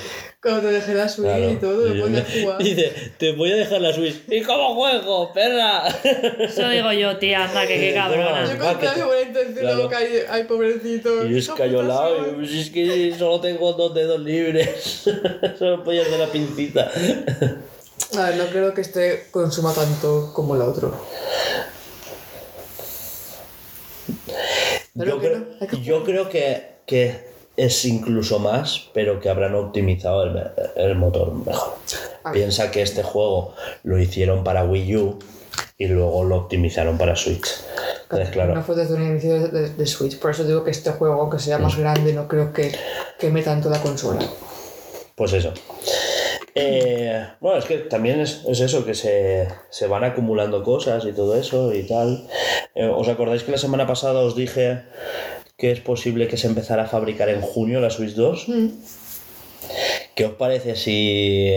[0.41, 1.51] Cuando te dejé la Switch Claro.
[1.51, 2.57] y todo, no podías me- jugar.
[2.63, 4.21] Dice, te voy a dejar la Switch.
[4.29, 5.85] ¿Y cómo juego, perra?
[6.39, 8.45] Eso digo yo, tía, anda, que qué cabrona.
[8.45, 11.25] Yo con mi buena luego caí, ay, pobrecito.
[11.25, 15.03] Y y yo, pues es que solo tengo dos dedos libres.
[15.59, 16.89] Solo podía hacer la pincita.
[18.17, 20.95] A ver, no creo que este consuma tanto como el otro.
[24.95, 30.23] Yo que creo, no, yo creo que, que es incluso más, pero que habrán optimizado
[30.23, 30.41] el,
[30.75, 31.75] el motor mejor.
[32.33, 33.53] Piensa que este juego
[33.83, 35.19] lo hicieron para Wii U
[35.77, 37.47] y luego lo optimizaron para Switch.
[38.03, 40.19] Entonces, No claro, fue desde un inicio de, de- de Switch.
[40.19, 41.63] Por eso digo que este juego, aunque sea Mm.
[41.63, 42.71] más grande, no creo que
[43.19, 44.19] queme tanto la consola.
[45.15, 45.53] pues eso.
[46.55, 51.11] Eh, bueno, es que también es, es eso, que se, se van acumulando cosas y
[51.13, 52.27] todo eso y tal.
[52.75, 54.83] Eh, ¿Os acordáis que la semana pasada os dije
[55.57, 58.47] que es posible que se empezara a fabricar en junio la Switch 2?
[60.15, 61.55] ¿Qué os parece si,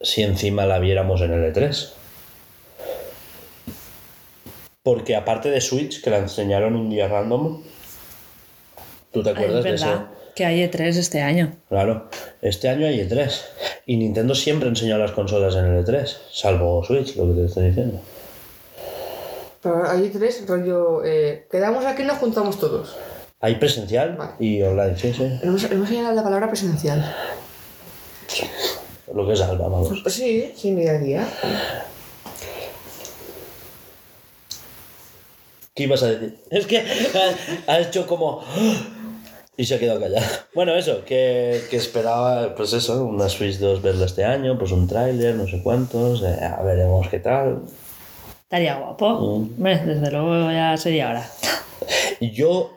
[0.00, 1.90] si encima la viéramos en el E3?
[4.82, 7.62] Porque aparte de Switch, que la enseñaron un día random,
[9.12, 9.86] ¿tú te acuerdas de ese?
[10.34, 11.56] que hay E3 este año.
[11.68, 12.08] Claro,
[12.40, 13.30] este año hay E3.
[13.86, 17.66] Y Nintendo siempre enseñó las consolas en el E3, salvo Switch, lo que te estoy
[17.68, 18.00] diciendo.
[19.62, 21.04] Pero hay tres, rollo.
[21.04, 22.96] Eh, quedamos aquí y nos juntamos todos.
[23.40, 24.32] Hay presencial Vale.
[24.38, 25.38] y online, sí, sí.
[25.42, 27.14] Hemos, hemos señalado la palabra presencial.
[29.12, 30.00] Lo que es Alba, vamos.
[30.02, 31.28] Pues sí, sí, mi día a día.
[35.74, 36.38] ¿Qué ibas a decir?
[36.50, 38.42] Es que ha, ha hecho como...
[39.56, 40.26] Y se ha quedado callado.
[40.54, 44.88] Bueno, eso, que, que esperaba, pues eso, una Switch 2 verla este año, pues un
[44.88, 47.62] tráiler, no sé cuántos, eh, a veremos qué tal.
[48.50, 49.46] Estaría guapo.
[49.58, 49.62] Mm.
[49.62, 51.30] Desde luego ya sería hora.
[52.20, 52.74] Yo...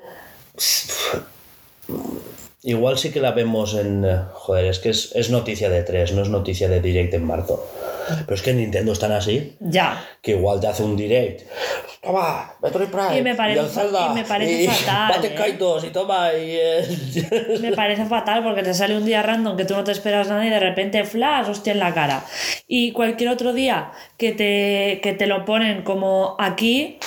[2.62, 4.06] Igual sí que la vemos en...
[4.34, 7.66] Joder, es que es, es noticia de 3, no es noticia de Direct en marzo.
[8.08, 10.06] Pero es que en Nintendo están así, Ya.
[10.22, 11.42] que igual te hace un Direct.
[12.04, 13.18] Toma, Metroid Prime.
[13.18, 15.58] Y me parece- el Zelda, y me parece y fatal, ¿eh?
[15.88, 16.58] Y toma, y...
[16.60, 20.28] eh, Me parece fatal porque te sale un día random que tú no te esperas
[20.28, 22.26] nada y de repente flash, hostia en la cara.
[22.68, 26.98] Y cualquier otro día que te, que te lo ponen como aquí,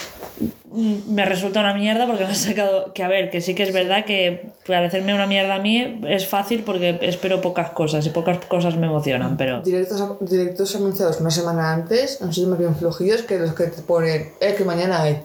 [0.77, 2.93] me resulta una mierda porque me ha sacado.
[2.93, 6.27] Que a ver, que sí que es verdad que parecerme una mierda a mí es
[6.27, 9.63] fácil porque espero pocas cosas y pocas cosas me emocionan, pero.
[9.63, 13.83] Directos, directos anunciados una semana antes han sido más bien flojillos que los que te
[13.83, 15.23] ponen, eh, que mañana hay.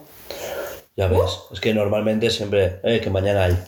[0.96, 1.20] Ya ves,
[1.52, 3.58] es que normalmente siempre, eh, que mañana hay.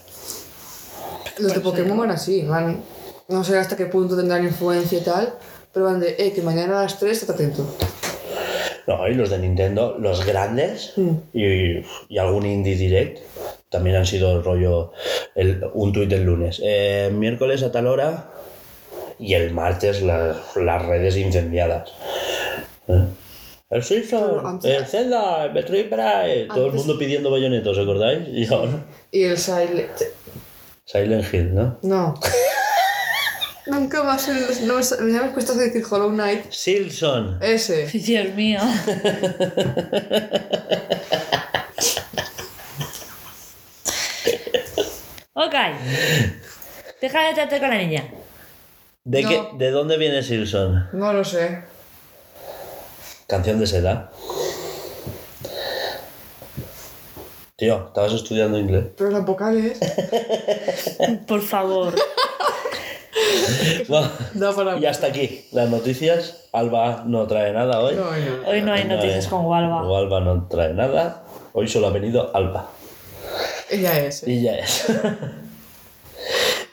[1.39, 2.83] Los de Pokémon van así, van.
[3.29, 5.35] No sé hasta qué punto tendrán influencia y tal,
[5.73, 7.67] pero van de, eh, que mañana a las 3 estate atento.
[8.87, 11.11] No, y los de Nintendo, los grandes Mm.
[11.33, 13.19] y, y algún Indie Direct,
[13.71, 14.93] también han sido el rollo,
[15.35, 16.61] el- un tuit el lunes.
[16.63, 18.31] Eh, miércoles a tal hora
[19.19, 21.93] y el martes la- las redes incendiadas.
[22.89, 23.05] ¿Eh?
[23.71, 28.29] El Simpson, el Zelda, el Metroid Prime, todo el mundo pidiendo bayonetos, ¿os acordáis?
[28.29, 29.91] Y ahora Y el Silent.
[30.85, 31.79] Silent Hill, ¿no?
[31.83, 32.15] No.
[33.67, 34.67] Nunca más el.
[34.67, 36.51] No, me me cuesta decir Hollow Knight.
[36.51, 37.39] Silson.
[37.41, 37.87] Ese.
[37.87, 38.61] Dios mío.
[45.35, 45.55] ok.
[47.01, 48.05] Deja de tratar con la niña.
[49.05, 49.29] ¿De, No.
[49.29, 50.89] qué, ¿De dónde viene Silson?
[50.93, 51.63] No lo sé.
[53.27, 54.11] Canción de seda.
[57.57, 58.87] Tío, estabas estudiando inglés.
[58.97, 59.79] Pero las vocales.
[61.27, 61.95] Por favor.
[63.89, 66.49] Bueno, Da para y hasta aquí las noticias.
[66.53, 67.95] Alba no trae nada hoy.
[67.97, 68.49] No, no.
[68.49, 69.81] Hoy no hay noticias con Walva.
[69.99, 71.23] Alba no trae nada.
[71.53, 72.69] Hoy solo ha venido Alba.
[73.71, 74.23] Ella es.
[74.23, 74.31] ¿eh?
[74.33, 74.87] Y ya es.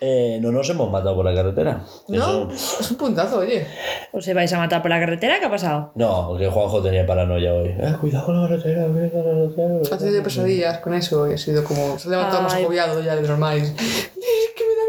[0.04, 1.86] Eh, no nos hemos matado por la carretera.
[2.08, 3.68] No, Eso- es un puntazo, oye.
[4.12, 5.40] ¿Os ibais a matar por la carretera?
[5.40, 5.92] ¿Qué ha pasado?
[5.94, 7.68] No, porque Juanjo tenía paranoia hoy.
[7.68, 9.96] Eh, cuidado con la carretera, cuidado con la carretera.
[9.96, 12.00] Ha tenido pesadillas con eso y ha sido como.
[12.00, 13.60] Se ha levantado más agobiado ya de normal.
[13.60, 13.72] y, Es
[14.56, 14.81] que me.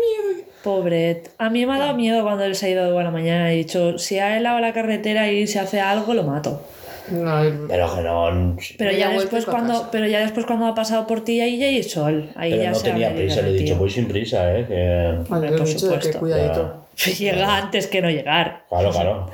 [0.62, 1.22] Pobre.
[1.38, 3.52] A mí me ha dado miedo cuando él se ha ido de buena mañana.
[3.52, 6.62] He dicho, si ha helado la carretera y se hace algo, lo mato.
[7.10, 8.56] No, el- Pero que no.
[8.78, 9.88] Pero ya, después cuando, casa.
[9.90, 12.30] pero ya después cuando ha pasado por ti, ahí ya hay sol.
[12.36, 14.64] Ahí Pero ya no se tenía prisa, le he dicho, voy sin prisa, eh.
[14.68, 15.28] Que...
[15.28, 16.18] Vale, por dicho de que supuesto.
[16.20, 16.86] cuidadito.
[17.18, 18.64] Llega antes que no llegar.
[18.68, 19.30] Claro, claro.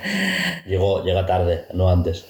[0.66, 2.26] Llegó, llega tarde, no antes.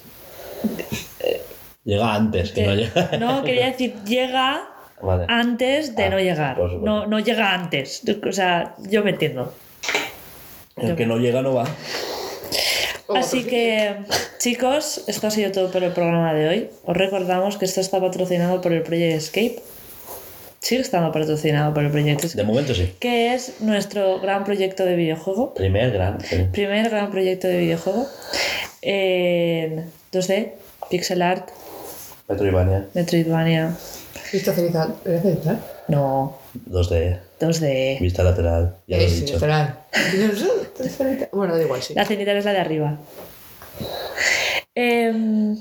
[1.84, 3.10] Llega antes, que no llega.
[3.18, 4.68] No, quería decir, llega
[5.02, 5.24] Vale.
[5.28, 6.58] antes de Ah, no llegar.
[6.58, 8.02] No, no llega antes.
[8.28, 9.52] O sea, yo me entiendo.
[10.76, 11.64] El que no llega no va.
[13.08, 13.96] Oh, Así que,
[14.38, 16.70] chicos, esto ha sido todo por el programa de hoy.
[16.84, 19.62] Os recordamos que esto está patrocinado por el Project Escape.
[20.60, 22.44] Sigue estando patrocinado por el Project De Escape.
[22.46, 22.92] momento sí.
[23.00, 25.54] Que es nuestro gran proyecto de videojuego.
[25.54, 26.20] Primer gran.
[26.20, 26.46] sí.
[26.52, 28.06] Primer gran proyecto de videojuego.
[28.82, 30.52] En 2D,
[30.90, 31.48] pixel art,
[32.28, 32.86] Metroidvania.
[32.94, 33.72] Metroidvania.
[34.32, 34.94] ¿Viste cenital?
[35.04, 35.64] ¿Era cenital?
[35.88, 36.38] No,
[36.70, 37.18] 2D.
[37.40, 38.00] 2D.
[38.00, 38.76] Vista lateral.
[38.86, 39.34] Ya lo he dicho.
[39.34, 39.78] literal.
[41.32, 41.94] Bueno, da igual, sí.
[41.94, 42.98] La cenital es la de arriba.
[44.74, 45.56] Em,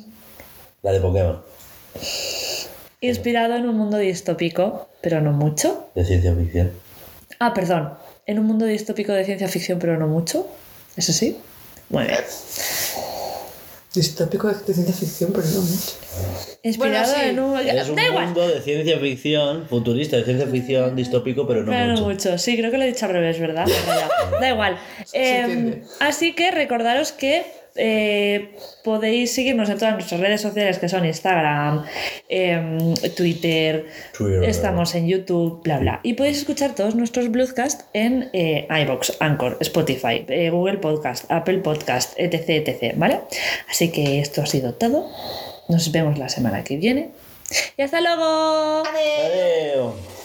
[0.84, 1.42] La de Pokémon.
[3.02, 5.90] inspirado en un mundo distópico, pero no mucho.
[5.96, 6.72] De ciencia ficción.
[7.40, 7.94] Ah, perdón.
[8.26, 10.48] En un mundo distópico de ciencia ficción, pero no mucho.
[10.96, 11.38] ¿Eso sí?
[11.90, 12.20] Muy bien.
[13.94, 15.92] Distópico de ciencia ficción, pero no mucho.
[16.62, 17.30] Inspirado Bueno, sí.
[17.30, 17.60] en un.
[17.80, 18.26] Es un da igual.
[18.26, 22.06] mundo de ciencia ficción, futurista de ciencia ficción, distópico, pero no Pero no mucho.
[22.06, 22.38] mucho.
[22.38, 23.66] Sí, creo que lo he dicho al revés, ¿verdad?
[24.42, 24.78] Da igual.
[25.14, 25.84] Eh, entiende.
[26.00, 27.46] así que recordaros que
[27.78, 31.86] eh, podéis seguirnos en todas nuestras redes sociales que son Instagram,
[32.30, 33.86] em, Twitter,
[34.18, 34.44] Twitter.
[34.44, 36.00] estamos en YouTube, bla bla.
[36.04, 41.60] Y podéis escuchar todos nuestros Bluescast en eh, iBox, Anchor, Spotify, eh, Google Podcast, Apple
[41.60, 42.94] Podcast, etc, etc.
[42.98, 43.22] ¿Vale?
[43.70, 45.10] Así que esto ha sido todo.
[45.70, 47.12] Nos vemos la semana que viene.
[47.78, 48.84] ¡Y hasta luego!
[48.86, 50.17] Adiós.